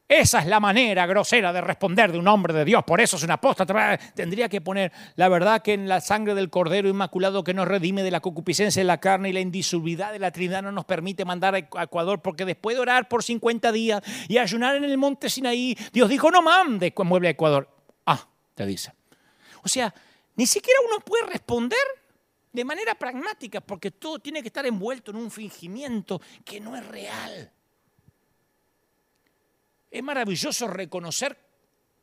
Esa 0.09 0.39
es 0.39 0.47
la 0.47 0.59
manera 0.59 1.05
grosera 1.05 1.53
de 1.53 1.61
responder 1.61 2.11
de 2.11 2.19
un 2.19 2.27
hombre 2.29 2.55
de 2.55 2.65
Dios, 2.65 2.83
por 2.85 2.99
eso 2.99 3.17
es 3.17 3.23
una 3.25 3.35
apóstata. 3.35 3.99
Tendría 4.15 4.49
que 4.49 4.63
poner, 4.63 4.91
la 5.17 5.29
verdad 5.29 5.61
que 5.61 5.75
en 5.75 5.87
la 5.87 6.01
sangre 6.01 6.35
del 6.35 6.49
Cordero 6.49 6.89
Inmaculado 6.89 7.45
que 7.45 7.53
nos 7.53 7.69
redime 7.69 8.03
de 8.03 8.11
la 8.11 8.21
concupiscencia 8.21 8.81
de 8.81 8.87
la 8.87 9.01
carne 9.01 9.29
y 9.29 9.33
la 9.35 9.41
indisolubilidad 9.41 10.11
de 10.11 10.19
la 10.19 10.31
Trinidad 10.31 10.63
no 10.63 10.73
nos 10.73 10.87
permite 10.87 11.27
mandar 11.27 11.55
a 11.55 11.59
Ecuador, 11.59 12.23
porque 12.23 12.47
después 12.47 12.75
de 12.75 12.81
orar 12.81 13.07
por 13.07 13.23
50 13.23 13.71
días 13.71 14.03
y 14.29 14.39
ayunar 14.39 14.77
en 14.77 14.85
el 14.85 14.97
monte 14.97 15.29
Sinaí, 15.29 15.77
Dios 15.93 16.09
dijo, 16.09 16.31
no 16.31 16.41
mande 16.41 16.95
mueble 17.05 17.29
a 17.29 17.33
Ecuador. 17.33 17.69
Ah, 18.07 18.27
te 18.55 18.65
dice. 18.65 18.93
O 19.63 19.69
sea, 19.69 19.93
ni 20.37 20.47
siquiera 20.47 20.81
uno 20.89 21.01
puede 21.01 21.27
responder 21.27 21.79
de 22.51 22.65
manera 22.65 22.95
pragmática, 22.95 23.61
porque 23.61 23.91
todo 23.91 24.19
tiene 24.19 24.41
que 24.41 24.49
estar 24.49 24.65
envuelto 24.65 25.11
en 25.11 25.19
un 25.19 25.31
fingimiento 25.31 26.21
que 26.45 26.61
no 26.61 26.75
es 26.77 26.87
real. 26.87 27.53
Es 29.91 30.03
maravilloso 30.03 30.69
reconocer 30.69 31.39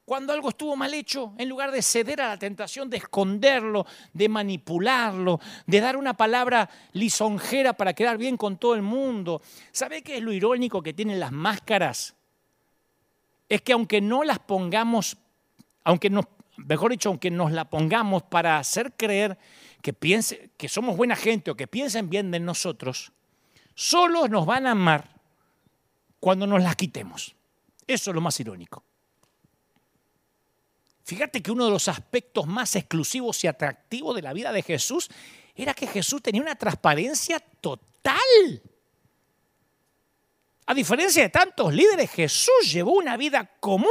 cuando 0.05 0.33
algo 0.33 0.49
estuvo 0.49 0.75
mal 0.75 0.93
hecho, 0.93 1.33
en 1.39 1.49
lugar 1.49 1.71
de 1.71 1.81
ceder 1.81 2.21
a 2.21 2.29
la 2.29 2.37
tentación 2.37 2.91
de 2.91 2.97
esconderlo, 2.97 3.87
de 4.13 4.29
manipularlo, 4.29 5.39
de 5.65 5.81
dar 5.81 5.97
una 5.97 6.13
palabra 6.13 6.69
lisonjera 6.93 7.73
para 7.73 7.93
quedar 7.93 8.19
bien 8.19 8.37
con 8.37 8.57
todo 8.57 8.75
el 8.75 8.83
mundo. 8.83 9.41
¿Sabe 9.71 10.03
qué 10.03 10.17
es 10.17 10.21
lo 10.21 10.31
irónico 10.31 10.83
que 10.83 10.93
tienen 10.93 11.19
las 11.19 11.31
máscaras? 11.31 12.15
Es 13.49 13.63
que 13.63 13.73
aunque 13.73 13.99
no 13.99 14.23
las 14.23 14.37
pongamos, 14.37 15.17
aunque 15.83 16.11
mejor 16.57 16.91
dicho, 16.91 17.09
aunque 17.09 17.31
nos 17.31 17.51
la 17.51 17.65
pongamos 17.65 18.21
para 18.21 18.59
hacer 18.59 18.93
creer 18.95 19.39
que, 19.81 19.93
piense, 19.93 20.51
que 20.55 20.69
somos 20.69 20.95
buena 20.95 21.15
gente 21.15 21.49
o 21.49 21.55
que 21.55 21.67
piensen 21.67 22.11
bien 22.11 22.29
de 22.29 22.39
nosotros, 22.39 23.11
solo 23.73 24.27
nos 24.27 24.45
van 24.45 24.67
a 24.67 24.71
amar 24.71 25.15
cuando 26.19 26.45
nos 26.45 26.61
las 26.61 26.75
quitemos. 26.75 27.35
Eso 27.87 28.11
es 28.11 28.15
lo 28.15 28.21
más 28.21 28.39
irónico. 28.39 28.83
Fíjate 31.03 31.41
que 31.43 31.51
uno 31.51 31.65
de 31.65 31.71
los 31.71 31.87
aspectos 31.87 32.47
más 32.47 32.75
exclusivos 32.75 33.43
y 33.43 33.47
atractivos 33.47 34.15
de 34.15 34.23
la 34.23 34.33
vida 34.33 34.51
de 34.51 34.63
Jesús 34.63 35.07
era 35.55 35.73
que 35.73 35.85
Jesús 35.85 36.21
tenía 36.21 36.41
una 36.41 36.55
transparencia 36.55 37.39
total. 37.39 38.61
A 40.65 40.73
diferencia 40.73 41.21
de 41.21 41.29
tantos 41.29 41.71
líderes, 41.71 42.09
Jesús 42.09 42.71
llevó 42.71 42.93
una 42.93 43.17
vida 43.17 43.51
común, 43.59 43.87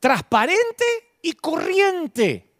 transparente 0.00 0.84
y 1.20 1.34
corriente. 1.34 2.50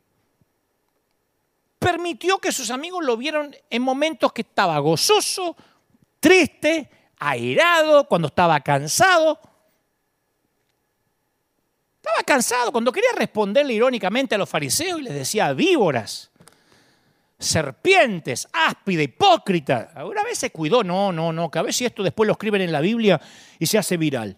Permitió 1.78 2.38
que 2.38 2.52
sus 2.52 2.70
amigos 2.70 3.02
lo 3.02 3.16
vieran 3.16 3.56
en 3.70 3.82
momentos 3.82 4.32
que 4.34 4.42
estaba 4.42 4.78
gozoso, 4.78 5.56
triste, 6.20 6.90
airado, 7.18 8.06
cuando 8.06 8.28
estaba 8.28 8.60
cansado. 8.60 9.40
Estaba 12.02 12.24
cansado 12.24 12.72
cuando 12.72 12.90
quería 12.90 13.12
responderle 13.14 13.74
irónicamente 13.74 14.34
a 14.34 14.38
los 14.38 14.48
fariseos 14.48 14.98
y 14.98 15.04
les 15.04 15.14
decía 15.14 15.52
víboras, 15.52 16.32
serpientes, 17.38 18.48
áspide, 18.52 19.04
hipócrita. 19.04 19.92
Una 20.04 20.24
vez 20.24 20.36
se 20.36 20.50
cuidó, 20.50 20.82
no, 20.82 21.12
no, 21.12 21.32
no, 21.32 21.48
que 21.48 21.60
a 21.60 21.62
ver 21.62 21.72
si 21.72 21.84
esto 21.84 22.02
después 22.02 22.26
lo 22.26 22.32
escriben 22.32 22.60
en 22.60 22.72
la 22.72 22.80
Biblia 22.80 23.20
y 23.56 23.66
se 23.66 23.78
hace 23.78 23.96
viral. 23.96 24.36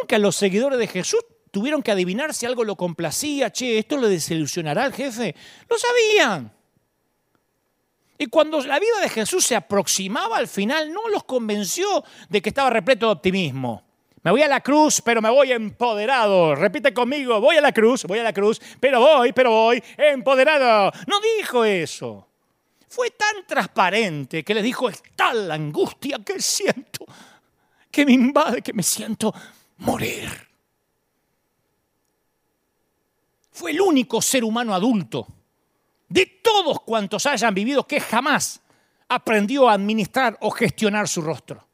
Nunca 0.00 0.18
los 0.18 0.34
seguidores 0.34 0.80
de 0.80 0.88
Jesús 0.88 1.24
tuvieron 1.52 1.80
que 1.80 1.92
adivinar 1.92 2.34
si 2.34 2.46
algo 2.46 2.64
lo 2.64 2.74
complacía, 2.74 3.52
che, 3.52 3.78
esto 3.78 3.96
lo 3.96 4.08
desilusionará 4.08 4.82
al 4.82 4.92
jefe. 4.92 5.36
Lo 5.70 5.76
sabían. 5.78 6.52
Y 8.18 8.26
cuando 8.26 8.60
la 8.62 8.80
vida 8.80 8.98
de 9.00 9.08
Jesús 9.10 9.46
se 9.46 9.54
aproximaba 9.54 10.38
al 10.38 10.48
final, 10.48 10.92
no 10.92 11.08
los 11.08 11.22
convenció 11.22 12.02
de 12.28 12.42
que 12.42 12.48
estaba 12.48 12.70
repleto 12.70 13.06
de 13.06 13.12
optimismo. 13.12 13.83
Me 14.24 14.30
voy 14.30 14.40
a 14.40 14.48
la 14.48 14.62
cruz, 14.62 15.02
pero 15.02 15.20
me 15.20 15.28
voy 15.28 15.52
empoderado. 15.52 16.54
Repite 16.54 16.94
conmigo, 16.94 17.38
voy 17.42 17.56
a 17.56 17.60
la 17.60 17.72
cruz, 17.72 18.04
voy 18.04 18.18
a 18.18 18.22
la 18.22 18.32
cruz, 18.32 18.58
pero 18.80 18.98
voy, 18.98 19.34
pero 19.34 19.50
voy 19.50 19.84
empoderado. 19.98 20.90
No 21.06 21.20
dijo 21.20 21.62
eso. 21.62 22.26
Fue 22.88 23.10
tan 23.10 23.46
transparente 23.46 24.42
que 24.42 24.54
le 24.54 24.62
dijo, 24.62 24.88
es 24.88 25.02
tal 25.14 25.48
la 25.48 25.54
angustia 25.54 26.20
que 26.24 26.40
siento, 26.40 27.04
que 27.90 28.06
me 28.06 28.12
invade, 28.12 28.62
que 28.62 28.72
me 28.72 28.82
siento 28.82 29.34
morir. 29.78 30.30
Fue 33.52 33.72
el 33.72 33.80
único 33.82 34.22
ser 34.22 34.42
humano 34.42 34.74
adulto 34.74 35.26
de 36.08 36.24
todos 36.42 36.80
cuantos 36.80 37.26
hayan 37.26 37.52
vivido 37.52 37.86
que 37.86 38.00
jamás 38.00 38.62
aprendió 39.06 39.68
a 39.68 39.74
administrar 39.74 40.38
o 40.40 40.50
gestionar 40.50 41.08
su 41.08 41.20
rostro. 41.20 41.68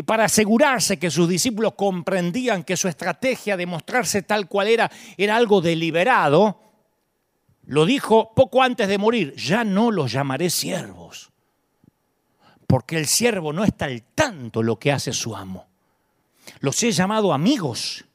Y 0.00 0.02
para 0.02 0.24
asegurarse 0.24 0.98
que 0.98 1.10
sus 1.10 1.28
discípulos 1.28 1.74
comprendían 1.76 2.64
que 2.64 2.74
su 2.74 2.88
estrategia 2.88 3.54
de 3.58 3.66
mostrarse 3.66 4.22
tal 4.22 4.48
cual 4.48 4.68
era 4.68 4.90
era 5.18 5.36
algo 5.36 5.60
deliberado, 5.60 6.58
lo 7.66 7.84
dijo 7.84 8.32
poco 8.34 8.62
antes 8.62 8.88
de 8.88 8.96
morir, 8.96 9.34
ya 9.36 9.62
no 9.62 9.90
los 9.90 10.10
llamaré 10.10 10.48
siervos, 10.48 11.30
porque 12.66 12.96
el 12.96 13.04
siervo 13.04 13.52
no 13.52 13.62
está 13.62 13.84
al 13.84 14.02
tanto 14.14 14.62
lo 14.62 14.78
que 14.78 14.90
hace 14.90 15.12
su 15.12 15.36
amo. 15.36 15.68
Los 16.60 16.82
he 16.82 16.92
llamado 16.92 17.34
amigos, 17.34 18.06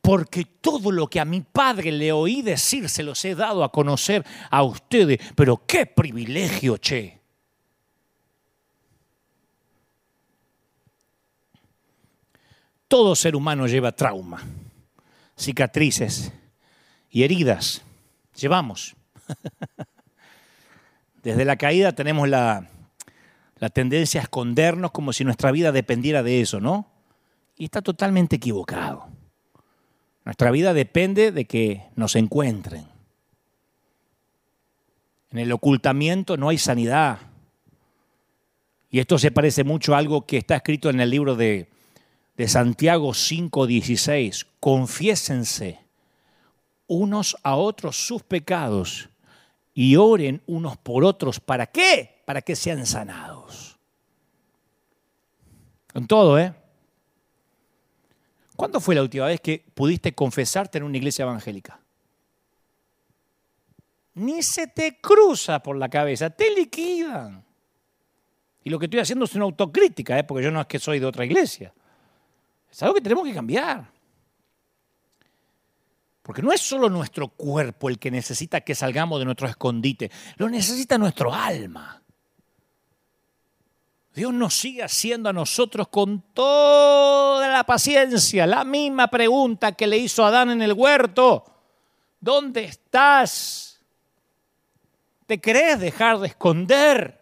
porque 0.00 0.46
todo 0.46 0.90
lo 0.90 1.08
que 1.08 1.20
a 1.20 1.26
mi 1.26 1.42
padre 1.42 1.92
le 1.92 2.10
oí 2.10 2.40
decir 2.40 2.88
se 2.88 3.02
los 3.02 3.22
he 3.26 3.34
dado 3.34 3.64
a 3.64 3.70
conocer 3.70 4.24
a 4.50 4.62
ustedes. 4.62 5.18
Pero 5.36 5.66
qué 5.66 5.84
privilegio, 5.84 6.78
che. 6.78 7.21
Todo 12.92 13.16
ser 13.16 13.34
humano 13.34 13.66
lleva 13.66 13.92
trauma, 13.92 14.42
cicatrices 15.34 16.30
y 17.08 17.22
heridas. 17.22 17.80
Llevamos. 18.38 18.94
Desde 21.22 21.46
la 21.46 21.56
caída 21.56 21.92
tenemos 21.92 22.28
la, 22.28 22.68
tendencia 23.72 24.20
a 24.20 24.24
escondernos 24.24 24.90
como 24.90 25.14
si 25.14 25.24
nuestra 25.24 25.50
vida 25.52 25.72
dependiera 25.72 26.22
de 26.22 26.42
eso, 26.42 26.60
¿no? 26.60 26.86
Y 27.56 27.64
está 27.64 27.80
totalmente 27.80 28.36
equivocado. 28.36 29.08
Nuestra 30.26 30.50
vida 30.50 30.74
depende 30.74 31.32
de 31.32 31.46
que 31.46 31.84
nos 31.96 32.14
encuentren. 32.14 32.84
En 35.30 35.38
el 35.38 35.50
ocultamiento 35.50 36.36
no 36.36 36.50
hay 36.50 36.58
sanidad. 36.58 37.20
Y 38.90 38.98
esto 38.98 39.18
se 39.18 39.30
parece 39.30 39.64
mucho 39.64 39.94
a 39.94 39.98
algo 39.98 40.26
que 40.26 40.36
está 40.36 40.56
escrito 40.56 40.90
en 40.90 41.00
el 41.00 41.08
libro 41.08 41.36
de 41.36 41.72
de 42.42 42.48
Santiago 42.48 43.14
5:16, 43.14 44.48
confiésense 44.58 45.78
unos 46.88 47.36
a 47.44 47.54
otros 47.54 48.04
sus 48.04 48.24
pecados 48.24 49.08
y 49.72 49.94
oren 49.94 50.42
unos 50.48 50.76
por 50.76 51.04
otros. 51.04 51.38
¿Para 51.38 51.68
qué? 51.68 52.20
Para 52.24 52.42
que 52.42 52.56
sean 52.56 52.84
sanados. 52.84 53.78
Con 55.92 56.08
todo, 56.08 56.36
¿eh? 56.36 56.52
¿Cuándo 58.56 58.80
fue 58.80 58.96
la 58.96 59.02
última 59.02 59.26
vez 59.26 59.40
que 59.40 59.64
pudiste 59.72 60.12
confesarte 60.12 60.78
en 60.78 60.84
una 60.84 60.96
iglesia 60.96 61.22
evangélica? 61.22 61.78
Ni 64.14 64.42
se 64.42 64.66
te 64.66 65.00
cruza 65.00 65.62
por 65.62 65.76
la 65.76 65.88
cabeza, 65.88 66.28
te 66.28 66.52
liquidan. 66.52 67.44
Y 68.64 68.70
lo 68.70 68.80
que 68.80 68.86
estoy 68.86 68.98
haciendo 68.98 69.26
es 69.26 69.34
una 69.36 69.44
autocrítica, 69.44 70.18
¿eh? 70.18 70.24
porque 70.24 70.42
yo 70.42 70.50
no 70.50 70.60
es 70.60 70.66
que 70.66 70.80
soy 70.80 70.98
de 70.98 71.06
otra 71.06 71.24
iglesia. 71.24 71.72
Es 72.72 72.82
algo 72.82 72.94
que 72.94 73.02
tenemos 73.02 73.24
que 73.24 73.34
cambiar. 73.34 73.86
Porque 76.22 76.40
no 76.40 76.52
es 76.52 76.60
solo 76.60 76.88
nuestro 76.88 77.28
cuerpo 77.28 77.90
el 77.90 77.98
que 77.98 78.10
necesita 78.10 78.62
que 78.62 78.74
salgamos 78.74 79.18
de 79.18 79.26
nuestro 79.26 79.46
escondite, 79.46 80.10
lo 80.36 80.48
necesita 80.48 80.96
nuestro 80.96 81.34
alma. 81.34 82.02
Dios 84.14 84.32
nos 84.32 84.54
sigue 84.54 84.82
haciendo 84.82 85.28
a 85.28 85.32
nosotros 85.32 85.88
con 85.88 86.22
toda 86.32 87.48
la 87.48 87.64
paciencia 87.64 88.46
la 88.46 88.64
misma 88.64 89.08
pregunta 89.08 89.72
que 89.72 89.86
le 89.86 89.98
hizo 89.98 90.24
Adán 90.24 90.50
en 90.50 90.62
el 90.62 90.72
huerto. 90.72 91.44
¿Dónde 92.20 92.64
estás? 92.64 93.80
¿Te 95.26 95.40
crees 95.40 95.80
dejar 95.80 96.20
de 96.20 96.28
esconder? 96.28 97.21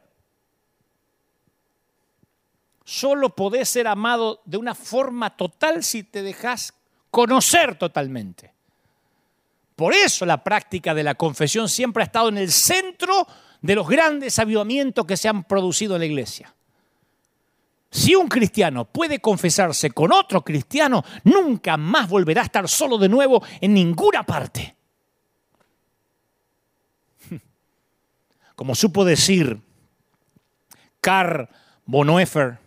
Solo 2.84 3.34
podés 3.34 3.68
ser 3.68 3.86
amado 3.86 4.42
de 4.44 4.56
una 4.56 4.74
forma 4.74 5.36
total 5.36 5.84
si 5.84 6.02
te 6.02 6.22
dejas 6.22 6.74
conocer 7.10 7.76
totalmente. 7.76 8.52
Por 9.76 9.94
eso 9.94 10.26
la 10.26 10.44
práctica 10.44 10.94
de 10.94 11.02
la 11.02 11.14
confesión 11.14 11.68
siempre 11.68 12.02
ha 12.02 12.06
estado 12.06 12.28
en 12.28 12.38
el 12.38 12.50
centro 12.52 13.26
de 13.62 13.74
los 13.74 13.88
grandes 13.88 14.38
avivamientos 14.38 15.06
que 15.06 15.16
se 15.16 15.28
han 15.28 15.44
producido 15.44 15.94
en 15.94 16.00
la 16.00 16.06
iglesia. 16.06 16.54
Si 17.90 18.14
un 18.14 18.28
cristiano 18.28 18.84
puede 18.84 19.20
confesarse 19.20 19.90
con 19.90 20.12
otro 20.12 20.42
cristiano, 20.44 21.04
nunca 21.24 21.76
más 21.76 22.08
volverá 22.08 22.42
a 22.42 22.44
estar 22.44 22.68
solo 22.68 22.98
de 22.98 23.08
nuevo 23.08 23.42
en 23.60 23.74
ninguna 23.74 24.22
parte. 24.22 24.76
Como 28.54 28.74
supo 28.76 29.04
decir 29.04 29.60
Karl 31.00 31.48
Bonhoeffer, 31.84 32.58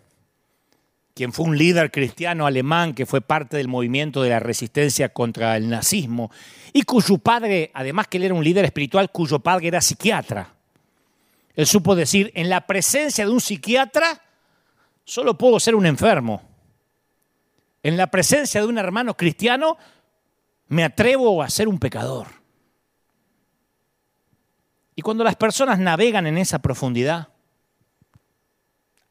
quien 1.14 1.32
fue 1.32 1.46
un 1.46 1.58
líder 1.58 1.92
cristiano 1.92 2.46
alemán 2.46 2.94
que 2.94 3.06
fue 3.06 3.22
parte 3.22 3.58
del 3.58 3.68
movimiento 3.68 4.24
de 4.24 4.30
la 4.30 4.40
resistencia 4.40 5.10
contra 5.10 5.56
el 5.58 5.70
nazismo 5.70 6.32
y 6.72 6.84
cuyo 6.84 7.20
padre, 7.20 7.72
además 7.74 8.08
que 8.08 8.18
él 8.18 8.24
era 8.24 8.34
un 8.34 8.44
líder 8.44 8.66
espiritual, 8.66 9.12
cuyo 9.12 9.40
padre 9.40 9.68
era 9.68 9.82
psiquiatra. 9.82 10.54
Él 11.56 11.68
supo 11.68 11.96
decir, 11.96 12.32
en 12.34 12.50
la 12.50 12.66
presencia 12.66 13.26
de 13.26 13.32
un 13.32 13.42
psiquiatra 13.42 14.22
solo 15.06 15.38
puedo 15.38 15.60
ser 15.60 15.76
un 15.76 15.86
enfermo. 15.86 16.42
En 17.84 17.96
la 17.96 18.08
presencia 18.08 18.62
de 18.62 18.68
un 18.68 18.78
hermano 18.78 19.16
cristiano 19.16 19.78
me 20.70 20.84
atrevo 20.84 21.44
a 21.44 21.50
ser 21.50 21.68
un 21.68 21.78
pecador. 21.78 22.28
Y 24.96 25.02
cuando 25.02 25.24
las 25.24 25.36
personas 25.36 25.78
navegan 25.78 26.26
en 26.26 26.38
esa 26.38 26.60
profundidad, 26.60 27.33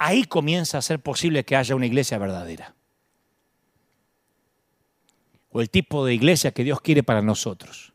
ahí 0.05 0.25
comienza 0.25 0.79
a 0.79 0.83
ser 0.83 1.01
posible 1.01 1.45
que 1.45 1.57
haya 1.57 1.77
una 1.77 1.87
iglesia 1.87 2.19
verdadera. 2.19 2.75
O 5.51 5.61
el 5.61 5.71
tipo 5.71 6.05
de 6.05 6.15
iglesia 6.15 6.53
que 6.53 6.65
Dios 6.65 6.81
quiere 6.81 7.03
para 7.03 7.23
nosotros. 7.23 7.93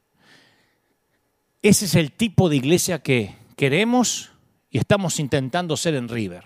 Ese 1.61 1.85
es 1.85 1.95
el 1.95 2.11
tipo 2.11 2.49
de 2.49 2.55
iglesia 2.55 2.99
que 2.99 3.35
queremos 3.55 4.31
y 4.69 4.77
estamos 4.77 5.19
intentando 5.19 5.75
ser 5.75 5.95
en 5.95 6.07
River. 6.07 6.45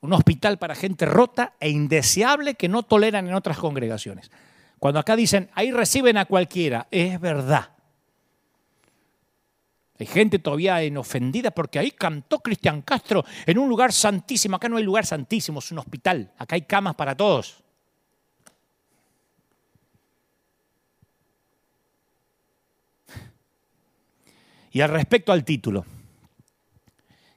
Un 0.00 0.12
hospital 0.12 0.58
para 0.58 0.74
gente 0.74 1.06
rota 1.06 1.54
e 1.58 1.70
indeseable 1.70 2.54
que 2.54 2.68
no 2.68 2.82
toleran 2.82 3.26
en 3.26 3.34
otras 3.34 3.58
congregaciones. 3.58 4.30
Cuando 4.78 5.00
acá 5.00 5.16
dicen, 5.16 5.50
ahí 5.54 5.72
reciben 5.72 6.18
a 6.18 6.26
cualquiera, 6.26 6.86
es 6.90 7.18
verdad. 7.18 7.73
Hay 9.98 10.06
gente 10.06 10.40
todavía 10.40 10.82
en 10.82 10.96
ofendida 10.96 11.52
porque 11.52 11.78
ahí 11.78 11.92
cantó 11.92 12.40
Cristian 12.40 12.82
Castro 12.82 13.24
en 13.46 13.58
un 13.58 13.68
lugar 13.68 13.92
santísimo. 13.92 14.56
Acá 14.56 14.68
no 14.68 14.76
hay 14.76 14.82
lugar 14.82 15.06
santísimo, 15.06 15.60
es 15.60 15.70
un 15.70 15.78
hospital. 15.78 16.32
Acá 16.36 16.56
hay 16.56 16.62
camas 16.62 16.96
para 16.96 17.16
todos. 17.16 17.62
Y 24.72 24.80
al 24.80 24.90
respecto 24.90 25.30
al 25.30 25.44
título, 25.44 25.86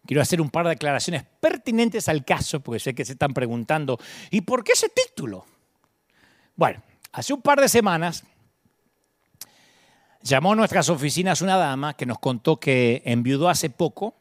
quiero 0.07 0.23
hacer 0.23 0.41
un 0.41 0.49
par 0.49 0.65
de 0.65 0.71
declaraciones 0.71 1.23
pertinentes 1.39 2.09
al 2.09 2.25
caso, 2.25 2.61
porque 2.61 2.79
sé 2.79 2.95
que 2.95 3.05
se 3.05 3.11
están 3.11 3.35
preguntando, 3.35 3.99
¿y 4.31 4.41
por 4.41 4.63
qué 4.63 4.71
ese 4.71 4.89
título? 4.89 5.45
Bueno, 6.55 6.81
hace 7.11 7.33
un 7.33 7.43
par 7.43 7.61
de 7.61 7.69
semanas 7.69 8.23
Llamó 10.21 10.53
a 10.53 10.55
nuestras 10.55 10.89
oficinas 10.89 11.41
una 11.41 11.57
dama 11.57 11.93
que 11.93 12.05
nos 12.05 12.19
contó 12.19 12.59
que 12.59 13.01
enviudó 13.05 13.49
hace 13.49 13.69
poco, 13.69 14.15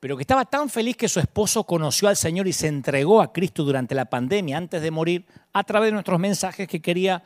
pero 0.00 0.16
que 0.16 0.22
estaba 0.22 0.44
tan 0.44 0.68
feliz 0.68 0.96
que 0.96 1.08
su 1.08 1.20
esposo 1.20 1.62
conoció 1.64 2.08
al 2.08 2.16
Señor 2.16 2.48
y 2.48 2.52
se 2.52 2.66
entregó 2.66 3.22
a 3.22 3.32
Cristo 3.32 3.62
durante 3.62 3.94
la 3.94 4.06
pandemia, 4.06 4.56
antes 4.56 4.82
de 4.82 4.90
morir, 4.90 5.24
a 5.52 5.62
través 5.62 5.88
de 5.88 5.92
nuestros 5.92 6.18
mensajes 6.18 6.66
que 6.66 6.82
quería, 6.82 7.22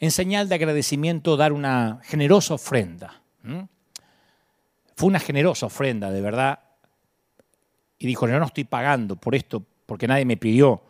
en 0.00 0.10
señal 0.10 0.48
de 0.48 0.56
agradecimiento, 0.56 1.36
dar 1.36 1.52
una 1.52 2.00
generosa 2.02 2.54
ofrenda. 2.54 3.22
Fue 4.96 5.08
una 5.08 5.20
generosa 5.20 5.66
ofrenda, 5.66 6.10
de 6.10 6.20
verdad. 6.20 6.58
Y 8.00 8.06
dijo, 8.08 8.26
yo 8.26 8.40
no 8.40 8.46
estoy 8.46 8.64
pagando 8.64 9.14
por 9.14 9.36
esto, 9.36 9.64
porque 9.86 10.08
nadie 10.08 10.24
me 10.24 10.36
pidió. 10.36 10.82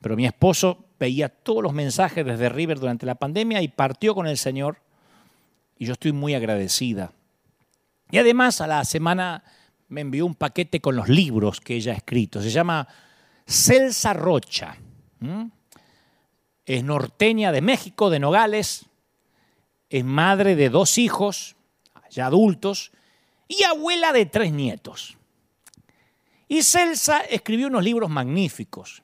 Pero 0.00 0.14
mi 0.14 0.24
esposo 0.24 0.84
veía 1.00 1.28
todos 1.28 1.64
los 1.64 1.72
mensajes 1.72 2.24
desde 2.24 2.48
River 2.48 2.78
durante 2.78 3.06
la 3.06 3.16
pandemia 3.16 3.60
y 3.60 3.66
partió 3.66 4.14
con 4.14 4.28
el 4.28 4.38
Señor 4.38 4.83
y 5.78 5.86
yo 5.86 5.92
estoy 5.94 6.12
muy 6.12 6.34
agradecida. 6.34 7.12
Y 8.10 8.18
además 8.18 8.60
a 8.60 8.66
la 8.66 8.84
semana 8.84 9.42
me 9.88 10.00
envió 10.00 10.26
un 10.26 10.34
paquete 10.34 10.80
con 10.80 10.96
los 10.96 11.08
libros 11.08 11.60
que 11.60 11.74
ella 11.74 11.92
ha 11.92 11.96
escrito. 11.96 12.42
Se 12.42 12.50
llama 12.50 12.86
Celsa 13.46 14.12
Rocha. 14.12 14.76
Es 16.66 16.84
norteña 16.84 17.52
de 17.52 17.60
México, 17.60 18.10
de 18.10 18.18
Nogales. 18.18 18.86
Es 19.90 20.04
madre 20.04 20.56
de 20.56 20.70
dos 20.70 20.98
hijos, 20.98 21.56
ya 22.10 22.26
adultos, 22.26 22.92
y 23.48 23.62
abuela 23.64 24.12
de 24.12 24.26
tres 24.26 24.52
nietos. 24.52 25.16
Y 26.48 26.62
Celsa 26.62 27.20
escribió 27.20 27.68
unos 27.68 27.84
libros 27.84 28.10
magníficos. 28.10 29.02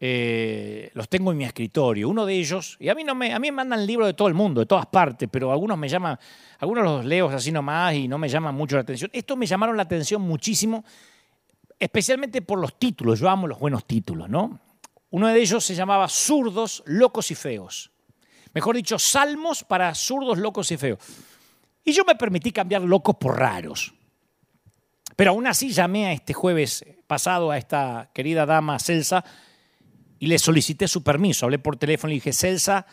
Eh, 0.00 0.90
los 0.94 1.08
tengo 1.08 1.32
en 1.32 1.38
mi 1.38 1.44
escritorio. 1.44 2.08
Uno 2.08 2.24
de 2.24 2.34
ellos, 2.34 2.76
y 2.78 2.88
a 2.88 2.94
mí, 2.94 3.04
no 3.04 3.14
me, 3.14 3.32
a 3.32 3.38
mí 3.38 3.50
me 3.50 3.56
mandan 3.56 3.86
libros 3.86 4.06
de 4.06 4.14
todo 4.14 4.28
el 4.28 4.34
mundo, 4.34 4.60
de 4.60 4.66
todas 4.66 4.86
partes, 4.86 5.28
pero 5.30 5.50
algunos 5.50 5.76
me 5.76 5.88
llaman, 5.88 6.18
algunos 6.58 6.84
los 6.84 7.04
leo 7.04 7.28
así 7.28 7.50
nomás 7.50 7.94
y 7.94 8.06
no 8.06 8.18
me 8.18 8.28
llaman 8.28 8.54
mucho 8.54 8.76
la 8.76 8.82
atención. 8.82 9.10
Estos 9.12 9.36
me 9.36 9.46
llamaron 9.46 9.76
la 9.76 9.82
atención 9.82 10.22
muchísimo, 10.22 10.84
especialmente 11.78 12.42
por 12.42 12.60
los 12.60 12.78
títulos. 12.78 13.18
Yo 13.18 13.28
amo 13.28 13.46
los 13.46 13.58
buenos 13.58 13.84
títulos, 13.86 14.28
¿no? 14.28 14.60
Uno 15.10 15.28
de 15.28 15.40
ellos 15.40 15.64
se 15.64 15.74
llamaba 15.74 16.06
Zurdos, 16.08 16.82
Locos 16.86 17.30
y 17.30 17.34
Feos. 17.34 17.90
Mejor 18.54 18.76
dicho, 18.76 18.98
Salmos 18.98 19.64
para 19.64 19.94
zurdos, 19.94 20.38
locos 20.38 20.70
y 20.72 20.76
feos. 20.76 20.98
Y 21.84 21.92
yo 21.92 22.04
me 22.04 22.14
permití 22.14 22.50
cambiar 22.50 22.82
locos 22.82 23.16
por 23.16 23.38
raros. 23.38 23.94
Pero 25.16 25.30
aún 25.30 25.46
así 25.46 25.70
llamé 25.70 26.06
a 26.06 26.12
este 26.12 26.32
jueves 26.32 26.84
pasado 27.06 27.50
a 27.50 27.58
esta 27.58 28.10
querida 28.12 28.46
dama 28.46 28.78
Celsa 28.78 29.24
y 30.18 30.26
le 30.26 30.38
solicité 30.38 30.88
su 30.88 31.02
permiso. 31.02 31.46
Hablé 31.46 31.58
por 31.58 31.76
teléfono 31.76 32.12
y 32.12 32.16
dije, 32.16 32.32
Celsa, 32.32 32.86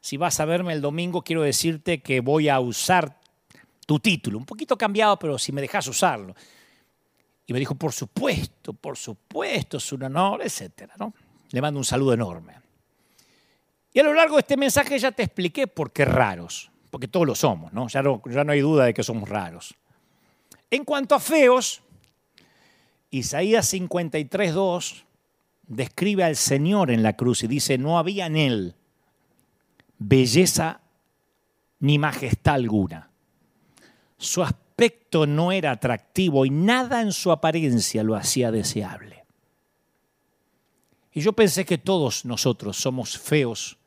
si 0.00 0.16
vas 0.16 0.38
a 0.40 0.44
verme 0.44 0.72
el 0.72 0.80
domingo, 0.80 1.22
quiero 1.22 1.42
decirte 1.42 2.00
que 2.00 2.20
voy 2.20 2.48
a 2.48 2.60
usar 2.60 3.18
tu 3.86 3.98
título. 3.98 4.38
Un 4.38 4.46
poquito 4.46 4.76
cambiado, 4.76 5.18
pero 5.18 5.38
si 5.38 5.52
me 5.52 5.60
dejas 5.60 5.86
usarlo. 5.88 6.34
Y 7.46 7.52
me 7.52 7.58
dijo, 7.58 7.74
por 7.74 7.92
supuesto, 7.92 8.74
por 8.74 8.96
supuesto, 8.96 9.78
es 9.78 9.92
un 9.92 10.04
honor, 10.04 10.42
etc. 10.42 10.92
¿no? 10.98 11.14
Le 11.50 11.60
mando 11.60 11.80
un 11.80 11.84
saludo 11.84 12.12
enorme. 12.12 12.54
Y 13.92 14.00
a 14.00 14.02
lo 14.02 14.12
largo 14.12 14.36
de 14.36 14.40
este 14.40 14.56
mensaje 14.56 14.98
ya 14.98 15.10
te 15.10 15.22
expliqué 15.22 15.66
por 15.66 15.90
qué 15.90 16.04
raros, 16.04 16.70
porque 16.90 17.08
todos 17.08 17.26
lo 17.26 17.34
somos, 17.34 17.72
¿no? 17.72 17.88
Ya, 17.88 18.02
no, 18.02 18.22
ya 18.26 18.44
no 18.44 18.52
hay 18.52 18.60
duda 18.60 18.84
de 18.84 18.94
que 18.94 19.02
somos 19.02 19.28
raros. 19.28 19.74
En 20.70 20.84
cuanto 20.84 21.14
a 21.14 21.20
feos, 21.20 21.80
Isaías 23.10 23.72
53.2 23.72 25.04
describe 25.68 26.24
al 26.24 26.36
Señor 26.36 26.90
en 26.90 27.02
la 27.02 27.14
cruz 27.14 27.44
y 27.44 27.46
dice, 27.46 27.78
no 27.78 27.98
había 27.98 28.26
en 28.26 28.36
él 28.36 28.74
belleza 29.98 30.80
ni 31.80 31.98
majestad 31.98 32.54
alguna. 32.54 33.10
Su 34.16 34.42
aspecto 34.42 35.26
no 35.26 35.52
era 35.52 35.72
atractivo 35.72 36.44
y 36.46 36.50
nada 36.50 37.02
en 37.02 37.12
su 37.12 37.30
apariencia 37.30 38.02
lo 38.02 38.16
hacía 38.16 38.50
deseable. 38.50 39.24
Y 41.12 41.20
yo 41.20 41.32
pensé 41.32 41.64
que 41.64 41.78
todos 41.78 42.24
nosotros 42.24 42.76
somos 42.76 43.18
feos 43.18 43.78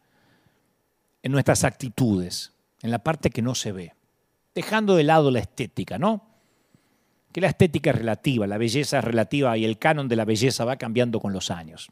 en 1.23 1.31
nuestras 1.31 1.63
actitudes, 1.63 2.53
en 2.81 2.91
la 2.91 2.99
parte 2.99 3.29
que 3.29 3.41
no 3.41 3.55
se 3.55 3.71
ve, 3.71 3.93
dejando 4.53 4.95
de 4.95 5.03
lado 5.03 5.31
la 5.31 5.39
estética, 5.39 5.97
¿no? 5.97 6.30
Que 7.31 7.41
la 7.41 7.47
estética 7.47 7.91
es 7.91 7.95
relativa, 7.95 8.45
la 8.47 8.57
belleza 8.57 8.99
es 8.99 9.03
relativa 9.03 9.57
y 9.57 9.65
el 9.65 9.77
canon 9.77 10.07
de 10.07 10.15
la 10.15 10.25
belleza 10.25 10.65
va 10.65 10.77
cambiando 10.77 11.19
con 11.19 11.33
los 11.33 11.49
años. 11.49 11.89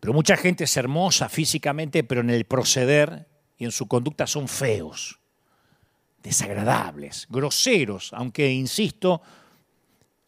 Pero 0.00 0.12
mucha 0.12 0.36
gente 0.36 0.64
es 0.64 0.76
hermosa 0.76 1.28
físicamente, 1.28 2.04
pero 2.04 2.20
en 2.20 2.30
el 2.30 2.44
proceder 2.44 3.28
y 3.58 3.64
en 3.64 3.72
su 3.72 3.86
conducta 3.86 4.26
son 4.26 4.48
feos, 4.48 5.20
desagradables, 6.22 7.26
groseros, 7.28 8.12
aunque, 8.12 8.52
insisto, 8.52 9.22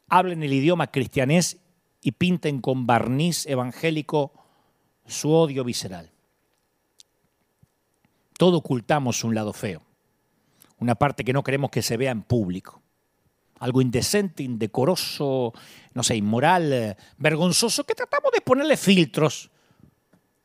hablen 0.08 0.42
el 0.42 0.52
idioma 0.52 0.88
cristianés 0.88 1.58
y 2.00 2.12
pinten 2.12 2.60
con 2.60 2.86
barniz 2.86 3.46
evangélico 3.46 4.32
su 5.06 5.32
odio 5.32 5.64
visceral. 5.64 6.10
Todo 8.36 8.58
ocultamos 8.58 9.22
un 9.22 9.34
lado 9.34 9.52
feo, 9.52 9.82
una 10.78 10.96
parte 10.96 11.24
que 11.24 11.32
no 11.32 11.44
queremos 11.44 11.70
que 11.70 11.82
se 11.82 11.96
vea 11.96 12.10
en 12.10 12.22
público 12.22 12.83
algo 13.64 13.80
indecente, 13.80 14.42
indecoroso, 14.42 15.54
no 15.94 16.02
sé, 16.02 16.16
inmoral, 16.16 16.70
eh, 16.70 16.96
vergonzoso, 17.16 17.84
que 17.84 17.94
tratamos 17.94 18.30
de 18.30 18.42
ponerle 18.42 18.76
filtros. 18.76 19.50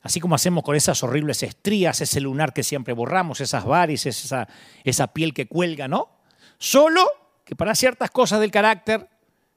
Así 0.01 0.21
como 0.21 0.35
hacemos 0.35 0.63
con 0.63 0.77
esas 0.77 1.03
horribles 1.03 1.43
estrías, 1.43 1.99
ese 1.99 2.21
lunar 2.21 2.53
que 2.53 2.63
siempre 2.63 2.93
borramos, 2.93 3.41
esas 3.41 3.65
varices, 3.65 4.31
esa, 4.85 5.07
piel 5.07 5.33
que 5.33 5.49
cuelga, 5.49 5.89
¿no? 5.89 6.07
Solo 6.59 7.05
que 7.43 7.57
para 7.57 7.75
ciertas 7.75 8.09
cosas 8.09 8.39
del 8.39 8.51
carácter 8.51 9.09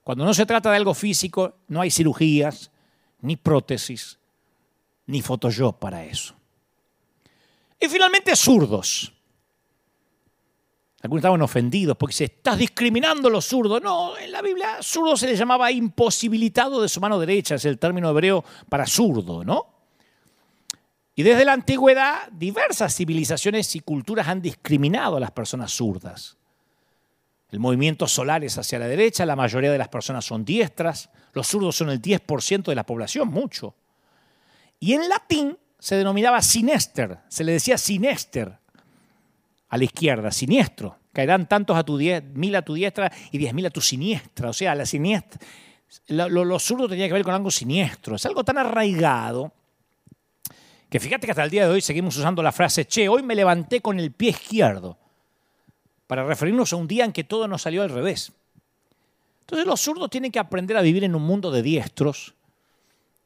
Cuando 0.02 0.24
no 0.24 0.34
se 0.34 0.47
trata 0.47 0.68
de 0.68 0.78
algo 0.78 0.94
físico, 0.94 1.59
no 1.68 1.80
hay 1.80 1.93
cirugías, 1.93 2.72
ni 3.20 3.36
prótesis, 3.36 4.18
ni 5.06 5.22
Photoshop 5.22 5.78
para 5.78 6.05
eso. 6.05 6.34
Y 7.78 7.86
finalmente, 7.86 8.34
zurdos. 8.34 9.12
Algunos 11.03 11.20
estaban 11.20 11.43
ofendidos 11.43 11.97
porque 11.97 12.15
se 12.15 12.24
estás 12.24 12.57
discriminando 12.57 13.27
a 13.27 13.31
los 13.31 13.45
zurdos. 13.45 13.83
No, 13.83 14.16
en 14.16 14.31
la 14.31 14.41
Biblia 14.41 14.77
zurdo 14.81 15.16
se 15.16 15.27
le 15.27 15.37
llamaba 15.37 15.73
imposibilitado 15.73 16.81
de 16.81 16.89
su 16.89 17.01
mano 17.01 17.19
derecha, 17.19 17.57
es 17.57 17.65
el 17.65 17.79
término 17.79 18.09
hebreo 18.11 18.45
para 18.69 18.87
zurdo, 18.87 19.43
¿no? 19.43 19.66
Y 21.16 21.24
desde 21.24 21.45
la 21.45 21.55
antigüedad, 21.55 22.29
diversas 22.31 22.95
civilizaciones 22.95 23.74
y 23.74 23.81
culturas 23.81 24.29
han 24.29 24.41
discriminado 24.41 25.16
a 25.16 25.20
las 25.20 25.33
personas 25.33 25.73
zurdas. 25.73 26.37
El 27.51 27.59
movimiento 27.59 28.07
solar 28.07 28.45
es 28.45 28.57
hacia 28.57 28.79
la 28.79 28.87
derecha, 28.87 29.27
la 29.27 29.37
mayoría 29.37 29.73
de 29.73 29.79
las 29.79 29.89
personas 29.89 30.24
son 30.24 30.45
diestras, 30.45 31.11
los 31.33 31.49
zurdos 31.49 31.77
son 31.77 31.91
el 31.91 32.01
10% 32.01 32.62
de 32.62 32.74
la 32.74 32.87
población, 32.87 33.29
mucho. 33.29 33.74
Y 34.79 34.95
en 34.95 35.09
latín 35.09 35.59
se 35.79 35.97
denominaba 35.97 36.41
sinester, 36.41 37.19
se 37.29 37.45
le 37.45 37.53
decía 37.53 37.77
sinester 37.77 38.61
a 39.73 39.78
la 39.78 39.85
izquierda, 39.85 40.31
siniestro. 40.31 40.99
Caerán 41.15 41.49
tantos 41.49 41.74
a 41.78 41.82
tu 41.82 41.99
mil 42.35 42.55
a 42.55 42.62
tu 42.62 42.74
diestra 42.74 43.11
y 43.31 43.39
diez 43.39 43.55
mil 43.55 43.65
a 43.65 43.70
tu 43.70 43.81
siniestra. 43.81 44.51
O 44.51 44.53
sea, 44.53 44.74
la 44.74 44.85
siniestra, 44.85 45.40
lo, 46.09 46.28
lo, 46.28 46.59
zurdo 46.59 46.90
tenía 46.90 47.07
que 47.07 47.15
ver 47.15 47.24
con 47.24 47.32
algo 47.32 47.51
siniestro. 47.51 48.16
Es 48.16 48.27
algo 48.27 48.44
tan 48.44 48.59
arraigado 48.59 49.51
que 50.90 51.01
fíjate 51.01 51.27
que 51.27 51.31
hasta 51.31 51.44
el 51.44 51.49
día 51.49 51.66
de 51.66 51.73
hoy 51.73 51.81
seguimos 51.81 52.19
usando 52.19 52.43
la 52.43 52.53
frase, 52.53 52.85
che, 52.85 53.09
hoy 53.09 53.23
me 53.23 53.35
levanté 53.35 53.81
con 53.81 53.99
el 53.99 54.12
pie 54.12 54.31
izquierdo, 54.31 54.99
para 56.07 56.27
referirnos 56.27 56.70
a 56.74 56.77
un 56.77 56.86
día 56.86 57.07
en 57.07 57.12
que 57.12 57.24
todo 57.24 57.49
nos 57.49 57.62
salió 57.62 57.82
al 57.82 57.89
revés. 57.89 58.31
Entonces 59.40 59.66
los 59.66 59.81
zurdos 59.81 60.11
tienen 60.11 60.31
que 60.31 60.39
aprender 60.39 60.77
a 60.77 60.82
vivir 60.82 61.03
en 61.05 61.15
un 61.15 61.23
mundo 61.23 61.51
de 61.51 61.62
diestros 61.62 62.35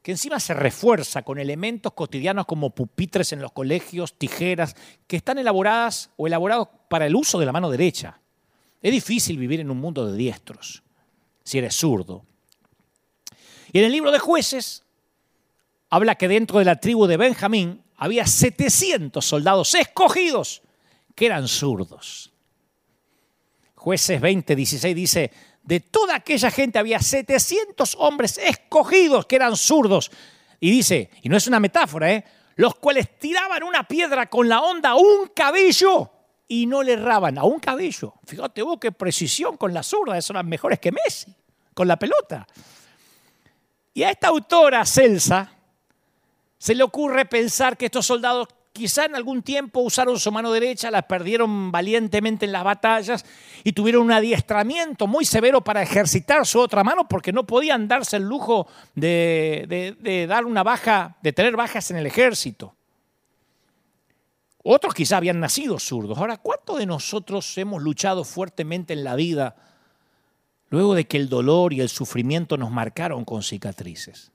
que 0.06 0.12
encima 0.12 0.38
se 0.38 0.54
refuerza 0.54 1.22
con 1.22 1.40
elementos 1.40 1.92
cotidianos 1.92 2.46
como 2.46 2.70
pupitres 2.70 3.32
en 3.32 3.40
los 3.40 3.50
colegios, 3.50 4.16
tijeras, 4.16 4.76
que 5.08 5.16
están 5.16 5.36
elaboradas 5.36 6.10
o 6.16 6.28
elaborados 6.28 6.68
para 6.88 7.06
el 7.06 7.16
uso 7.16 7.40
de 7.40 7.46
la 7.46 7.50
mano 7.50 7.68
derecha. 7.68 8.20
Es 8.80 8.92
difícil 8.92 9.36
vivir 9.36 9.58
en 9.58 9.68
un 9.68 9.78
mundo 9.78 10.08
de 10.08 10.16
diestros, 10.16 10.84
si 11.42 11.58
eres 11.58 11.74
zurdo. 11.74 12.24
Y 13.72 13.80
en 13.80 13.86
el 13.86 13.90
libro 13.90 14.12
de 14.12 14.20
jueces 14.20 14.84
habla 15.90 16.14
que 16.14 16.28
dentro 16.28 16.60
de 16.60 16.66
la 16.66 16.78
tribu 16.78 17.08
de 17.08 17.16
Benjamín 17.16 17.82
había 17.96 18.28
700 18.28 19.26
soldados 19.26 19.74
escogidos 19.74 20.62
que 21.16 21.26
eran 21.26 21.48
zurdos. 21.48 22.32
Jueces 23.74 24.20
20, 24.20 24.54
16 24.54 24.94
dice, 24.94 25.32
de 25.66 25.80
toda 25.80 26.14
aquella 26.14 26.50
gente 26.50 26.78
había 26.78 27.00
700 27.00 27.96
hombres 27.98 28.38
escogidos 28.38 29.26
que 29.26 29.36
eran 29.36 29.56
zurdos. 29.56 30.10
Y 30.60 30.70
dice, 30.70 31.10
y 31.22 31.28
no 31.28 31.36
es 31.36 31.46
una 31.48 31.60
metáfora, 31.60 32.12
¿eh? 32.12 32.24
los 32.54 32.76
cuales 32.76 33.18
tiraban 33.18 33.62
una 33.64 33.86
piedra 33.86 34.30
con 34.30 34.48
la 34.48 34.62
onda 34.62 34.90
a 34.90 34.94
un 34.94 35.28
cabello 35.34 36.10
y 36.48 36.66
no 36.66 36.82
le 36.82 36.92
erraban 36.92 37.36
a 37.36 37.44
un 37.44 37.58
cabello. 37.58 38.14
Fíjate 38.24 38.62
vos 38.62 38.78
qué 38.80 38.92
precisión 38.92 39.56
con 39.56 39.74
la 39.74 39.82
zurda, 39.82 40.20
son 40.22 40.36
las 40.36 40.44
mejores 40.44 40.78
que 40.78 40.92
Messi, 40.92 41.34
con 41.74 41.88
la 41.88 41.98
pelota. 41.98 42.46
Y 43.92 44.04
a 44.04 44.10
esta 44.10 44.28
autora, 44.28 44.86
Celsa, 44.86 45.52
se 46.58 46.74
le 46.76 46.84
ocurre 46.84 47.26
pensar 47.26 47.76
que 47.76 47.86
estos 47.86 48.06
soldados 48.06 48.48
quizá 48.76 49.06
en 49.06 49.16
algún 49.16 49.42
tiempo 49.42 49.80
usaron 49.80 50.18
su 50.20 50.30
mano 50.30 50.52
derecha, 50.52 50.90
la 50.90 51.02
perdieron 51.02 51.72
valientemente 51.72 52.46
en 52.46 52.52
las 52.52 52.62
batallas 52.62 53.24
y 53.64 53.72
tuvieron 53.72 54.02
un 54.02 54.12
adiestramiento 54.12 55.06
muy 55.06 55.24
severo 55.24 55.64
para 55.64 55.82
ejercitar 55.82 56.46
su 56.46 56.60
otra 56.60 56.84
mano 56.84 57.08
porque 57.08 57.32
no 57.32 57.46
podían 57.46 57.88
darse 57.88 58.18
el 58.18 58.24
lujo 58.24 58.68
de, 58.94 60.26
dar 60.28 60.44
una 60.44 60.62
baja, 60.62 61.16
de 61.22 61.32
tener 61.32 61.56
bajas 61.56 61.90
en 61.90 61.96
el 61.96 62.06
ejército. 62.06 62.74
Otros 64.62 64.94
quizá 64.94 65.16
habían 65.16 65.40
nacido 65.40 65.78
zurdos. 65.78 66.18
Ahora, 66.18 66.36
¿cuántos 66.36 66.78
de 66.78 66.86
nosotros 66.86 67.56
hemos 67.58 67.82
luchado 67.82 68.24
fuertemente 68.24 68.92
en 68.92 69.04
la 69.04 69.16
vida 69.16 69.56
luego 70.68 70.94
de 70.94 71.06
que 71.06 71.16
el 71.16 71.28
dolor 71.28 71.72
y 71.72 71.80
el 71.80 71.88
sufrimiento 71.88 72.56
nos 72.56 72.70
marcaron 72.70 73.24
con 73.24 73.42
cicatrices? 73.42 74.32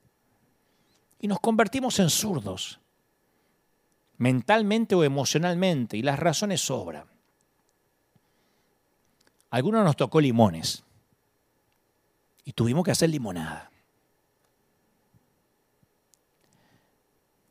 Y 1.20 1.28
nos 1.28 1.38
convertimos 1.38 1.98
en 2.00 2.10
zurdos 2.10 2.81
mentalmente 4.22 4.94
o 4.94 5.02
emocionalmente, 5.02 5.96
y 5.96 6.02
las 6.02 6.16
razones 6.16 6.60
sobran. 6.60 7.06
algunos 9.50 9.84
nos 9.84 9.96
tocó 9.96 10.20
limones 10.20 10.84
y 12.44 12.52
tuvimos 12.52 12.84
que 12.84 12.92
hacer 12.92 13.10
limonada. 13.10 13.68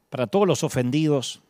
Para 0.10 0.28
todos 0.28 0.48
los 0.48 0.64
ofendidos, 0.64 1.42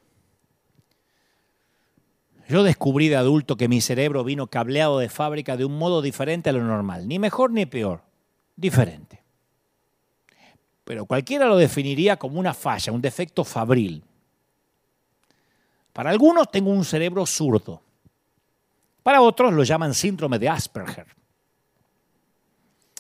yo 2.50 2.64
descubrí 2.64 3.08
de 3.08 3.18
adulto 3.18 3.58
que 3.58 3.68
mi 3.68 3.80
cerebro 3.80 4.24
vino 4.24 4.48
cableado 4.48 4.98
de 4.98 5.08
fábrica 5.08 5.56
de 5.56 5.66
un 5.66 5.78
modo 5.78 6.02
diferente 6.02 6.50
a 6.50 6.54
lo 6.54 6.64
normal, 6.64 7.08
ni 7.08 7.20
mejor 7.20 7.52
ni 7.52 7.68
peor, 7.68 8.02
diferente. 8.56 9.22
Pero 10.84 11.06
cualquiera 11.06 11.46
lo 11.46 11.58
definiría 11.58 12.18
como 12.18 12.40
una 12.40 12.56
falla, 12.56 12.92
un 12.92 13.02
defecto 13.02 13.44
fabril. 13.44 14.04
Para 15.94 16.10
algunos 16.10 16.50
tengo 16.50 16.72
un 16.72 16.86
cerebro 16.86 17.26
zurdo. 17.26 17.82
Para 19.04 19.22
otros 19.22 19.54
lo 19.54 19.64
llaman 19.64 19.94
síndrome 19.94 20.40
de 20.40 20.50
Asperger. 20.50 21.08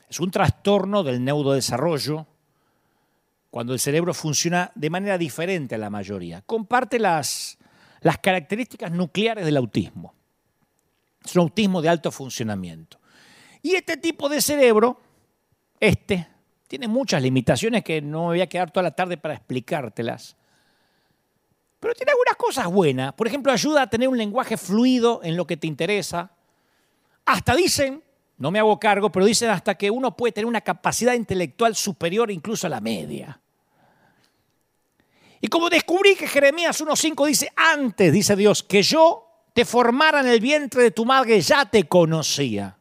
Es 0.10 0.20
un 0.20 0.32
trastorno 0.32 1.04
del 1.04 1.24
neurodesarrollo 1.24 2.28
cuando 3.50 3.74
el 3.74 3.80
cerebro 3.80 4.14
funciona 4.14 4.72
de 4.76 4.90
manera 4.90 5.18
diferente 5.18 5.76
a 5.76 5.78
la 5.78 5.90
mayoría. 5.90 6.42
Comparte 6.42 7.00
las, 7.00 7.58
las 8.02 8.18
características 8.18 8.92
nucleares 8.92 9.46
del 9.46 9.58
autismo. 9.58 10.14
Es 11.24 11.36
un 11.36 11.44
autismo 11.44 11.82
de 11.82 11.90
alto 11.90 12.12
funcionamiento. 12.12 13.00
Y 13.62 13.76
este 13.76 13.98
tipo 13.98 14.28
de 14.28 14.42
cerebro, 14.42 15.00
este, 15.80 16.28
tiene 16.68 16.88
muchas 16.88 17.22
limitaciones 17.22 17.84
que 17.84 18.02
no 18.02 18.22
me 18.22 18.28
voy 18.28 18.42
a 18.42 18.50
quedar 18.50 18.72
toda 18.72 18.84
la 18.84 18.96
tarde 18.96 19.18
para 19.18 19.36
explicártelas. 19.36 20.36
Pero 21.82 21.96
tiene 21.96 22.12
algunas 22.12 22.36
cosas 22.36 22.68
buenas. 22.68 23.12
Por 23.14 23.28
ejemplo, 23.28 23.52
ayuda 23.52 23.82
a 23.82 23.90
tener 23.90 24.08
un 24.08 24.18
lenguaje 24.18 24.56
fluido 24.56 25.20
en 25.24 25.36
lo 25.36 25.48
que 25.48 25.58
te 25.58 25.66
interesa. 25.66 26.32
Hasta 27.26 27.56
dicen, 27.56 28.04
no 28.38 28.52
me 28.52 28.60
hago 28.60 28.80
cargo, 28.80 29.12
pero 29.12 29.26
dicen 29.26 29.50
hasta 29.50 29.74
que 29.74 29.90
uno 29.90 30.16
puede 30.16 30.32
tener 30.32 30.46
una 30.46 30.62
capacidad 30.62 31.16
intelectual 31.16 31.76
superior 31.76 32.30
incluso 32.30 32.68
a 32.68 32.70
la 32.70 32.82
media. 32.82 33.42
Y 35.42 35.48
como 35.48 35.72
descubrí 35.72 36.16
que 36.16 36.28
Jeremías 36.28 36.80
1.5 36.80 37.26
dice, 37.26 37.52
antes, 37.56 38.14
dice 38.14 38.36
Dios, 38.36 38.62
que 38.62 38.84
yo 38.84 39.28
te 39.56 39.66
formara 39.66 40.20
en 40.20 40.28
el 40.28 40.40
vientre 40.40 40.84
de 40.84 40.92
tu 40.92 41.04
madre, 41.04 41.42
ya 41.42 41.66
te 41.66 41.86
conocía. 41.86 42.78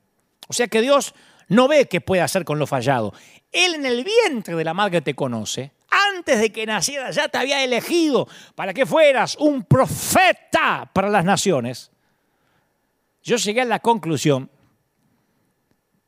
O 0.47 0.53
sea 0.53 0.69
que 0.69 0.83
Dios 0.83 1.15
no 1.49 1.69
ve 1.69 1.89
qué 1.89 2.03
puede 2.03 2.21
hacer 2.21 2.45
con 2.45 2.59
lo 2.59 2.67
fallado. 2.67 3.15
Él 3.51 3.77
en 3.77 3.87
el 3.87 4.05
vientre 4.05 4.55
de 4.55 4.65
la 4.65 4.75
madre 4.75 5.01
te 5.01 5.15
conoce 5.15 5.73
antes 5.91 6.41
de 6.41 6.53
que 6.53 6.67
nacieras 6.67 7.15
ya 7.17 7.29
te 7.29 7.39
había 7.39 7.65
elegido 7.65 8.29
para 8.55 8.73
que 8.73 8.87
fueras 8.87 9.37
un 9.37 9.65
profeta 9.65 10.91
para 10.93 11.09
las 11.09 11.25
naciones. 11.25 11.91
Yo 13.23 13.37
llegué 13.37 13.61
a 13.63 13.67
la 13.67 13.81
conclusión 13.81 14.51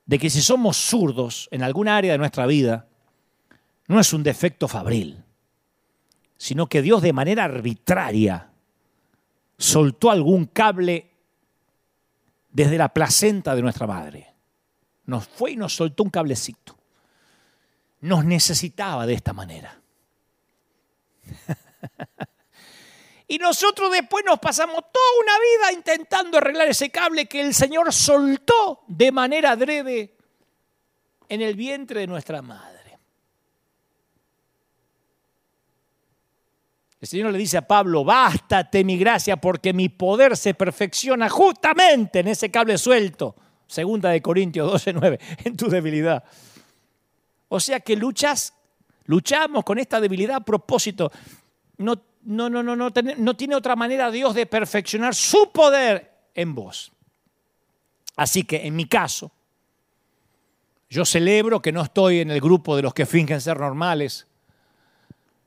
de 0.07 0.19
que 0.19 0.31
si 0.31 0.41
somos 0.41 0.77
zurdos 0.77 1.49
en 1.51 1.63
alguna 1.63 1.97
área 1.97 2.13
de 2.13 2.19
nuestra 2.19 2.47
vida, 2.47 2.89
no 3.89 4.01
es 4.01 4.13
un 4.13 4.23
defecto 4.23 4.69
fabril, 4.69 5.23
sino 6.37 6.67
que 6.69 6.83
Dios 6.83 7.03
de 7.03 7.13
manera 7.13 7.45
arbitraria 7.45 8.51
soltó 9.59 10.11
algún 10.11 10.47
cable 10.47 11.11
desde 12.51 12.79
la 12.79 12.89
placenta 12.89 13.55
de 13.55 13.63
nuestra 13.63 13.87
madre. 13.87 14.35
Nos 15.05 15.27
fue 15.27 15.53
y 15.53 15.57
nos 15.57 15.75
soltó 15.75 16.03
un 16.05 16.11
cablecito 16.11 16.82
nos 18.03 18.25
necesitaba 18.25 19.07
de 19.07 19.15
esta 19.15 19.33
manera. 19.33 19.81
y 23.29 23.39
nosotros 23.39 23.91
después 23.93 24.25
nos 24.27 24.39
pasamos 24.41 24.85
toda 24.93 25.07
una 25.23 25.33
vida 25.39 25.73
intentando 25.73 26.39
arreglar 26.39 26.69
ese 26.69 26.91
cable 26.91 27.27
que 27.27 27.41
el 27.41 27.55
Señor 27.55 27.93
soltó 27.93 28.85
de 28.89 29.11
manera 29.13 29.53
adrede 29.53 30.17
en 31.29 31.41
el 31.41 31.55
vientre 31.55 32.01
de 32.01 32.07
nuestra 32.09 32.43
madre. 32.43 32.99
El 37.01 37.09
Señor 37.09 37.33
le 37.33 37.39
dice 37.39 37.57
a 37.57 37.67
Pablo, 37.67 38.05
bástate 38.05 38.85
mi 38.85 38.97
gracia 38.97 39.37
porque 39.37 39.73
mi 39.73 39.89
poder 39.89 40.37
se 40.37 40.55
perfecciona 40.55 41.29
justamente 41.29 42.21
en 42.21 42.29
ese 42.29 42.51
cable 42.51 42.79
suelto. 42.79 43.35
Segunda 43.67 44.11
de 44.11 44.21
Corintios 44.23 44.87
12:9, 44.87 45.19
en 45.45 45.57
tu 45.57 45.69
debilidad. 45.69 46.25
O 47.55 47.61
sea 47.61 47.81
que 47.81 47.97
luchas, 47.97 48.55
luchamos 49.05 49.63
con 49.63 49.79
esta 49.79 50.01
debilidad 50.01 50.37
a 50.37 50.41
propósito. 50.41 51.13
No, 51.77 52.01
no, 52.23 52.49
no, 52.49 52.63
no, 52.63 52.75
no, 52.75 52.91
no 52.91 53.37
tiene 53.37 53.55
otra 53.55 53.77
manera 53.77 54.11
Dios 54.11 54.35
de 54.35 54.47
perfeccionar 54.47 55.15
su 55.15 55.53
poder 55.53 56.11
en 56.35 56.55
vos. 56.55 56.93
Así 58.17 58.45
que 58.45 58.67
en 58.67 58.75
mi 58.75 58.87
caso, 58.87 59.31
Yo 60.89 61.05
celebro 61.05 61.61
que 61.61 61.73
no 61.73 61.83
estoy 61.83 62.21
en 62.21 62.31
el 62.31 62.41
grupo 62.41 62.75
de 62.77 62.83
los 62.83 62.95
que 62.95 63.05
fingen 63.05 63.41
ser 63.41 63.59
normales 63.61 64.27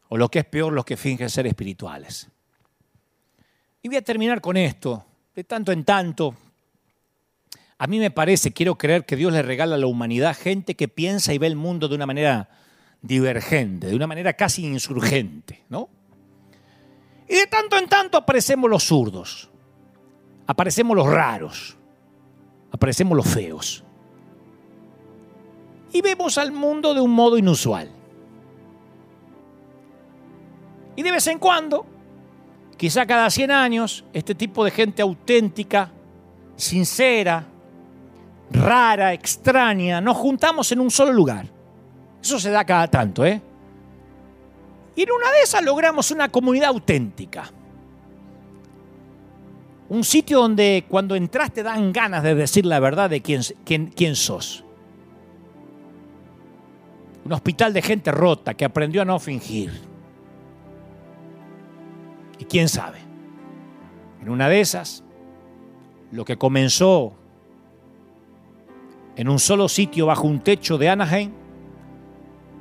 o 0.09 0.17
lo 0.17 0.29
que 0.29 0.39
es 0.39 0.45
peor, 0.45 0.73
los 0.73 0.85
que 0.85 0.97
fingen 0.97 1.29
ser 1.29 1.47
espirituales. 1.47 2.27
Y 3.81 3.87
voy 3.87 3.97
a 3.97 4.03
terminar 4.03 4.41
con 4.41 4.57
esto. 4.57 5.05
De 5.35 5.43
tanto 5.43 5.71
en 5.71 5.83
tanto, 5.83 6.35
a 7.77 7.87
mí 7.87 7.99
me 7.99 8.11
parece, 8.11 8.53
quiero 8.53 8.77
creer 8.77 9.05
que 9.05 9.15
Dios 9.15 9.33
le 9.33 9.41
regala 9.41 9.75
a 9.75 9.77
la 9.77 9.87
humanidad 9.87 10.35
gente 10.35 10.75
que 10.75 10.87
piensa 10.87 11.33
y 11.33 11.37
ve 11.37 11.47
el 11.47 11.55
mundo 11.55 11.87
de 11.87 11.95
una 11.95 12.05
manera 12.05 12.49
divergente, 13.01 13.87
de 13.87 13.95
una 13.95 14.07
manera 14.07 14.33
casi 14.33 14.65
insurgente, 14.65 15.63
¿no? 15.69 15.89
Y 17.27 17.35
de 17.35 17.47
tanto 17.47 17.77
en 17.77 17.89
tanto 17.89 18.17
aparecemos 18.17 18.69
los 18.69 18.83
zurdos, 18.83 19.49
aparecemos 20.47 20.95
los 20.95 21.07
raros, 21.07 21.75
aparecemos 22.71 23.17
los 23.17 23.27
feos. 23.27 23.83
Y 25.91 26.01
vemos 26.01 26.37
al 26.37 26.51
mundo 26.51 26.93
de 26.93 27.01
un 27.01 27.11
modo 27.11 27.37
inusual. 27.37 27.89
Y 30.95 31.03
de 31.03 31.11
vez 31.11 31.27
en 31.27 31.39
cuando, 31.39 31.85
quizá 32.77 33.05
cada 33.05 33.29
100 33.29 33.51
años, 33.51 34.05
este 34.13 34.33
tipo 34.33 34.63
de 34.63 34.71
gente 34.71 35.01
auténtica, 35.01 35.91
sincera, 36.55 37.47
rara, 38.51 39.13
extraña, 39.13 40.01
nos 40.01 40.17
juntamos 40.17 40.71
en 40.71 40.79
un 40.79 40.91
solo 40.91 41.11
lugar. 41.13 41.47
Eso 42.21 42.39
se 42.39 42.49
da 42.49 42.63
cada 42.65 42.87
tanto, 42.87 43.25
¿eh? 43.25 43.41
Y 44.95 45.03
en 45.03 45.11
una 45.11 45.31
de 45.31 45.41
esas 45.41 45.63
logramos 45.63 46.11
una 46.11 46.29
comunidad 46.29 46.69
auténtica. 46.69 47.51
Un 49.89 50.03
sitio 50.03 50.39
donde 50.39 50.85
cuando 50.87 51.15
entras 51.15 51.51
te 51.51 51.61
dan 51.61 51.93
ganas 51.93 52.23
de 52.23 52.33
decir 52.33 52.65
la 52.65 52.79
verdad 52.79 53.09
de 53.09 53.21
quién, 53.21 53.41
quién, 53.63 53.87
quién 53.87 54.15
sos. 54.15 54.63
Un 57.23 57.33
hospital 57.33 57.73
de 57.73 57.81
gente 57.81 58.11
rota 58.11 58.53
que 58.53 58.65
aprendió 58.65 59.01
a 59.01 59.05
no 59.05 59.19
fingir. 59.19 59.71
Y 62.39 62.45
quién 62.45 62.67
sabe, 62.67 62.99
en 64.21 64.29
una 64.29 64.49
de 64.49 64.59
esas, 64.59 65.03
lo 66.11 66.25
que 66.25 66.37
comenzó 66.37 67.13
en 69.15 69.29
un 69.29 69.39
solo 69.39 69.69
sitio 69.69 70.05
bajo 70.05 70.27
un 70.27 70.39
techo 70.39 70.77
de 70.77 70.89
Anaheim, 70.89 71.31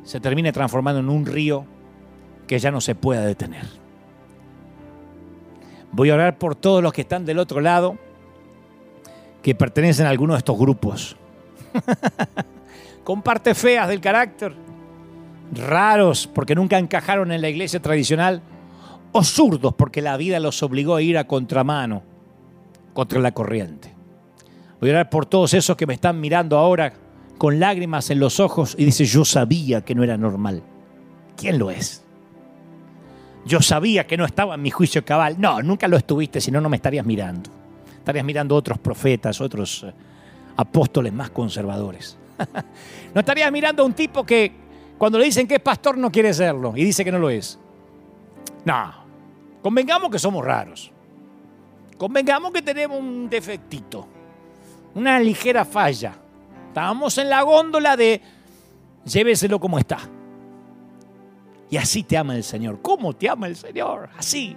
se 0.05 0.20
termine 0.20 0.52
transformando 0.52 1.01
en 1.01 1.09
un 1.09 1.26
río 1.26 1.64
que 2.47 2.59
ya 2.59 2.70
no 2.70 2.81
se 2.81 2.94
pueda 2.94 3.24
detener. 3.24 3.66
Voy 5.93 6.10
a 6.10 6.14
orar 6.14 6.39
por 6.39 6.55
todos 6.55 6.82
los 6.82 6.93
que 6.93 7.02
están 7.02 7.24
del 7.24 7.39
otro 7.39 7.60
lado, 7.60 7.97
que 9.43 9.55
pertenecen 9.55 10.06
a 10.06 10.10
alguno 10.10 10.35
de 10.35 10.39
estos 10.39 10.59
grupos. 10.59 11.16
Con 13.05 13.22
partes 13.22 13.56
feas 13.56 13.89
del 13.89 14.01
carácter, 14.01 14.55
raros 15.52 16.26
porque 16.26 16.55
nunca 16.55 16.78
encajaron 16.78 17.32
en 17.32 17.40
la 17.40 17.48
iglesia 17.48 17.81
tradicional, 17.81 18.43
o 19.12 19.22
zurdos 19.22 19.74
porque 19.74 20.02
la 20.02 20.16
vida 20.16 20.40
los 20.40 20.62
obligó 20.62 20.97
a 20.97 21.02
ir 21.02 21.16
a 21.16 21.28
contramano, 21.28 22.02
contra 22.93 23.20
la 23.20 23.32
corriente. 23.32 23.94
Voy 24.85 24.90
a 24.90 24.97
orar 24.97 25.09
por 25.09 25.24
todos 25.24 25.55
esos 25.55 25.78
que 25.78 25.86
me 25.86 25.94
están 25.94 26.20
mirando 26.20 26.59
ahora 26.59 26.93
con 27.39 27.59
lágrimas 27.59 28.11
en 28.11 28.20
los 28.20 28.39
ojos 28.39 28.74
y 28.77 28.85
dice, 28.85 29.06
yo 29.06 29.24
sabía 29.24 29.81
que 29.81 29.94
no 29.94 30.05
era 30.05 30.19
normal. 30.19 30.62
¿Quién 31.39 31.59
lo 31.59 31.70
es? 31.70 32.05
Yo 33.47 33.62
sabía 33.62 34.06
que 34.06 34.19
no 34.19 34.27
estaba 34.27 34.56
en 34.56 34.61
mi 34.61 34.70
juicio 34.70 35.02
cabal. 35.02 35.36
No, 35.39 35.62
nunca 35.62 35.89
lo 35.89 35.97
estuviste, 35.97 36.39
si 36.39 36.51
no, 36.51 36.61
no 36.61 36.69
me 36.69 36.77
estarías 36.77 37.06
mirando. 37.06 37.48
Estarías 37.97 38.27
mirando 38.27 38.55
otros 38.55 38.77
profetas, 38.77 39.40
otros 39.40 39.85
eh, 39.85 39.93
apóstoles 40.59 41.15
más 41.15 41.31
conservadores. 41.31 42.19
no 43.15 43.20
estarías 43.20 43.51
mirando 43.51 43.85
a 43.85 43.86
un 43.86 43.94
tipo 43.94 44.23
que 44.27 44.52
cuando 44.98 45.19
le 45.19 45.24
dicen 45.24 45.48
que 45.48 45.55
es 45.55 45.62
pastor 45.62 45.97
no 45.97 46.12
quiere 46.12 46.35
serlo 46.35 46.74
y 46.77 46.85
dice 46.85 47.06
que 47.06 47.11
no 47.11 47.19
lo 47.19 47.31
es. 47.31 47.59
No, 48.66 48.93
convengamos 49.62 50.11
que 50.11 50.19
somos 50.19 50.44
raros. 50.44 50.93
Convengamos 51.97 52.52
que 52.52 52.61
tenemos 52.61 53.01
un 53.01 53.31
defectito, 53.31 54.09
una 54.95 55.19
ligera 55.19 55.65
falla. 55.65 56.15
Estábamos 56.69 57.16
en 57.19 57.31
la 57.31 57.43
góndola 57.43 57.97
de 57.97 58.21
lléveselo 59.05 59.61
como 59.61 59.79
está. 59.79 59.99
Y 61.71 61.77
así 61.77 62.03
te 62.03 62.16
ama 62.16 62.37
el 62.37 62.45
Señor. 62.45 62.81
¿Cómo 62.83 63.12
te 63.15 63.29
ama 63.29 63.47
el 63.47 63.57
Señor? 63.57 64.09
Así. 64.16 64.57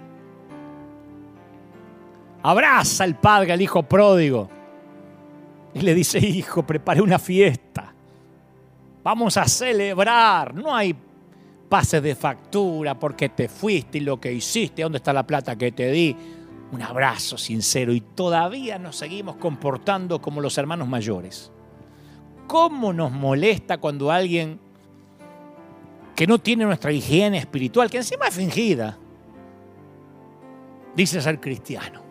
Abraza 2.42 3.04
al 3.04 3.16
padre 3.18 3.52
al 3.52 3.60
hijo 3.60 3.82
pródigo. 3.82 4.48
Y 5.74 5.80
le 5.80 5.94
dice, 5.94 6.18
hijo, 6.18 6.62
prepare 6.62 7.00
una 7.00 7.18
fiesta. 7.18 7.92
Vamos 9.02 9.36
a 9.36 9.46
celebrar. 9.46 10.54
No 10.54 10.74
hay 10.74 10.94
pases 11.68 12.02
de 12.02 12.14
factura 12.14 12.98
porque 12.98 13.28
te 13.28 13.48
fuiste 13.48 13.98
y 13.98 14.00
lo 14.00 14.18
que 14.18 14.32
hiciste, 14.32 14.82
dónde 14.82 14.98
está 14.98 15.12
la 15.12 15.26
plata 15.26 15.56
que 15.56 15.72
te 15.72 15.90
di. 15.90 16.16
Un 16.70 16.82
abrazo 16.82 17.38
sincero 17.38 17.92
y 17.92 18.00
todavía 18.00 18.78
nos 18.78 18.96
seguimos 18.96 19.36
comportando 19.36 20.20
como 20.20 20.40
los 20.40 20.58
hermanos 20.58 20.86
mayores. 20.88 21.50
¿Cómo 22.46 22.92
nos 22.92 23.10
molesta 23.10 23.78
cuando 23.78 24.10
alguien 24.10 24.60
que 26.18 26.26
no 26.26 26.40
tiene 26.40 26.64
nuestra 26.64 26.90
higiene 26.90 27.38
espiritual, 27.38 27.88
que 27.88 27.98
encima 27.98 28.26
es 28.26 28.34
fingida, 28.34 28.98
dice 30.96 31.20
ser 31.20 31.38
cristiano. 31.38 32.02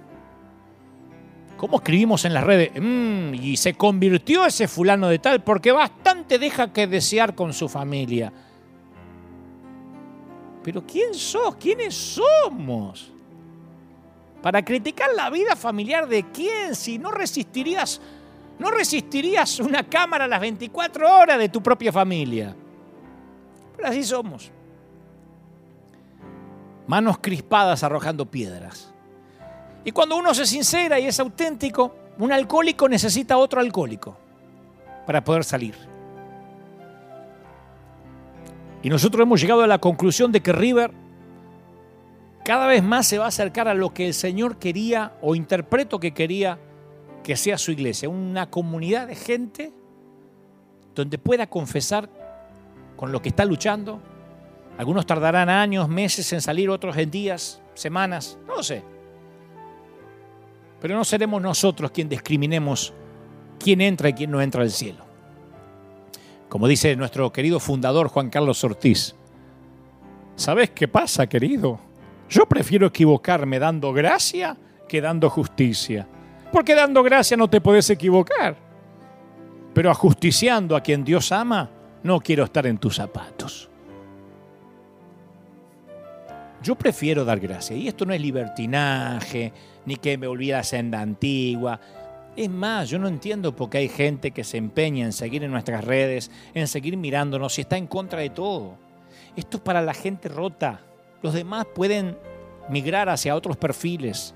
¿Cómo 1.58 1.76
escribimos 1.76 2.24
en 2.24 2.34
las 2.34 2.46
redes? 2.46 2.72
Mm, 2.82 3.34
y 3.34 3.58
se 3.58 3.74
convirtió 3.74 4.46
ese 4.46 4.70
fulano 4.70 5.10
de 5.10 5.20
tal 5.20 5.44
porque 5.44 5.74
bastante 5.74 6.40
deja 6.40 6.72
que 6.72 6.88
desear 6.88 7.36
con 7.36 7.52
su 7.52 7.68
familia. 7.68 8.32
Pero 10.64 10.88
¿quién 10.88 11.14
sos? 11.14 11.58
¿Quiénes 11.58 11.94
somos? 11.94 13.12
Para 14.48 14.64
criticar 14.64 15.10
la 15.14 15.30
vida 15.30 15.58
familiar 15.58 16.08
de 16.08 16.24
quién 16.32 16.74
si 16.74 16.98
no 16.98 17.12
resistirías 17.12 18.00
no 18.58 18.72
resistirías 18.72 19.60
una 19.60 19.84
cámara 19.84 20.24
a 20.24 20.28
las 20.30 20.40
24 20.40 21.18
horas 21.18 21.38
de 21.38 21.50
tu 21.50 21.62
propia 21.62 21.92
familia. 21.92 22.56
Pero 23.76 23.90
así 23.90 24.06
somos. 24.06 24.50
Manos 26.88 27.18
crispadas 27.20 27.84
arrojando 27.84 28.26
piedras. 28.26 28.94
Y 29.84 29.92
cuando 29.92 30.16
uno 30.16 30.34
se 30.34 30.46
sincera 30.46 30.98
y 30.98 31.08
es 31.08 31.20
auténtico, 31.20 31.94
un 32.18 32.32
alcohólico 32.32 32.88
necesita 32.88 33.38
otro 33.38 33.60
alcohólico 33.60 34.18
para 35.06 35.26
poder 35.26 35.44
salir. 35.44 35.76
Y 38.82 38.90
nosotros 38.90 39.24
hemos 39.24 39.42
llegado 39.42 39.64
a 39.64 39.68
la 39.68 39.80
conclusión 39.80 40.32
de 40.32 40.40
que 40.40 40.54
River 40.54 40.94
cada 42.48 42.66
vez 42.66 42.82
más 42.82 43.06
se 43.06 43.18
va 43.18 43.26
a 43.26 43.28
acercar 43.28 43.68
a 43.68 43.74
lo 43.74 43.94
que 43.94 44.08
el 44.08 44.14
Señor 44.14 44.58
quería 44.58 45.18
o 45.22 45.36
interpreto 45.36 46.00
que 46.00 46.14
quería 46.14 46.58
que 47.22 47.36
sea 47.36 47.58
su 47.58 47.72
iglesia, 47.72 48.08
una 48.08 48.50
comunidad 48.50 49.08
de 49.08 49.16
gente 49.16 49.74
donde 50.96 51.18
pueda 51.18 51.48
confesar 51.48 52.10
con 52.96 53.12
lo 53.12 53.22
que 53.22 53.28
está 53.28 53.44
luchando. 53.44 54.00
Algunos 54.78 55.06
tardarán 55.06 55.50
años, 55.50 55.90
meses 55.90 56.32
en 56.32 56.40
salir, 56.40 56.70
otros 56.70 56.96
en 56.96 57.12
días, 57.12 57.62
semanas, 57.74 58.40
no 58.48 58.56
lo 58.56 58.64
sé. 58.64 58.82
Pero 60.80 60.96
no 60.96 61.04
seremos 61.04 61.42
nosotros 61.42 61.92
quien 61.92 62.08
discriminemos 62.08 62.94
quién 63.60 63.82
entra 63.82 64.08
y 64.08 64.14
quién 64.14 64.32
no 64.32 64.42
entra 64.42 64.62
al 64.62 64.72
cielo. 64.72 65.04
Como 66.48 66.70
dice 66.70 66.96
nuestro 66.96 67.30
querido 67.34 67.60
fundador 67.60 68.08
Juan 68.08 68.30
Carlos 68.30 68.64
Ortiz, 68.64 69.16
¿sabes 70.38 70.70
qué 70.70 70.88
pasa, 70.88 71.28
querido? 71.28 71.87
Yo 72.30 72.46
prefiero 72.46 72.88
equivocarme 72.88 73.60
dando 73.60 73.94
gracia 73.94 74.58
que 74.88 75.02
dando 75.02 75.30
justicia. 75.30 76.08
Porque 76.52 76.76
dando 76.76 77.04
gracia 77.04 77.38
no 77.38 77.50
te 77.50 77.62
puedes 77.62 77.90
equivocar. 77.90 78.56
Pero 79.74 79.92
ajusticiando 79.92 80.76
a 80.76 80.82
quien 80.82 81.04
Dios 81.04 81.32
ama, 81.32 81.70
no 82.04 82.20
quiero 82.20 82.46
estar 82.46 82.66
en 82.66 82.78
tus 82.78 82.96
zapatos. 82.96 83.70
Yo 86.64 86.76
prefiero 86.76 87.24
dar 87.24 87.40
gracia. 87.40 87.76
Y 87.76 87.88
esto 87.88 88.06
no 88.06 88.14
es 88.14 88.22
libertinaje, 88.22 89.54
ni 89.86 89.98
que 89.98 90.18
me 90.18 90.28
a 90.28 90.58
la 90.58 90.64
senda 90.64 91.00
antigua. 91.00 91.80
Es 92.36 92.50
más, 92.50 92.90
yo 92.90 93.00
no 93.00 93.08
entiendo 93.08 93.56
por 93.56 93.70
qué 93.70 93.80
hay 93.80 93.90
gente 93.90 94.32
que 94.32 94.44
se 94.44 94.58
empeña 94.58 95.06
en 95.06 95.14
seguir 95.14 95.44
en 95.44 95.52
nuestras 95.52 95.84
redes, 95.84 96.32
en 96.54 96.68
seguir 96.68 96.98
mirándonos 96.98 97.58
y 97.58 97.62
está 97.62 97.78
en 97.78 97.88
contra 97.88 98.20
de 98.20 98.30
todo. 98.30 98.78
Esto 99.36 99.58
es 99.58 99.64
para 99.64 99.82
la 99.82 99.94
gente 99.94 100.30
rota. 100.30 100.82
Los 101.22 101.34
demás 101.34 101.66
pueden 101.74 102.18
migrar 102.70 103.10
hacia 103.10 103.36
otros 103.36 103.58
perfiles. 103.58 104.34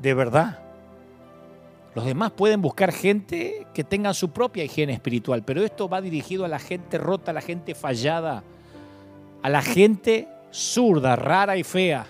De 0.00 0.14
verdad. 0.14 0.60
Los 1.94 2.04
demás 2.04 2.32
pueden 2.32 2.60
buscar 2.60 2.92
gente 2.92 3.66
que 3.72 3.82
tenga 3.82 4.12
su 4.12 4.30
propia 4.30 4.64
higiene 4.64 4.92
espiritual, 4.92 5.42
pero 5.42 5.62
esto 5.62 5.88
va 5.88 6.02
dirigido 6.02 6.44
a 6.44 6.48
la 6.48 6.58
gente 6.58 6.98
rota, 6.98 7.30
a 7.30 7.34
la 7.34 7.40
gente 7.40 7.74
fallada, 7.74 8.44
a 9.42 9.48
la 9.48 9.62
gente 9.62 10.28
zurda, 10.52 11.16
rara 11.16 11.56
y 11.56 11.62
fea. 11.62 12.06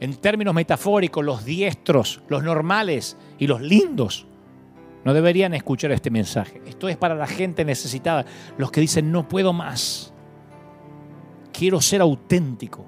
En 0.00 0.16
términos 0.16 0.54
metafóricos, 0.54 1.24
los 1.24 1.44
diestros, 1.44 2.20
los 2.28 2.42
normales 2.42 3.16
y 3.38 3.46
los 3.46 3.60
lindos 3.60 4.26
no 5.04 5.14
deberían 5.14 5.54
escuchar 5.54 5.92
este 5.92 6.10
mensaje. 6.10 6.60
Esto 6.66 6.88
es 6.88 6.96
para 6.96 7.14
la 7.14 7.28
gente 7.28 7.64
necesitada, 7.64 8.26
los 8.58 8.72
que 8.72 8.80
dicen, 8.80 9.12
no 9.12 9.28
puedo 9.28 9.52
más. 9.52 10.12
Quiero 11.56 11.80
ser 11.80 12.02
auténtico. 12.02 12.84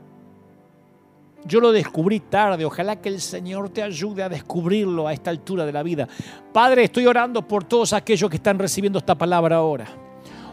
Yo 1.46 1.58
lo 1.58 1.72
descubrí 1.72 2.20
tarde, 2.20 2.66
ojalá 2.66 3.00
que 3.00 3.08
el 3.08 3.20
Señor 3.20 3.70
te 3.70 3.82
ayude 3.82 4.22
a 4.22 4.28
descubrirlo 4.28 5.08
a 5.08 5.14
esta 5.14 5.30
altura 5.30 5.64
de 5.64 5.72
la 5.72 5.82
vida. 5.82 6.06
Padre, 6.52 6.84
estoy 6.84 7.06
orando 7.06 7.48
por 7.48 7.64
todos 7.64 7.94
aquellos 7.94 8.28
que 8.28 8.36
están 8.36 8.58
recibiendo 8.58 8.98
esta 8.98 9.16
palabra 9.16 9.56
ahora. 9.56 9.86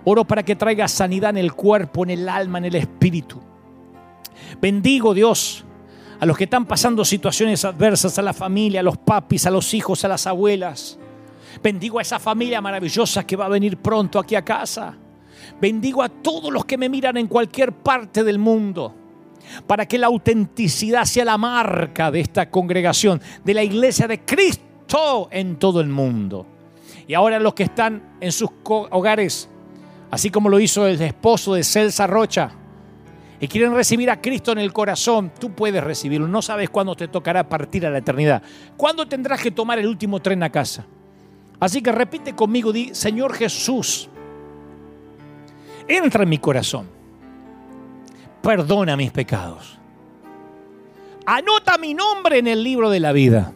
Oro 0.05 0.23
para 0.23 0.43
que 0.43 0.55
traiga 0.55 0.87
sanidad 0.87 1.31
en 1.31 1.37
el 1.37 1.53
cuerpo, 1.53 2.03
en 2.03 2.11
el 2.11 2.29
alma, 2.29 2.59
en 2.59 2.65
el 2.65 2.75
espíritu. 2.75 3.41
Bendigo 4.61 5.13
Dios 5.13 5.65
a 6.17 6.25
los 6.25 6.37
que 6.37 6.45
están 6.45 6.65
pasando 6.65 7.03
situaciones 7.03 7.65
adversas, 7.65 8.17
a 8.17 8.21
la 8.21 8.31
familia, 8.31 8.79
a 8.79 8.83
los 8.83 8.97
papis, 8.97 9.45
a 9.45 9.51
los 9.51 9.73
hijos, 9.73 10.05
a 10.05 10.07
las 10.07 10.25
abuelas. 10.25 10.97
Bendigo 11.61 11.99
a 11.99 12.01
esa 12.01 12.19
familia 12.19 12.61
maravillosa 12.61 13.27
que 13.27 13.35
va 13.35 13.47
a 13.47 13.49
venir 13.49 13.75
pronto 13.75 14.19
aquí 14.19 14.35
a 14.35 14.45
casa. 14.45 14.99
Bendigo 15.59 16.03
a 16.03 16.09
todos 16.09 16.51
los 16.51 16.65
que 16.65 16.77
me 16.77 16.89
miran 16.89 17.17
en 17.17 17.27
cualquier 17.27 17.71
parte 17.71 18.23
del 18.23 18.39
mundo. 18.39 18.93
Para 19.67 19.87
que 19.87 19.97
la 19.97 20.07
autenticidad 20.07 21.05
sea 21.05 21.25
la 21.25 21.37
marca 21.37 22.09
de 22.11 22.19
esta 22.19 22.49
congregación, 22.49 23.21
de 23.43 23.53
la 23.53 23.63
iglesia 23.63 24.07
de 24.07 24.25
Cristo 24.25 25.29
en 25.31 25.57
todo 25.57 25.81
el 25.81 25.87
mundo. 25.87 26.45
Y 27.07 27.13
ahora 27.13 27.39
los 27.39 27.53
que 27.53 27.63
están 27.63 28.17
en 28.19 28.31
sus 28.31 28.49
hogares, 28.63 29.49
así 30.11 30.29
como 30.29 30.49
lo 30.49 30.59
hizo 30.59 30.87
el 30.87 31.01
esposo 31.01 31.53
de 31.53 31.63
Celsa 31.63 32.07
Rocha, 32.07 32.51
y 33.39 33.47
quieren 33.47 33.75
recibir 33.75 34.09
a 34.09 34.21
Cristo 34.21 34.53
en 34.53 34.59
el 34.59 34.71
corazón, 34.71 35.31
tú 35.39 35.51
puedes 35.51 35.83
recibirlo. 35.83 36.27
No 36.27 36.41
sabes 36.41 36.69
cuándo 36.69 36.95
te 36.95 37.07
tocará 37.07 37.47
partir 37.47 37.85
a 37.85 37.89
la 37.89 37.97
eternidad. 37.97 38.41
¿Cuándo 38.77 39.07
tendrás 39.07 39.41
que 39.41 39.51
tomar 39.51 39.77
el 39.77 39.87
último 39.87 40.21
tren 40.21 40.41
a 40.41 40.49
casa? 40.49 40.85
Así 41.59 41.81
que 41.81 41.91
repite 41.91 42.33
conmigo, 42.33 42.71
di, 42.71 42.95
Señor 42.95 43.33
Jesús, 43.33 44.09
entra 45.87 46.23
en 46.23 46.29
mi 46.29 46.37
corazón, 46.37 46.87
perdona 48.41 48.95
mis 48.95 49.11
pecados, 49.11 49.77
anota 51.25 51.77
mi 51.77 51.93
nombre 51.93 52.39
en 52.39 52.47
el 52.47 52.63
libro 52.63 52.89
de 52.89 52.99
la 52.99 53.11
vida, 53.11 53.53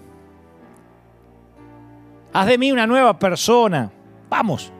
haz 2.33 2.47
de 2.47 2.57
mí 2.57 2.71
una 2.71 2.87
nueva 2.87 3.17
persona, 3.17 3.91
vamos, 4.29 4.71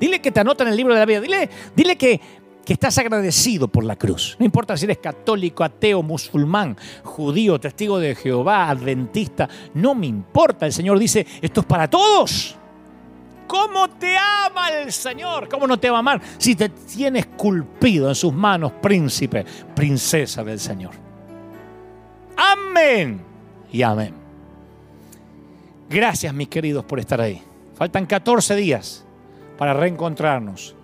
dile 0.00 0.20
que 0.20 0.30
te 0.30 0.40
anota 0.40 0.64
en 0.64 0.70
el 0.70 0.76
libro 0.76 0.94
de 0.94 1.00
la 1.00 1.06
vida, 1.06 1.20
dile, 1.20 1.50
dile 1.74 1.96
que, 1.96 2.20
que 2.64 2.72
estás 2.72 2.96
agradecido 2.98 3.68
por 3.68 3.84
la 3.84 3.96
cruz. 3.96 4.36
No 4.38 4.44
importa 4.44 4.76
si 4.76 4.86
eres 4.86 4.98
católico, 4.98 5.64
ateo, 5.64 6.02
musulmán, 6.02 6.76
judío, 7.02 7.60
testigo 7.60 7.98
de 7.98 8.14
Jehová, 8.14 8.70
adventista, 8.70 9.48
no 9.74 9.94
me 9.94 10.06
importa. 10.06 10.66
El 10.66 10.72
Señor 10.72 10.98
dice, 10.98 11.26
esto 11.42 11.60
es 11.60 11.66
para 11.66 11.88
todos. 11.88 12.56
¿Cómo 13.46 13.88
te 13.88 14.16
ama 14.16 14.68
el 14.70 14.92
Señor? 14.92 15.48
¿Cómo 15.48 15.66
no 15.66 15.78
te 15.78 15.90
va 15.90 15.96
a 15.96 16.00
amar 16.00 16.20
si 16.38 16.54
te 16.54 16.68
tienes 16.68 17.26
culpido 17.26 18.08
en 18.08 18.14
sus 18.14 18.32
manos, 18.32 18.72
príncipe, 18.80 19.44
princesa 19.74 20.42
del 20.42 20.58
Señor? 20.58 20.92
Amén 22.36 23.20
y 23.70 23.82
amén. 23.82 24.14
Gracias, 25.88 26.32
mis 26.32 26.48
queridos, 26.48 26.84
por 26.84 26.98
estar 26.98 27.20
ahí. 27.20 27.40
Faltan 27.74 28.06
14 28.06 28.56
días 28.56 29.04
para 29.58 29.74
reencontrarnos. 29.74 30.74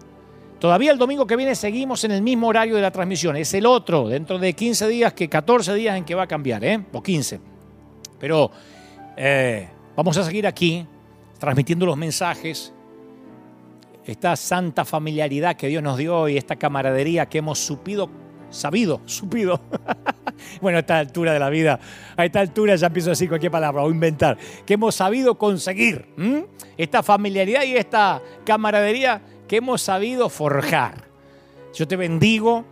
Todavía 0.58 0.92
el 0.92 0.98
domingo 0.98 1.26
que 1.26 1.36
viene 1.36 1.54
seguimos 1.54 2.04
en 2.04 2.10
el 2.10 2.20
mismo 2.20 2.48
horario 2.48 2.76
de 2.76 2.82
la 2.82 2.90
transmisión. 2.90 3.36
Es 3.36 3.54
el 3.54 3.64
otro, 3.64 4.08
dentro 4.08 4.38
de 4.38 4.52
15 4.52 4.88
días, 4.88 5.14
que 5.14 5.28
14 5.28 5.72
días 5.74 5.96
en 5.96 6.04
que 6.04 6.14
va 6.14 6.24
a 6.24 6.26
cambiar, 6.26 6.62
¿eh? 6.64 6.84
O 6.92 7.02
15. 7.02 7.40
Pero 8.18 8.50
eh, 9.16 9.68
vamos 9.96 10.16
a 10.18 10.24
seguir 10.24 10.46
aquí 10.46 10.86
transmitiendo 11.40 11.86
los 11.86 11.96
mensajes, 11.96 12.72
esta 14.04 14.36
santa 14.36 14.84
familiaridad 14.84 15.56
que 15.56 15.68
Dios 15.68 15.82
nos 15.82 15.96
dio 15.96 16.28
y 16.28 16.36
esta 16.36 16.56
camaradería 16.56 17.26
que 17.26 17.38
hemos 17.38 17.58
supido, 17.58 18.10
sabido, 18.50 19.00
supido. 19.06 19.58
bueno, 20.60 20.76
a 20.76 20.80
esta 20.80 20.98
altura 20.98 21.32
de 21.32 21.38
la 21.38 21.48
vida, 21.48 21.80
a 22.16 22.24
esta 22.24 22.40
altura 22.40 22.76
ya 22.76 22.88
empiezo 22.88 23.08
a 23.08 23.12
decir 23.12 23.28
cualquier 23.28 23.50
palabra 23.50 23.82
o 23.82 23.90
inventar, 23.90 24.36
que 24.66 24.74
hemos 24.74 24.94
sabido 24.94 25.36
conseguir. 25.38 26.06
Esta 26.76 27.02
familiaridad 27.02 27.64
y 27.64 27.74
esta 27.74 28.22
camaradería 28.44 29.22
que 29.48 29.56
hemos 29.56 29.80
sabido 29.80 30.28
forjar. 30.28 31.08
Yo 31.72 31.88
te 31.88 31.96
bendigo 31.96 32.64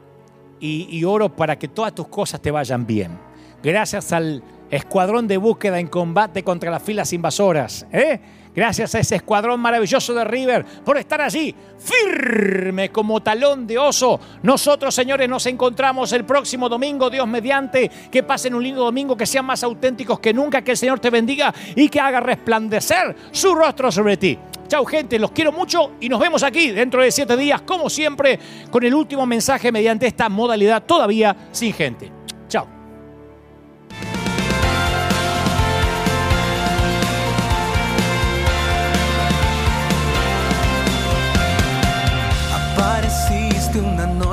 y, 0.61 0.89
y 0.91 1.05
oro 1.05 1.35
para 1.35 1.59
que 1.59 1.69
todas 1.69 1.95
tus 1.95 2.09
cosas 2.09 2.43
te 2.43 2.51
vayan 2.51 2.87
bien. 2.87 3.19
Gracias 3.63 4.13
al 4.13 4.43
escuadrón 4.71 5.27
de 5.27 5.39
búsqueda 5.39 5.81
en 5.81 5.87
combate 5.87 6.43
contra 6.43 6.71
las 6.71 6.83
filas 6.83 7.13
invasoras. 7.15 7.87
¿eh? 7.93 8.21
Gracias 8.59 8.93
a 8.97 8.99
ese 8.99 9.15
escuadrón 9.15 9.61
maravilloso 9.61 10.13
de 10.13 10.25
River 10.25 10.65
por 10.85 10.99
estar 10.99 11.21
allí, 11.21 11.55
firme 11.79 12.89
como 12.89 13.23
talón 13.23 13.69
de 13.69 13.79
oso. 13.79 14.19
Nosotros, 14.43 14.93
señores, 14.93 15.29
nos 15.29 15.47
encontramos 15.47 16.13
el 16.13 16.25
próximo 16.25 16.69
domingo, 16.69 17.09
Dios 17.09 17.29
mediante. 17.29 17.89
Que 18.11 18.25
pasen 18.25 18.57
un 18.57 18.65
lindo 18.65 18.83
domingo, 18.83 19.17
que 19.17 19.27
sean 19.27 19.47
más 19.47 19.63
auténticos 19.63 20.19
que 20.19 20.35
nunca, 20.35 20.63
que 20.63 20.73
el 20.73 20.77
Señor 20.77 20.99
te 20.99 21.09
bendiga 21.09 21.55
y 21.77 21.89
que 21.89 22.01
haga 22.01 22.19
resplandecer 22.19 23.15
su 23.31 23.55
rostro 23.55 23.93
sobre 23.93 24.17
ti. 24.17 24.37
Chau 24.67 24.85
gente, 24.85 25.21
los 25.21 25.31
quiero 25.31 25.53
mucho 25.53 25.93
y 26.01 26.09
nos 26.09 26.19
vemos 26.19 26.43
aquí 26.43 26.73
dentro 26.73 27.01
de 27.01 27.13
siete 27.13 27.37
días, 27.37 27.63
como 27.63 27.89
siempre, 27.89 28.41
con 28.73 28.83
el 28.83 28.93
último 28.93 29.25
mensaje 29.25 29.71
mediante 29.71 30.09
esta 30.09 30.29
modalidad 30.29 30.83
todavía 30.83 31.49
sin 31.53 31.73
gente. 31.73 32.18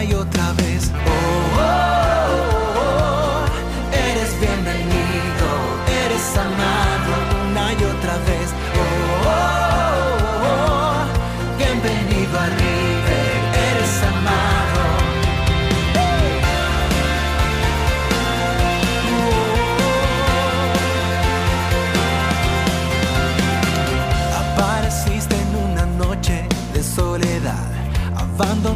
y 0.00 0.14
otra 0.14 0.52
vez. 0.54 0.90
Oh, 0.94 1.58
oh, 1.58 2.48
oh, 2.48 2.51